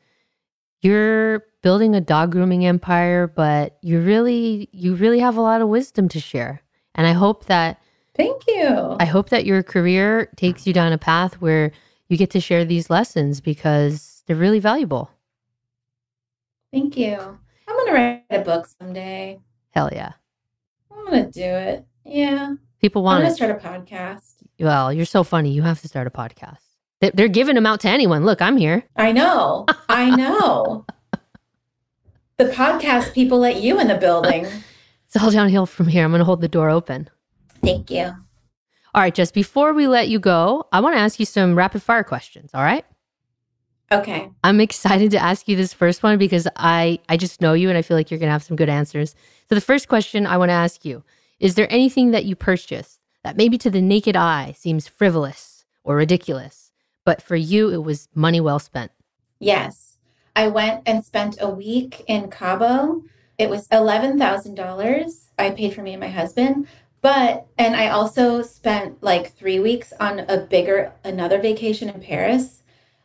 you're 0.81 1.45
building 1.63 1.95
a 1.95 2.01
dog 2.01 2.33
grooming 2.33 2.65
empire, 2.65 3.27
but 3.27 3.79
you 3.83 4.01
really, 4.01 4.69
you 4.73 4.95
really 4.95 5.21
have 5.21 5.37
a 5.37 5.41
lot 5.41 5.61
of 5.61 5.69
wisdom 5.69 6.09
to 6.09 6.21
share. 6.21 6.63
And 6.95 7.07
I 7.07 7.13
hope 7.13 7.47
that 7.47 7.81
Thank 8.17 8.47
you. 8.49 8.97
I 9.01 9.05
hope 9.07 9.31
that 9.31 9.47
your 9.47 9.63
career 9.63 10.31
takes 10.37 10.67
you 10.67 10.73
down 10.73 10.93
a 10.93 10.99
path 10.99 11.41
where 11.41 11.73
you 12.11 12.17
get 12.17 12.31
to 12.31 12.41
share 12.41 12.65
these 12.65 12.91
lessons 12.91 13.41
because 13.41 14.23
they're 14.27 14.37
really 14.37 14.59
valuable. 14.61 15.11
Thank 16.73 16.97
you. 16.97 17.17
I'm 17.69 17.77
gonna 17.77 17.93
write 17.93 18.25
a 18.31 18.41
book 18.41 18.67
someday. 18.67 19.41
Hell 19.71 19.91
yeah. 19.93 20.13
I'm 20.91 21.05
gonna 21.05 21.31
do 21.31 21.43
it. 21.43 21.85
Yeah. 22.05 22.55
People 22.81 23.03
want 23.03 23.23
gonna 23.23 23.35
start 23.35 23.51
a 23.51 23.55
podcast. 23.55 24.35
Well, 24.59 24.93
you're 24.93 25.05
so 25.07 25.23
funny. 25.25 25.51
You 25.53 25.63
have 25.63 25.81
to 25.83 25.89
start 25.89 26.07
a 26.07 26.11
podcast. 26.11 26.59
They- 27.01 27.11
They're 27.11 27.29
giving 27.29 27.55
them 27.55 27.67
out 27.67 27.81
to 27.81 27.89
anyone. 27.89 28.25
Look, 28.25 28.43
I'm 28.43 28.57
here. 28.57 28.85
I 28.97 29.13
know. 29.13 29.67
I 29.89 30.11
know. 30.15 30.85
the 32.37 32.45
podcast 32.47 33.15
people 33.15 33.39
let 33.39 33.63
you 33.63 33.81
in 33.81 33.89
the 33.89 33.97
building. 33.97 34.47
It's 35.13 35.21
all 35.21 35.33
downhill 35.33 35.67
from 35.67 35.89
here. 35.89 36.05
I'm 36.05 36.13
going 36.13 36.21
to 36.21 36.25
hold 36.25 36.41
the 36.41 36.47
door 36.47 36.71
open. 36.71 37.11
Thank 37.65 37.91
you. 37.91 38.13
All 38.95 39.03
right, 39.03 39.14
just 39.14 39.34
before 39.34 39.72
we 39.72 39.86
let 39.86 40.09
you 40.09 40.18
go, 40.18 40.66
I 40.72 40.80
want 40.80 40.97
to 40.97 41.01
ask 41.01 41.20
you 41.20 41.26
some 41.26 41.55
rapid 41.57 41.82
fire 41.82 42.03
questions. 42.03 42.51
All 42.55 42.62
right. 42.62 42.84
Okay. 43.93 44.30
I'm 44.45 44.61
excited 44.61 45.11
to 45.12 45.18
ask 45.18 45.49
you 45.49 45.57
this 45.57 45.72
first 45.72 46.03
one 46.03 46.18
because 46.18 46.47
I 46.57 47.01
I 47.09 47.16
just 47.16 47.41
know 47.41 47.55
you 47.55 47.68
and 47.68 47.78
I 47.78 47.82
feel 47.82 47.97
like 47.97 48.11
you're 48.11 48.20
going 48.20 48.28
to 48.28 48.32
have 48.32 48.43
some 48.43 48.57
good 48.57 48.68
answers. 48.68 49.14
So 49.49 49.55
the 49.55 49.61
first 49.61 49.88
question 49.88 50.26
I 50.26 50.36
want 50.36 50.51
to 50.51 50.55
ask 50.55 50.84
you, 50.84 51.03
is 51.41 51.55
there 51.55 51.72
anything 51.72 52.12
that 52.12 52.24
you 52.24 52.36
purchased 52.36 53.01
that 53.24 53.36
maybe 53.36 53.59
to 53.59 53.70
the 53.70 53.82
naked 53.82 54.16
eye 54.16 54.55
seems 54.57 54.86
frivolous 54.86 55.64
or 55.82 55.97
ridiculous, 55.97 56.70
but 57.05 57.20
for 57.20 57.36
you 57.36 57.72
it 57.72 57.82
was 57.82 58.09
money 58.14 58.41
well 58.41 58.59
spent? 58.59 58.93
Yes. 59.41 59.99
I 60.36 60.49
went 60.49 60.82
and 60.86 61.05
spent 61.05 61.38
a 61.41 61.49
week 61.49 62.05
in 62.07 62.30
Cabo. 62.30 63.03
It 63.38 63.51
was 63.51 63.66
$11,000 63.68 65.30
I 65.38 65.51
paid 65.51 65.74
for 65.74 65.82
me 65.82 65.93
and 65.95 66.01
my 66.01 66.09
husband. 66.09 66.68
But, 67.03 67.46
and 67.57 67.74
I 67.74 67.88
also 67.88 68.42
spent 68.42 69.03
like 69.03 69.32
three 69.32 69.59
weeks 69.59 69.92
on 69.98 70.20
a 70.20 70.38
bigger, 70.38 70.92
another 71.03 71.40
vacation 71.40 71.88
in 71.88 72.01
Paris, 72.01 72.62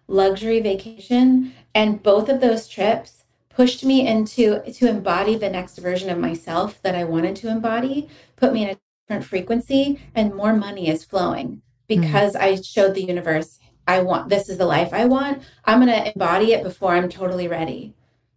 luxury 0.08 0.60
vacation. 0.60 1.54
And 1.74 2.04
both 2.04 2.30
of 2.30 2.42
those 2.42 2.68
trips 2.68 3.24
pushed 3.50 3.86
me 3.86 4.06
into, 4.06 4.62
to 4.70 4.90
embody 4.90 5.36
the 5.36 5.50
next 5.50 5.78
version 5.78 6.10
of 6.10 6.18
myself 6.18 6.82
that 6.82 6.96
I 6.96 7.06
wanted 7.06 7.38
to 7.38 7.50
embody, 7.50 8.10
put 8.36 8.52
me 8.52 8.64
in 8.64 8.70
a 8.70 8.78
different 9.08 9.26
frequency, 9.26 10.02
and 10.14 10.36
more 10.36 10.54
money 10.54 10.90
is 10.90 11.06
flowing 11.06 11.48
hmm. 11.48 11.62
because 11.88 12.36
I 12.36 12.56
showed 12.56 12.96
the 12.96 13.04
universe 13.04 13.60
I 13.88 14.02
want 14.02 14.30
this 14.30 14.50
is 14.50 14.58
the 14.58 14.66
life 14.66 14.94
I 14.94 15.06
want. 15.06 15.44
I'm 15.64 15.80
going 15.80 15.94
to 15.94 16.12
embody 16.12 16.54
it 16.54 16.64
before 16.64 16.94
I'm 16.94 17.10
totally 17.10 17.48
ready. 17.48 17.94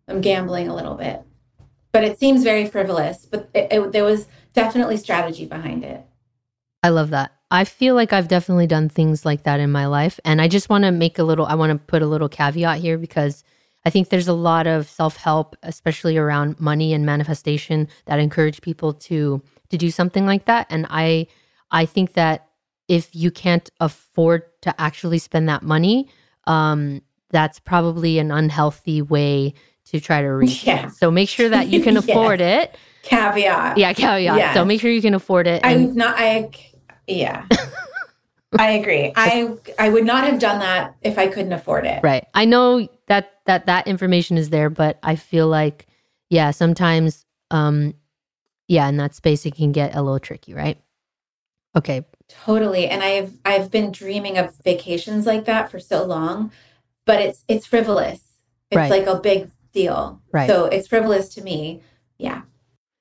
I'm 0.06 0.20
gambling 0.20 0.68
a 0.68 0.74
little 0.74 0.94
bit. 0.94 1.22
But 1.92 2.04
it 2.04 2.18
seems 2.18 2.44
very 2.44 2.66
frivolous, 2.66 3.26
but 3.26 3.48
it, 3.54 3.72
it, 3.72 3.92
there 3.92 4.04
was 4.04 4.26
definitely 4.62 4.96
strategy 4.96 5.46
behind 5.46 5.84
it. 5.84 6.04
I 6.82 6.90
love 6.90 7.10
that. 7.10 7.32
I 7.50 7.64
feel 7.64 7.94
like 7.94 8.12
I've 8.12 8.28
definitely 8.28 8.66
done 8.66 8.88
things 8.88 9.24
like 9.24 9.44
that 9.44 9.58
in 9.60 9.72
my 9.72 9.86
life. 9.86 10.20
And 10.24 10.40
I 10.40 10.48
just 10.48 10.68
want 10.68 10.84
to 10.84 10.90
make 10.92 11.18
a 11.18 11.24
little, 11.24 11.46
I 11.46 11.54
want 11.54 11.72
to 11.72 11.78
put 11.78 12.02
a 12.02 12.06
little 12.06 12.28
caveat 12.28 12.78
here 12.78 12.98
because 12.98 13.42
I 13.84 13.90
think 13.90 14.10
there's 14.10 14.28
a 14.28 14.34
lot 14.34 14.66
of 14.66 14.88
self 14.88 15.16
help, 15.16 15.56
especially 15.62 16.16
around 16.18 16.60
money 16.60 16.92
and 16.92 17.06
manifestation, 17.06 17.88
that 18.06 18.18
encourage 18.18 18.60
people 18.60 18.92
to 19.08 19.42
to 19.70 19.76
do 19.76 19.90
something 19.90 20.26
like 20.26 20.44
that. 20.46 20.66
And 20.68 20.86
I 20.90 21.26
I 21.70 21.86
think 21.86 22.12
that 22.14 22.48
if 22.88 23.14
you 23.14 23.30
can't 23.30 23.70
afford 23.80 24.42
to 24.62 24.78
actually 24.80 25.18
spend 25.18 25.48
that 25.48 25.62
money, 25.62 26.08
um, 26.44 27.02
that's 27.30 27.60
probably 27.60 28.18
an 28.18 28.30
unhealthy 28.30 29.00
way 29.02 29.54
to 29.86 30.00
try 30.00 30.20
to 30.22 30.28
reach. 30.28 30.66
it. 30.68 30.90
So 30.92 31.10
make 31.10 31.28
sure 31.28 31.48
that 31.48 31.68
you 31.68 31.80
can 31.80 31.94
Yes. 32.00 32.08
afford 32.08 32.40
it. 32.40 32.76
Caveat. 33.08 33.78
Yeah, 33.78 33.92
caveat. 33.92 34.54
So 34.54 34.64
make 34.64 34.80
sure 34.80 34.90
you 34.90 35.02
can 35.02 35.14
afford 35.14 35.46
it. 35.46 35.62
and- 35.64 35.88
I've 35.88 35.96
not, 35.96 36.14
I, 36.18 36.50
yeah. 37.06 37.46
I 38.58 38.70
agree. 38.72 39.12
I 39.14 39.54
I 39.78 39.90
would 39.90 40.06
not 40.06 40.24
have 40.24 40.38
done 40.40 40.60
that 40.60 40.96
if 41.02 41.18
I 41.18 41.26
couldn't 41.26 41.52
afford 41.52 41.84
it. 41.84 42.00
Right. 42.02 42.26
I 42.32 42.46
know 42.46 42.88
that 43.06 43.32
that 43.44 43.66
that 43.66 43.86
information 43.86 44.38
is 44.38 44.48
there, 44.48 44.70
but 44.70 44.98
I 45.02 45.16
feel 45.16 45.48
like 45.48 45.86
yeah, 46.30 46.50
sometimes 46.52 47.26
um 47.50 47.92
yeah, 48.66 48.88
in 48.88 48.96
that 48.96 49.14
space 49.14 49.44
it 49.44 49.54
can 49.54 49.72
get 49.72 49.94
a 49.94 50.00
little 50.00 50.18
tricky, 50.18 50.54
right? 50.54 50.78
Okay. 51.76 52.06
Totally. 52.28 52.88
And 52.88 53.02
I've 53.02 53.34
I've 53.44 53.70
been 53.70 53.92
dreaming 53.92 54.38
of 54.38 54.54
vacations 54.64 55.26
like 55.26 55.44
that 55.44 55.70
for 55.70 55.78
so 55.78 56.04
long, 56.06 56.50
but 57.04 57.20
it's 57.20 57.44
it's 57.48 57.66
frivolous. 57.66 58.20
It's 58.70 58.76
Right. 58.78 58.90
like 58.90 59.06
a 59.06 59.20
big 59.20 59.50
deal. 59.74 60.22
Right. 60.32 60.48
So 60.48 60.64
it's 60.64 60.88
frivolous 60.88 61.28
to 61.34 61.42
me. 61.42 61.82
Yeah. 62.18 62.42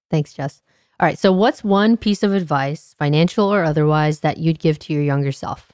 Thanks, 0.10 0.34
Jess. 0.34 0.62
All 1.00 1.06
right. 1.06 1.18
So 1.20 1.32
what's 1.32 1.64
one 1.64 1.98
piece 1.98 2.24
of 2.24 2.34
advice, 2.34 2.96
financial 2.98 3.52
or 3.54 3.64
otherwise, 3.64 4.22
that 4.22 4.38
you'd 4.38 4.60
give 4.60 4.80
to 4.80 4.94
your 4.94 5.04
younger 5.04 5.32
self? 5.32 5.72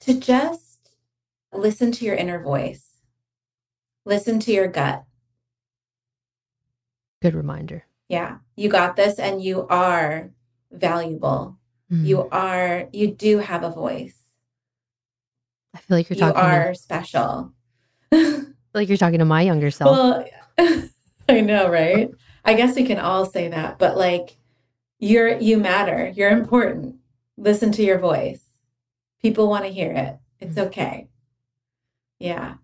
To 0.00 0.14
just 0.18 0.90
listen 1.52 1.92
to 1.92 2.04
your 2.04 2.16
inner 2.16 2.40
voice. 2.42 2.84
Listen 4.04 4.40
to 4.40 4.52
your 4.52 4.68
gut. 4.68 5.04
Good 7.22 7.34
reminder. 7.34 7.84
Yeah. 8.08 8.38
You 8.56 8.68
got 8.68 8.96
this 8.96 9.18
and 9.18 9.42
you 9.42 9.66
are 9.68 10.30
valuable. 10.70 11.56
Mhm. 11.92 12.06
You 12.06 12.28
are, 12.30 12.88
you 12.92 13.08
do 13.08 13.38
have 13.38 13.62
a 13.62 13.70
voice. 13.70 14.16
I 15.74 15.78
feel 15.78 15.96
like 15.98 16.08
you're 16.08 16.16
You 16.16 16.20
talking. 16.32 16.40
are 16.40 16.72
To, 16.72 16.78
special. 16.78 17.52
I 18.12 18.16
feel 18.16 18.44
like 18.74 18.88
you're 18.88 18.96
talking 18.98 19.18
to 19.20 19.24
my 19.24 19.42
younger 19.42 19.70
self. 19.70 19.90
Well, 20.58 20.88
I 21.28 21.40
know, 21.40 21.68
right? 21.68 22.10
I 22.46 22.54
guess 22.54 22.76
we 22.76 22.84
can 22.84 22.98
all 22.98 23.26
say 23.26 23.48
that, 23.48 23.78
but 23.78 23.96
like 23.96 24.36
you're 24.98 25.36
you 25.38 25.58
matter. 25.58 26.12
You're 26.14 26.30
important. 26.30 26.96
Listen 27.36 27.72
to 27.72 27.82
your 27.82 27.98
voice. 27.98 28.42
People 29.20 29.48
want 29.48 29.64
to 29.64 29.70
hear 29.70 29.92
it. 29.92 30.16
It's 30.40 30.56
mm-hmm. 30.56 30.68
okay. 30.68 31.08
Yeah. 32.18 32.54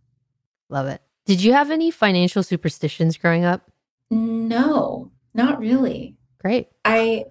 Love 0.70 0.86
it. 0.86 1.02
Did 1.26 1.42
you 1.42 1.52
have 1.52 1.70
any 1.70 1.90
financial 1.90 2.42
superstitions 2.42 3.16
growing 3.16 3.44
up? 3.44 3.70
No, 4.10 5.10
not 5.34 5.58
really. 5.58 6.16
Great. 6.38 6.68
I 6.84 7.26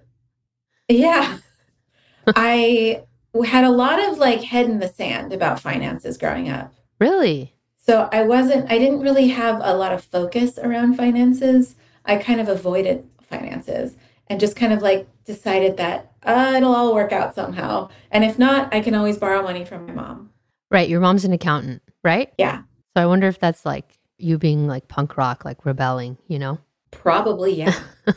yeah. 0.88 1.38
I 2.36 3.02
had 3.46 3.64
a 3.64 3.70
lot 3.70 3.98
of 3.98 4.18
like 4.18 4.42
head 4.42 4.66
in 4.66 4.78
the 4.78 4.88
sand 4.88 5.32
about 5.32 5.58
finances 5.58 6.18
growing 6.18 6.48
up. 6.48 6.74
Really? 7.00 7.54
So 7.84 8.08
I 8.12 8.22
wasn't, 8.22 8.70
I 8.70 8.78
didn't 8.78 9.00
really 9.00 9.28
have 9.28 9.60
a 9.62 9.74
lot 9.74 9.92
of 9.92 10.04
focus 10.04 10.56
around 10.56 10.94
finances. 10.94 11.74
I 12.04 12.16
kind 12.16 12.40
of 12.40 12.48
avoided 12.48 13.08
finances 13.22 13.96
and 14.28 14.40
just 14.40 14.56
kind 14.56 14.72
of 14.72 14.82
like 14.82 15.08
decided 15.24 15.76
that 15.76 16.12
uh, 16.22 16.54
it'll 16.56 16.74
all 16.74 16.94
work 16.94 17.12
out 17.12 17.34
somehow. 17.34 17.88
And 18.10 18.24
if 18.24 18.38
not, 18.38 18.72
I 18.74 18.80
can 18.80 18.94
always 18.94 19.18
borrow 19.18 19.42
money 19.42 19.64
from 19.64 19.86
my 19.86 19.92
mom. 19.92 20.30
Right. 20.70 20.88
Your 20.88 21.00
mom's 21.00 21.24
an 21.24 21.32
accountant, 21.32 21.82
right? 22.02 22.32
Yeah, 22.38 22.62
So 22.96 23.02
I 23.02 23.06
wonder 23.06 23.28
if 23.28 23.38
that's 23.38 23.66
like 23.66 23.98
you 24.18 24.38
being 24.38 24.66
like 24.66 24.88
punk 24.88 25.16
rock, 25.16 25.44
like 25.44 25.64
rebelling, 25.66 26.16
you 26.28 26.38
know? 26.38 26.58
probably. 26.90 27.54
Yeah. 27.54 27.78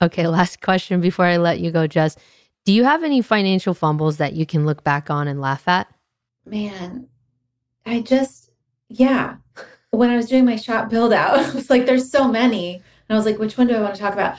Okay, 0.00 0.28
last 0.28 0.60
question 0.60 1.00
before 1.00 1.24
I 1.24 1.38
let 1.38 1.58
you 1.58 1.70
go, 1.72 1.86
Jess. 1.86 2.16
Do 2.64 2.72
you 2.72 2.84
have 2.84 3.02
any 3.02 3.20
financial 3.20 3.74
fumbles 3.74 4.18
that 4.18 4.32
you 4.34 4.46
can 4.46 4.64
look 4.64 4.84
back 4.84 5.10
on 5.10 5.26
and 5.26 5.40
laugh 5.40 5.66
at? 5.66 5.88
Man, 6.46 7.08
I 7.84 8.00
just, 8.02 8.50
yeah. 8.88 9.36
When 9.90 10.10
I 10.10 10.16
was 10.16 10.26
doing 10.26 10.44
my 10.44 10.56
shop 10.56 10.90
build 10.90 11.12
out, 11.12 11.38
I 11.38 11.50
was 11.52 11.70
like, 11.70 11.86
there's 11.86 12.10
so 12.10 12.28
many. 12.28 12.74
And 12.74 12.82
I 13.10 13.16
was 13.16 13.26
like, 13.26 13.38
which 13.38 13.56
one 13.56 13.66
do 13.66 13.74
I 13.74 13.80
want 13.80 13.94
to 13.94 14.00
talk 14.00 14.12
about? 14.12 14.36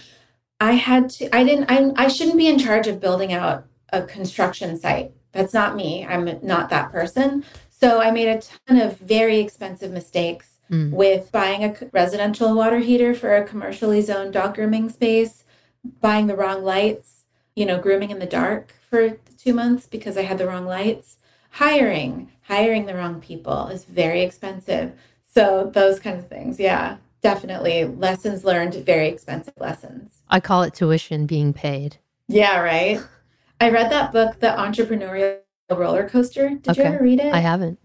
I 0.59 0.73
had 0.73 1.09
to, 1.11 1.35
I 1.35 1.43
didn't, 1.43 1.71
I, 1.71 1.91
I 1.95 2.07
shouldn't 2.07 2.37
be 2.37 2.47
in 2.47 2.59
charge 2.59 2.87
of 2.87 2.99
building 2.99 3.33
out 3.33 3.65
a 3.91 4.03
construction 4.03 4.77
site. 4.77 5.11
That's 5.31 5.53
not 5.53 5.75
me. 5.75 6.05
I'm 6.05 6.39
not 6.43 6.69
that 6.69 6.91
person. 6.91 7.45
So 7.69 8.01
I 8.01 8.11
made 8.11 8.27
a 8.27 8.41
ton 8.67 8.79
of 8.79 8.97
very 8.99 9.39
expensive 9.39 9.91
mistakes 9.91 10.55
Mm. 10.69 10.91
with 10.91 11.31
buying 11.31 11.63
a 11.63 11.75
residential 11.91 12.53
water 12.53 12.77
heater 12.77 13.15
for 13.15 13.35
a 13.35 13.43
commercially 13.43 14.01
zoned 14.01 14.33
dog 14.33 14.53
grooming 14.53 14.87
space, 14.89 15.43
buying 15.99 16.27
the 16.27 16.35
wrong 16.35 16.63
lights, 16.63 17.25
you 17.55 17.65
know, 17.65 17.79
grooming 17.79 18.11
in 18.11 18.19
the 18.19 18.27
dark 18.27 18.75
for 18.87 19.17
two 19.35 19.55
months 19.55 19.87
because 19.87 20.15
I 20.15 20.21
had 20.21 20.37
the 20.37 20.45
wrong 20.45 20.67
lights. 20.67 21.17
Hiring, 21.53 22.29
hiring 22.43 22.85
the 22.85 22.93
wrong 22.93 23.19
people 23.19 23.69
is 23.69 23.83
very 23.85 24.21
expensive. 24.21 24.91
So 25.33 25.69
those 25.73 25.99
kinds 25.99 26.23
of 26.23 26.29
things. 26.29 26.59
Yeah, 26.59 26.97
definitely. 27.21 27.85
Lessons 27.85 28.43
learned, 28.43 28.73
very 28.73 29.07
expensive 29.07 29.53
lessons. 29.57 30.21
I 30.27 30.39
call 30.39 30.63
it 30.63 30.73
tuition 30.73 31.25
being 31.25 31.53
paid. 31.53 31.97
Yeah, 32.27 32.59
right. 32.59 33.01
I 33.61 33.69
read 33.69 33.91
that 33.91 34.11
book, 34.11 34.39
The 34.39 34.47
Entrepreneurial 34.47 35.39
Roller 35.69 36.07
Coaster. 36.07 36.49
Did 36.49 36.77
you 36.77 36.83
ever 36.83 37.03
read 37.03 37.19
it? 37.19 37.33
I 37.33 37.39
haven't. 37.39 37.79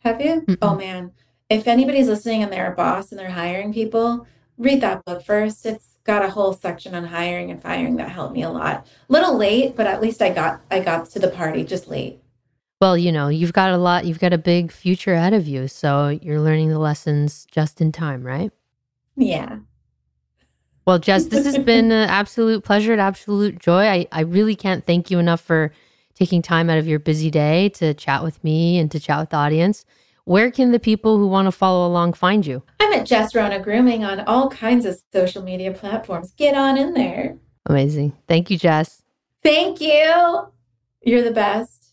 Have 0.00 0.20
you? 0.20 0.44
Oh 0.62 0.74
man. 0.74 1.12
If 1.48 1.68
anybody's 1.68 2.08
listening 2.08 2.42
and 2.42 2.52
they're 2.52 2.72
a 2.72 2.74
boss 2.74 3.10
and 3.10 3.18
they're 3.18 3.30
hiring 3.30 3.72
people, 3.72 4.26
read 4.58 4.80
that 4.80 5.04
book 5.04 5.22
first. 5.24 5.66
It's 5.66 5.98
got 6.04 6.24
a 6.24 6.30
whole 6.30 6.52
section 6.52 6.94
on 6.94 7.04
hiring 7.04 7.50
and 7.50 7.62
firing 7.62 7.96
that 7.96 8.10
helped 8.10 8.34
me 8.34 8.42
a 8.42 8.50
lot. 8.50 8.86
Little 9.08 9.36
late, 9.36 9.76
but 9.76 9.86
at 9.86 10.00
least 10.00 10.22
I 10.22 10.30
got 10.30 10.60
I 10.70 10.80
got 10.80 11.10
to 11.10 11.18
the 11.18 11.28
party 11.28 11.64
just 11.64 11.88
late. 11.88 12.20
Well, 12.80 12.96
you 12.96 13.10
know, 13.10 13.28
you've 13.28 13.54
got 13.54 13.70
a 13.70 13.78
lot, 13.78 14.04
you've 14.04 14.18
got 14.18 14.34
a 14.34 14.38
big 14.38 14.70
future 14.70 15.14
ahead 15.14 15.32
of 15.32 15.48
you. 15.48 15.66
So 15.68 16.08
you're 16.08 16.40
learning 16.40 16.68
the 16.68 16.78
lessons 16.78 17.46
just 17.50 17.80
in 17.80 17.90
time, 17.90 18.22
right? 18.22 18.52
Yeah. 19.16 19.58
Well, 20.86 20.98
Jess, 20.98 21.26
this 21.26 21.46
has 21.46 21.58
been 21.64 21.90
an 21.90 22.08
absolute 22.08 22.64
pleasure, 22.64 22.92
an 22.92 23.00
absolute 23.00 23.58
joy. 23.58 23.86
I, 23.86 24.06
I 24.12 24.20
really 24.20 24.54
can't 24.54 24.84
thank 24.84 25.10
you 25.10 25.18
enough 25.18 25.40
for 25.40 25.72
taking 26.14 26.42
time 26.42 26.68
out 26.68 26.78
of 26.78 26.86
your 26.86 26.98
busy 26.98 27.30
day 27.30 27.70
to 27.70 27.94
chat 27.94 28.22
with 28.22 28.42
me 28.44 28.78
and 28.78 28.90
to 28.90 29.00
chat 29.00 29.20
with 29.20 29.30
the 29.30 29.36
audience. 29.36 29.84
Where 30.24 30.50
can 30.50 30.72
the 30.72 30.80
people 30.80 31.18
who 31.18 31.28
want 31.28 31.46
to 31.46 31.52
follow 31.52 31.86
along 31.86 32.14
find 32.14 32.44
you? 32.46 32.62
I'm 32.80 32.92
at 32.92 33.06
Jess 33.06 33.34
Rona 33.34 33.60
Grooming 33.60 34.04
on 34.04 34.20
all 34.20 34.50
kinds 34.50 34.84
of 34.84 35.00
social 35.12 35.42
media 35.42 35.72
platforms. 35.72 36.32
Get 36.32 36.54
on 36.54 36.76
in 36.76 36.94
there. 36.94 37.38
Amazing. 37.66 38.12
Thank 38.26 38.50
you, 38.50 38.58
Jess. 38.58 39.02
Thank 39.42 39.80
you. 39.80 40.48
You're 41.02 41.22
the 41.22 41.30
best. 41.30 41.85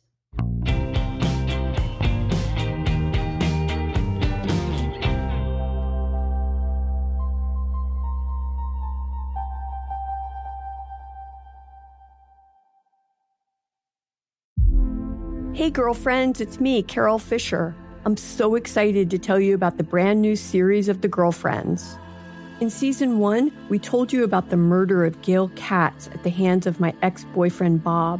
Hey, 15.55 15.69
girlfriends, 15.69 16.41
it's 16.41 16.59
me, 16.59 16.81
Carol 16.81 17.19
Fisher. 17.19 17.75
I'm 18.05 18.17
so 18.17 18.55
excited 18.55 19.11
to 19.11 19.19
tell 19.19 19.39
you 19.39 19.53
about 19.53 19.77
the 19.77 19.83
brand 19.83 20.19
new 20.19 20.35
series 20.35 20.89
of 20.89 21.01
The 21.01 21.07
Girlfriends. 21.07 21.95
In 22.59 22.71
season 22.71 23.19
one, 23.19 23.51
we 23.69 23.77
told 23.77 24.11
you 24.11 24.23
about 24.23 24.49
the 24.49 24.57
murder 24.57 25.05
of 25.05 25.21
Gail 25.21 25.51
Katz 25.55 26.07
at 26.07 26.23
the 26.23 26.31
hands 26.31 26.65
of 26.65 26.79
my 26.79 26.93
ex 27.03 27.23
boyfriend, 27.35 27.83
Bob. 27.83 28.19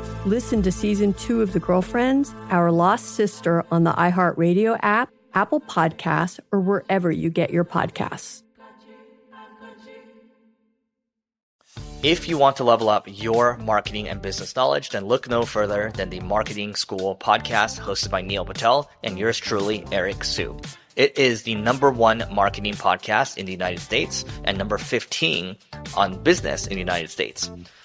Listen 0.27 0.61
to 0.61 0.71
season 0.71 1.15
two 1.15 1.41
of 1.41 1.51
The 1.51 1.59
Girlfriends, 1.59 2.35
Our 2.51 2.71
Lost 2.71 3.15
Sister 3.15 3.65
on 3.71 3.85
the 3.85 3.93
iHeartRadio 3.93 4.77
app, 4.83 5.09
Apple 5.33 5.59
Podcasts, 5.61 6.39
or 6.51 6.59
wherever 6.59 7.11
you 7.11 7.31
get 7.31 7.49
your 7.49 7.65
podcasts. 7.65 8.43
If 12.03 12.27
you 12.27 12.37
want 12.37 12.57
to 12.57 12.63
level 12.63 12.87
up 12.87 13.07
your 13.07 13.57
marketing 13.57 14.09
and 14.09 14.21
business 14.21 14.55
knowledge, 14.55 14.91
then 14.91 15.05
look 15.05 15.27
no 15.27 15.43
further 15.43 15.91
than 15.95 16.11
the 16.11 16.19
Marketing 16.19 16.75
School 16.75 17.15
podcast 17.15 17.79
hosted 17.79 18.11
by 18.11 18.21
Neil 18.21 18.45
Patel 18.45 18.91
and 19.03 19.17
yours 19.17 19.39
truly, 19.39 19.85
Eric 19.91 20.23
Siu. 20.23 20.59
It 20.95 21.17
is 21.17 21.43
the 21.43 21.55
number 21.55 21.89
one 21.89 22.25
marketing 22.31 22.73
podcast 22.73 23.37
in 23.37 23.47
the 23.47 23.51
United 23.51 23.79
States 23.79 24.23
and 24.43 24.55
number 24.59 24.77
15 24.77 25.57
on 25.97 26.21
business 26.21 26.67
in 26.67 26.73
the 26.73 26.79
United 26.79 27.09
States. 27.09 27.49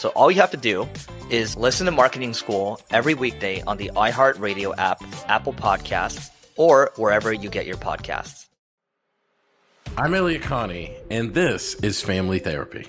So 0.00 0.08
all 0.08 0.30
you 0.30 0.40
have 0.40 0.52
to 0.52 0.56
do 0.56 0.88
is 1.28 1.58
listen 1.58 1.84
to 1.84 1.92
Marketing 1.92 2.32
School 2.32 2.80
every 2.90 3.12
weekday 3.12 3.60
on 3.60 3.76
the 3.76 3.90
iHeartRadio 3.94 4.74
app, 4.78 5.02
Apple 5.28 5.52
Podcasts, 5.52 6.30
or 6.56 6.90
wherever 6.96 7.34
you 7.34 7.50
get 7.50 7.66
your 7.66 7.76
podcasts. 7.76 8.46
I'm 9.98 10.14
Elliott 10.14 10.40
Connie, 10.40 10.96
and 11.10 11.34
this 11.34 11.74
is 11.74 12.00
Family 12.00 12.38
Therapy. 12.38 12.88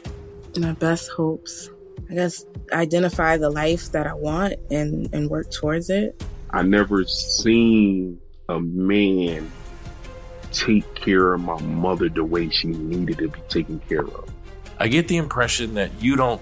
My 0.57 0.71
best 0.71 1.11
hopes. 1.11 1.69
I 2.09 2.13
guess 2.13 2.45
identify 2.71 3.35
the 3.35 3.49
life 3.49 3.91
that 3.91 4.07
I 4.07 4.13
want 4.13 4.53
and, 4.71 5.13
and 5.13 5.29
work 5.29 5.51
towards 5.51 5.89
it. 5.89 6.23
I 6.51 6.61
never 6.61 7.03
seen 7.03 8.21
a 8.47 8.61
man 8.61 9.51
take 10.53 10.95
care 10.95 11.33
of 11.33 11.41
my 11.41 11.59
mother 11.59 12.07
the 12.07 12.23
way 12.23 12.49
she 12.49 12.67
needed 12.67 13.17
to 13.17 13.27
be 13.27 13.39
taken 13.49 13.81
care 13.89 14.05
of. 14.05 14.29
I 14.81 14.87
get 14.87 15.07
the 15.07 15.17
impression 15.17 15.75
that 15.75 15.91
you 16.01 16.15
don't 16.15 16.41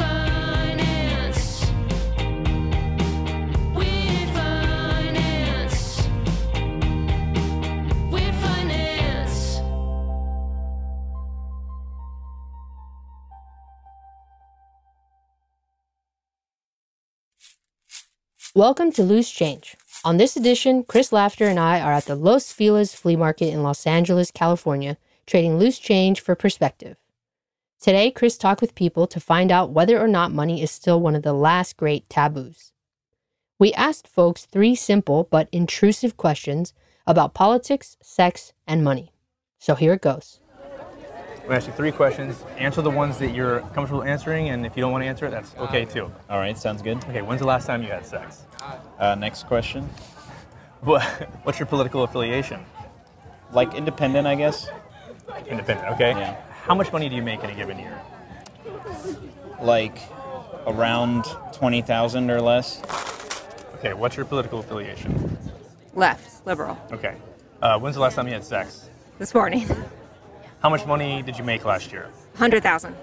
Welcome 18.53 18.91
to 18.93 19.03
Loose 19.03 19.31
Change. 19.31 19.77
On 20.03 20.17
this 20.17 20.35
edition, 20.35 20.83
Chris 20.83 21.13
Laughter 21.13 21.47
and 21.47 21.57
I 21.57 21.79
are 21.79 21.93
at 21.93 22.03
the 22.03 22.17
Los 22.17 22.51
Feliz 22.51 22.93
Flea 22.93 23.15
Market 23.15 23.45
in 23.45 23.63
Los 23.63 23.87
Angeles, 23.87 24.29
California, 24.29 24.97
trading 25.25 25.57
loose 25.57 25.79
change 25.79 26.19
for 26.19 26.35
perspective. 26.35 26.97
Today, 27.79 28.11
Chris 28.11 28.37
talked 28.37 28.59
with 28.59 28.75
people 28.75 29.07
to 29.07 29.21
find 29.21 29.53
out 29.53 29.69
whether 29.69 29.97
or 29.97 30.07
not 30.09 30.33
money 30.33 30.61
is 30.61 30.69
still 30.69 30.99
one 30.99 31.15
of 31.15 31.23
the 31.23 31.31
last 31.31 31.77
great 31.77 32.09
taboos. 32.09 32.73
We 33.57 33.71
asked 33.71 34.05
folks 34.05 34.43
three 34.43 34.75
simple 34.75 35.29
but 35.31 35.47
intrusive 35.53 36.17
questions 36.17 36.73
about 37.07 37.33
politics, 37.33 37.95
sex, 38.01 38.51
and 38.67 38.83
money. 38.83 39.13
So 39.59 39.75
here 39.75 39.93
it 39.93 40.01
goes. 40.01 40.41
I'm 41.51 41.55
gonna 41.55 41.65
ask 41.65 41.67
you 41.67 41.73
three 41.75 41.91
questions. 41.91 42.45
Answer 42.57 42.81
the 42.81 42.89
ones 42.89 43.17
that 43.17 43.35
you're 43.35 43.59
comfortable 43.73 44.03
answering, 44.03 44.47
and 44.47 44.65
if 44.65 44.77
you 44.77 44.81
don't 44.81 44.93
want 44.93 45.03
to 45.03 45.07
answer 45.09 45.25
it, 45.25 45.31
that's 45.31 45.53
okay 45.57 45.83
too. 45.83 46.09
All 46.29 46.39
right, 46.39 46.57
sounds 46.57 46.81
good. 46.81 47.03
Okay, 47.09 47.21
when's 47.21 47.41
the 47.41 47.45
last 47.45 47.67
time 47.67 47.83
you 47.83 47.89
had 47.89 48.05
sex? 48.05 48.45
Uh, 48.97 49.15
next 49.15 49.47
question. 49.47 49.89
What, 50.81 51.03
what's 51.43 51.59
your 51.59 51.67
political 51.67 52.03
affiliation? 52.03 52.65
Like 53.51 53.75
independent, 53.75 54.25
I 54.25 54.33
guess. 54.33 54.69
Independent, 55.45 55.89
okay. 55.89 56.11
Yeah. 56.11 56.41
How 56.63 56.73
much 56.73 56.91
money 56.91 57.07
do 57.07 57.15
you 57.15 57.21
make 57.21 57.43
in 57.43 57.49
a 57.51 57.53
given 57.53 57.77
year? 57.77 58.01
Like 59.61 59.99
around 60.65 61.25
20,000 61.51 62.31
or 62.31 62.41
less. 62.41 62.81
Okay, 63.75 63.93
what's 63.93 64.15
your 64.15 64.25
political 64.25 64.59
affiliation? 64.59 65.37
Left, 65.93 66.47
liberal. 66.47 66.79
Okay. 66.93 67.15
Uh, 67.61 67.77
when's 67.77 67.95
the 67.95 68.01
last 68.01 68.15
time 68.15 68.27
you 68.27 68.33
had 68.33 68.43
sex? 68.45 68.89
This 69.19 69.35
morning. 69.35 69.67
How 70.61 70.69
much 70.69 70.85
money 70.85 71.23
did 71.23 71.39
you 71.39 71.43
make 71.43 71.65
last 71.65 71.91
year? 71.91 72.09
100,000. 72.33 72.93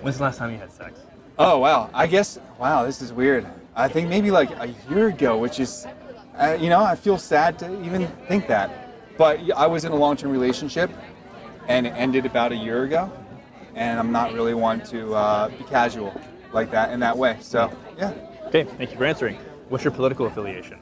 When's 0.00 0.16
the 0.16 0.22
last 0.22 0.38
time 0.38 0.50
you 0.50 0.58
had 0.58 0.72
sex? 0.72 1.00
Oh 1.38 1.58
wow! 1.58 1.90
I 1.92 2.06
guess 2.06 2.38
wow, 2.58 2.84
this 2.84 3.02
is 3.02 3.12
weird. 3.12 3.46
I 3.74 3.88
think 3.88 4.08
maybe 4.08 4.30
like 4.30 4.50
a 4.52 4.74
year 4.88 5.08
ago, 5.08 5.36
which 5.36 5.60
is, 5.60 5.86
uh, 6.38 6.56
you 6.58 6.68
know, 6.70 6.82
I 6.82 6.94
feel 6.94 7.18
sad 7.18 7.58
to 7.58 7.84
even 7.84 8.06
think 8.28 8.46
that. 8.46 9.16
But 9.18 9.40
I 9.54 9.66
was 9.66 9.84
in 9.84 9.92
a 9.92 9.96
long-term 9.96 10.30
relationship, 10.30 10.90
and 11.68 11.86
it 11.86 11.90
ended 11.90 12.24
about 12.24 12.52
a 12.52 12.56
year 12.56 12.84
ago, 12.84 13.12
and 13.74 13.98
I'm 13.98 14.12
not 14.12 14.32
really 14.32 14.54
one 14.54 14.80
to 14.86 15.14
uh, 15.14 15.48
be 15.48 15.64
casual 15.64 16.18
like 16.52 16.70
that 16.70 16.92
in 16.92 17.00
that 17.00 17.18
way. 17.18 17.36
So 17.40 17.70
yeah. 17.98 18.14
Okay, 18.46 18.64
thank 18.64 18.92
you 18.92 18.96
for 18.96 19.04
answering. 19.04 19.36
What's 19.68 19.84
your 19.84 19.92
political 19.92 20.26
affiliation? 20.26 20.78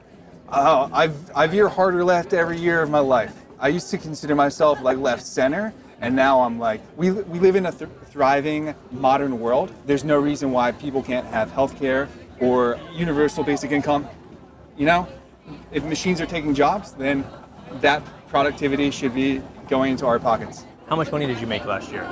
Oh, 0.51 0.89
I've 0.93 1.17
I 1.35 1.47
veer 1.49 1.69
harder 1.69 2.05
left 2.05 2.33
every 2.33 2.59
year 2.59 2.81
of 2.83 2.91
my 2.91 3.01
life. 3.01 3.42
I 3.63 3.69
used 3.69 3.91
to 3.91 3.99
consider 3.99 4.35
myself 4.35 4.83
like 4.83 4.99
left 4.99 5.25
center, 5.25 5.73
and 6.01 6.17
now 6.17 6.41
I'm 6.41 6.59
like, 6.59 6.81
we, 6.97 7.13
we 7.13 7.39
live 7.39 7.55
in 7.55 7.67
a 7.67 7.71
th- 7.71 7.89
thriving 8.07 8.75
modern 8.91 9.39
world. 9.39 9.73
There's 9.87 10.03
no 10.03 10.19
reason 10.19 10.51
why 10.51 10.73
people 10.73 11.01
can't 11.01 11.25
have 11.29 11.53
health 11.53 11.79
care 11.79 12.09
or 12.41 12.77
universal 12.93 13.45
basic 13.45 13.71
income. 13.71 14.09
You 14.77 14.87
know, 14.87 15.09
if 15.71 15.85
machines 15.85 16.21
are 16.21 16.27
taking 16.27 16.57
jobs, 16.57 16.91
then 16.95 17.25
that 17.75 18.03
productivity 18.27 18.91
should 18.91 19.15
be 19.15 19.41
going 19.69 19.93
into 19.93 20.07
our 20.07 20.19
pockets. 20.19 20.65
How 20.89 20.97
much 20.97 21.13
money 21.13 21.27
did 21.27 21.41
you 21.41 21.47
make 21.47 21.65
last 21.65 21.93
year? 21.93 22.03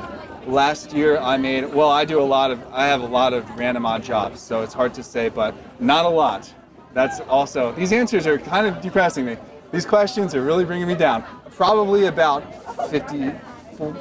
Last 0.46 0.92
year 0.92 1.18
I 1.18 1.36
made, 1.36 1.74
well, 1.74 1.90
I 1.90 2.04
do 2.04 2.20
a 2.20 2.22
lot 2.22 2.52
of, 2.52 2.64
I 2.70 2.86
have 2.86 3.00
a 3.00 3.06
lot 3.06 3.32
of 3.32 3.50
random 3.58 3.84
odd 3.86 4.04
jobs, 4.04 4.40
so 4.40 4.62
it's 4.62 4.72
hard 4.72 4.94
to 4.94 5.02
say, 5.02 5.28
but 5.28 5.56
not 5.80 6.04
a 6.04 6.08
lot. 6.08 6.48
That's 6.92 7.18
also, 7.22 7.72
these 7.72 7.92
answers 7.92 8.28
are 8.28 8.38
kind 8.38 8.68
of 8.68 8.80
depressing 8.80 9.26
me. 9.26 9.36
These 9.72 9.86
questions 9.86 10.34
are 10.34 10.42
really 10.42 10.64
bringing 10.64 10.88
me 10.88 10.96
down. 10.96 11.24
Probably 11.56 12.06
about 12.06 12.42
50, 12.90 13.32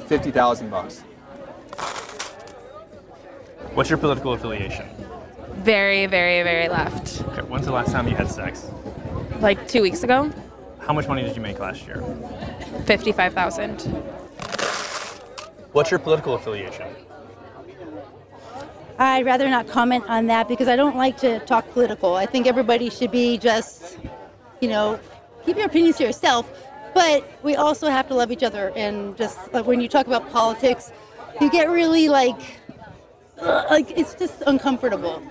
50,000 0.07 0.69
bucks. 0.69 1.01
What's 3.73 3.89
your 3.89 3.97
political 3.99 4.33
affiliation? 4.33 4.87
Very, 5.57 6.05
very, 6.05 6.41
very 6.43 6.69
left. 6.69 7.21
Okay, 7.29 7.41
when's 7.41 7.65
the 7.65 7.71
last 7.71 7.91
time 7.91 8.07
you 8.07 8.15
had 8.15 8.29
sex? 8.29 8.69
Like 9.39 9.67
two 9.67 9.81
weeks 9.81 10.03
ago, 10.03 10.31
How 10.79 10.93
much 10.93 11.07
money 11.07 11.21
did 11.21 11.35
you 11.35 11.41
make 11.41 11.59
last 11.59 11.85
year? 11.85 12.01
55,000. 12.85 13.81
What's 15.71 15.91
your 15.91 15.99
political 15.99 16.33
affiliation? 16.33 16.87
I'd 18.97 19.25
rather 19.25 19.47
not 19.49 19.67
comment 19.67 20.03
on 20.09 20.27
that 20.27 20.47
because 20.47 20.67
I 20.67 20.75
don't 20.75 20.97
like 20.97 21.17
to 21.19 21.39
talk 21.41 21.69
political. 21.71 22.15
I 22.15 22.25
think 22.25 22.47
everybody 22.47 22.89
should 22.89 23.11
be 23.11 23.37
just, 23.37 23.97
you 24.61 24.67
know, 24.67 24.99
keep 25.45 25.57
your 25.57 25.67
opinions 25.67 25.97
to 25.97 26.03
yourself. 26.05 26.51
But 26.93 27.23
we 27.43 27.55
also 27.55 27.89
have 27.89 28.07
to 28.09 28.13
love 28.15 28.31
each 28.31 28.43
other. 28.43 28.71
And 28.75 29.15
just 29.17 29.37
like 29.53 29.65
when 29.65 29.81
you 29.81 29.87
talk 29.87 30.07
about 30.07 30.29
politics, 30.31 30.91
you 31.41 31.49
get 31.49 31.69
really 31.69 32.09
like, 32.09 32.59
uh, 33.41 33.65
like 33.69 33.97
it's 33.97 34.13
just 34.15 34.41
uncomfortable. 34.47 35.21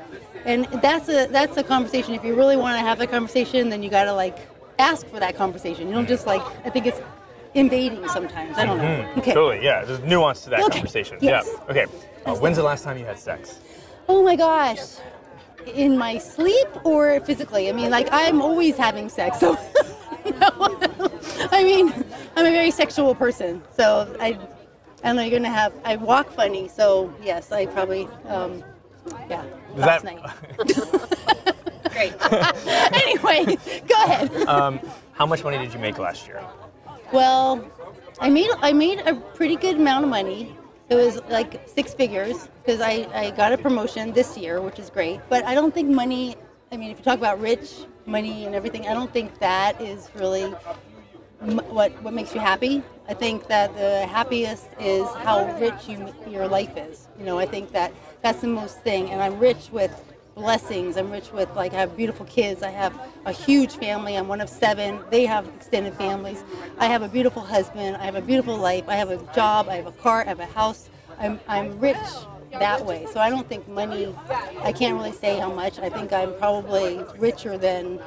And 0.44 0.66
that's 0.82 1.08
a 1.08 1.26
that's 1.26 1.56
a 1.56 1.62
conversation. 1.62 2.14
If 2.14 2.24
you 2.24 2.34
really 2.34 2.56
want 2.56 2.74
to 2.76 2.80
have 2.80 3.00
a 3.00 3.06
conversation, 3.06 3.68
then 3.68 3.82
you 3.82 3.90
gotta 3.90 4.12
like 4.12 4.38
ask 4.78 5.06
for 5.08 5.18
that 5.20 5.36
conversation. 5.36 5.88
You 5.88 5.94
don't 5.94 6.08
just 6.08 6.26
like. 6.26 6.42
I 6.64 6.70
think 6.70 6.86
it's 6.86 7.00
invading 7.54 8.08
sometimes. 8.08 8.56
I 8.56 8.64
don't 8.64 8.78
know. 8.78 8.84
Mhm, 8.84 9.16
Okay. 9.18 9.32
Totally, 9.34 9.64
yeah. 9.64 9.84
There's 9.84 10.00
nuance 10.00 10.42
to 10.42 10.50
that 10.50 10.60
Okay, 10.64 10.78
conversation. 10.78 11.18
yes. 11.20 11.46
Yeah. 11.46 11.70
Okay. 11.70 11.86
Uh, 12.24 12.34
when's 12.36 12.56
the 12.56 12.62
last 12.62 12.84
time 12.84 12.98
you 12.98 13.04
had 13.04 13.18
sex? 13.18 13.58
Oh 14.08 14.22
my 14.22 14.36
gosh. 14.36 14.78
In 15.74 15.98
my 15.98 16.18
sleep 16.18 16.68
or 16.84 17.20
physically? 17.20 17.68
I 17.68 17.72
mean, 17.72 17.90
like, 17.90 18.08
I'm 18.12 18.40
always 18.40 18.76
having 18.76 19.08
sex. 19.08 19.40
So, 19.40 19.56
I 21.52 21.62
mean, 21.64 21.92
I'm 22.36 22.46
a 22.46 22.50
very 22.50 22.70
sexual 22.70 23.14
person. 23.14 23.62
So, 23.76 24.14
I, 24.20 24.38
I 25.02 25.06
don't 25.08 25.16
know, 25.16 25.22
you're 25.22 25.30
going 25.30 25.42
to 25.42 25.48
have, 25.48 25.72
I 25.84 25.96
walk 25.96 26.30
funny. 26.30 26.68
So, 26.68 27.12
yes, 27.22 27.52
I 27.52 27.66
probably, 27.66 28.08
um, 28.26 28.62
yeah, 29.28 29.44
Does 29.76 29.78
last 29.78 30.04
that- 30.04 30.16
night. 30.16 31.92
Great. 31.92 32.14
anyway, 32.92 33.56
go 33.88 34.04
ahead. 34.04 34.46
Um, 34.46 34.78
how 35.12 35.26
much 35.26 35.42
money 35.42 35.58
did 35.58 35.72
you 35.72 35.80
make 35.80 35.98
last 35.98 36.26
year? 36.28 36.44
Well, 37.12 37.64
I 38.20 38.28
made 38.28 38.50
I 38.60 38.72
made 38.72 39.00
a 39.00 39.14
pretty 39.14 39.56
good 39.56 39.76
amount 39.76 40.04
of 40.04 40.10
money. 40.10 40.54
It 40.90 40.94
was 40.94 41.20
like 41.28 41.66
six 41.68 41.94
figures 41.94 42.48
because 42.62 42.80
I, 42.80 43.08
I 43.14 43.30
got 43.30 43.52
a 43.52 43.58
promotion 43.58 44.12
this 44.12 44.36
year, 44.36 44.60
which 44.60 44.78
is 44.78 44.90
great. 44.90 45.20
But 45.28 45.44
I 45.44 45.54
don't 45.54 45.72
think 45.74 45.88
money. 45.88 46.36
I 46.70 46.76
mean, 46.76 46.90
if 46.90 46.98
you 46.98 47.04
talk 47.04 47.18
about 47.18 47.40
rich 47.40 47.86
money 48.06 48.44
and 48.44 48.54
everything, 48.54 48.86
I 48.86 48.94
don't 48.94 49.12
think 49.12 49.38
that 49.40 49.80
is 49.80 50.08
really 50.14 50.54
what 51.40 51.92
what 52.02 52.14
makes 52.14 52.34
you 52.34 52.40
happy. 52.40 52.82
I 53.08 53.14
think 53.14 53.46
that 53.46 53.74
the 53.74 54.06
happiest 54.06 54.68
is 54.80 55.06
how 55.24 55.56
rich 55.58 55.88
you 55.88 56.12
your 56.28 56.48
life 56.48 56.76
is. 56.76 57.08
You 57.18 57.24
know, 57.24 57.38
I 57.38 57.46
think 57.46 57.72
that 57.72 57.92
that's 58.22 58.40
the 58.40 58.48
most 58.48 58.80
thing. 58.80 59.10
And 59.10 59.22
I'm 59.22 59.38
rich 59.38 59.70
with 59.70 59.92
blessings. 60.34 60.96
I'm 60.96 61.10
rich 61.10 61.32
with 61.32 61.48
like 61.54 61.72
I 61.72 61.80
have 61.80 61.96
beautiful 61.96 62.26
kids. 62.26 62.62
I 62.62 62.70
have 62.70 62.92
a 63.24 63.32
huge 63.32 63.76
family. 63.76 64.16
I'm 64.16 64.28
one 64.28 64.40
of 64.40 64.48
seven. 64.48 65.00
They 65.10 65.26
have 65.26 65.46
extended 65.48 65.94
families. 65.94 66.42
I 66.78 66.86
have 66.86 67.02
a 67.02 67.08
beautiful 67.08 67.42
husband. 67.42 67.96
I 67.96 68.04
have 68.04 68.16
a 68.16 68.22
beautiful 68.22 68.56
life. 68.56 68.84
I 68.88 68.96
have 68.96 69.10
a 69.10 69.18
job. 69.34 69.68
I 69.68 69.76
have 69.76 69.86
a 69.86 69.92
car. 69.92 70.22
I 70.22 70.28
have 70.28 70.40
a 70.40 70.46
house. 70.46 70.90
I'm 71.18 71.40
I'm 71.48 71.78
rich 71.78 71.96
that 72.52 72.84
way. 72.84 73.06
So 73.12 73.20
I 73.20 73.30
don't 73.30 73.48
think 73.48 73.68
money. 73.68 74.14
I 74.62 74.72
can't 74.72 74.96
really 74.96 75.12
say 75.12 75.38
how 75.38 75.52
much. 75.52 75.78
I 75.78 75.88
think 75.88 76.12
I'm 76.12 76.34
probably 76.34 77.04
richer 77.18 77.58
than 77.58 78.00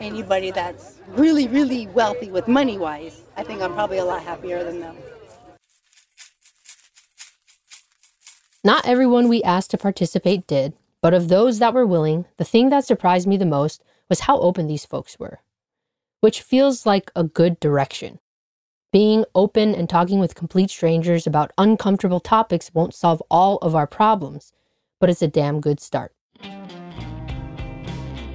anybody 0.00 0.50
that's 0.50 1.00
really 1.08 1.48
really 1.48 1.86
wealthy 1.88 2.30
with 2.30 2.48
money 2.48 2.78
wise. 2.78 3.22
I 3.36 3.44
think 3.44 3.62
I'm 3.62 3.74
probably 3.74 3.98
a 3.98 4.04
lot 4.04 4.22
happier 4.22 4.64
than 4.64 4.80
them. 4.80 4.96
Not 8.64 8.86
everyone 8.86 9.28
we 9.28 9.44
asked 9.44 9.70
to 9.70 9.78
participate 9.78 10.48
did, 10.48 10.72
but 11.00 11.14
of 11.14 11.28
those 11.28 11.60
that 11.60 11.72
were 11.72 11.86
willing, 11.86 12.24
the 12.36 12.44
thing 12.44 12.70
that 12.70 12.84
surprised 12.84 13.28
me 13.28 13.36
the 13.36 13.46
most 13.46 13.84
was 14.08 14.20
how 14.20 14.40
open 14.40 14.66
these 14.66 14.84
folks 14.84 15.20
were, 15.20 15.38
which 16.20 16.42
feels 16.42 16.84
like 16.84 17.12
a 17.14 17.22
good 17.22 17.60
direction. 17.60 18.18
Being 18.92 19.24
open 19.36 19.72
and 19.72 19.88
talking 19.88 20.18
with 20.18 20.34
complete 20.34 20.70
strangers 20.70 21.28
about 21.28 21.52
uncomfortable 21.58 22.18
topics 22.18 22.72
won't 22.74 22.92
solve 22.92 23.22
all 23.30 23.58
of 23.58 23.76
our 23.76 23.86
problems, 23.86 24.52
but 24.98 25.10
it's 25.10 25.22
a 25.22 25.28
damn 25.28 25.60
good 25.60 25.78
start. 25.78 26.15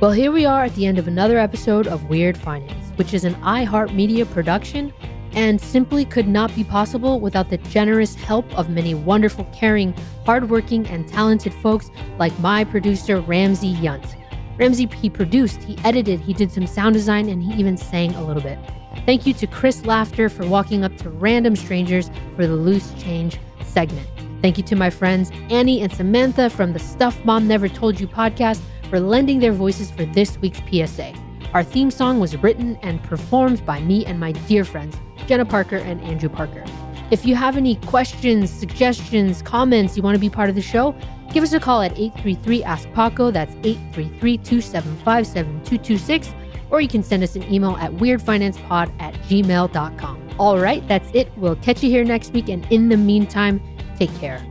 Well, 0.02 0.10
here 0.10 0.32
we 0.32 0.46
are 0.48 0.64
at 0.64 0.74
the 0.74 0.88
end 0.88 0.98
of 0.98 1.08
another 1.08 1.38
episode 1.38 1.86
of 1.86 2.06
Weird 2.06 2.36
Finance, 2.36 2.90
which 2.96 3.14
is 3.14 3.24
an 3.24 3.36
iHeartMedia 3.36 4.28
production 4.32 4.92
and 5.34 5.62
simply 5.62 6.06
could 6.06 6.28
not 6.28 6.56
be 6.56 6.64
possible 6.64 7.20
without 7.20 7.52
the 7.52 7.60
generous 7.60 8.16
help 8.16 8.52
of 8.58 8.68
many 8.68 8.96
wonderful, 8.96 9.46
caring, 9.54 9.94
hardworking, 10.26 10.88
and 10.88 11.08
talented 11.08 11.54
folks 11.54 11.92
like 12.18 12.38
my 12.40 12.64
producer, 12.64 13.22
Ramsey 13.22 13.76
Yount. 13.76 14.16
Ramsey, 14.58 14.88
he 14.88 15.08
produced, 15.08 15.62
he 15.62 15.78
edited, 15.84 16.20
he 16.20 16.34
did 16.34 16.52
some 16.52 16.66
sound 16.66 16.94
design, 16.94 17.30
and 17.30 17.44
he 17.44 17.54
even 17.60 17.78
sang 17.78 18.16
a 18.16 18.26
little 18.26 18.42
bit. 18.42 18.58
Thank 19.06 19.28
you 19.28 19.36
to 19.36 19.46
Chris 19.46 19.86
Laughter 19.86 20.30
for 20.30 20.48
walking 20.48 20.84
up 20.84 20.98
to 20.98 21.12
random 21.12 21.56
strangers 21.56 22.10
for 22.36 22.48
the 22.48 22.56
Loose 22.56 22.92
Change 22.96 23.38
segment. 23.64 24.08
Thank 24.42 24.58
you 24.58 24.64
to 24.64 24.76
my 24.76 24.90
friends 24.90 25.30
Anney 25.52 25.82
and 25.82 25.94
Samantha 25.94 26.50
from 26.50 26.74
the 26.74 26.80
Stuff 26.80 27.24
Mom 27.24 27.48
Never 27.48 27.70
Told 27.70 28.00
You 28.00 28.08
podcast 28.08 28.62
for 28.92 29.00
lending 29.00 29.40
their 29.40 29.54
voices 29.54 29.90
for 29.90 30.04
this 30.04 30.38
week's 30.40 30.60
PSA. 30.70 31.14
Our 31.54 31.64
theme 31.64 31.90
song 31.90 32.20
was 32.20 32.36
written 32.36 32.76
and 32.84 33.02
performed 33.02 33.66
by 33.66 33.80
me 33.80 34.06
and 34.06 34.20
my 34.20 34.34
dear 34.34 34.66
friends, 34.66 34.98
Jenna 35.28 35.46
Parker 35.46 35.78
and 35.78 36.02
Andrew 36.02 36.28
Parker. 36.28 36.66
If 37.10 37.26
you 37.26 37.36
have 37.36 37.56
any 37.56 37.78
questions, 37.78 38.50
suggestions, 38.50 39.42
comments, 39.42 39.96
you 39.96 40.04
want 40.04 40.16
to 40.16 40.20
be 40.20 40.30
part 40.30 40.50
of 40.50 40.56
the 40.56 40.62
show, 40.62 40.94
give 41.34 41.42
us 41.42 41.54
a 41.54 41.60
call 41.60 41.82
at 41.82 41.98
833 41.98 42.64
Ask 42.66 42.92
Paco. 42.92 43.32
That's 43.32 43.56
833 43.64 44.38
275 44.38 45.26
7226. 45.26 46.34
Or 46.70 46.82
you 46.82 46.90
can 46.90 47.04
send 47.04 47.24
us 47.24 47.38
an 47.38 47.44
email 47.54 47.78
at 47.78 47.92
weirdfinancepod 47.92 48.92
at 49.02 49.14
gmail.com. 49.14 50.30
All 50.38 50.60
right, 50.60 50.86
that's 50.90 51.10
it. 51.14 51.32
We'll 51.38 51.56
catch 51.58 51.82
you 51.82 51.90
here 51.90 52.04
next 52.04 52.34
week. 52.34 52.50
And 52.50 52.66
in 52.70 52.90
the 52.90 52.98
meantime, 52.98 53.62
take 53.98 54.14
care. 54.16 54.51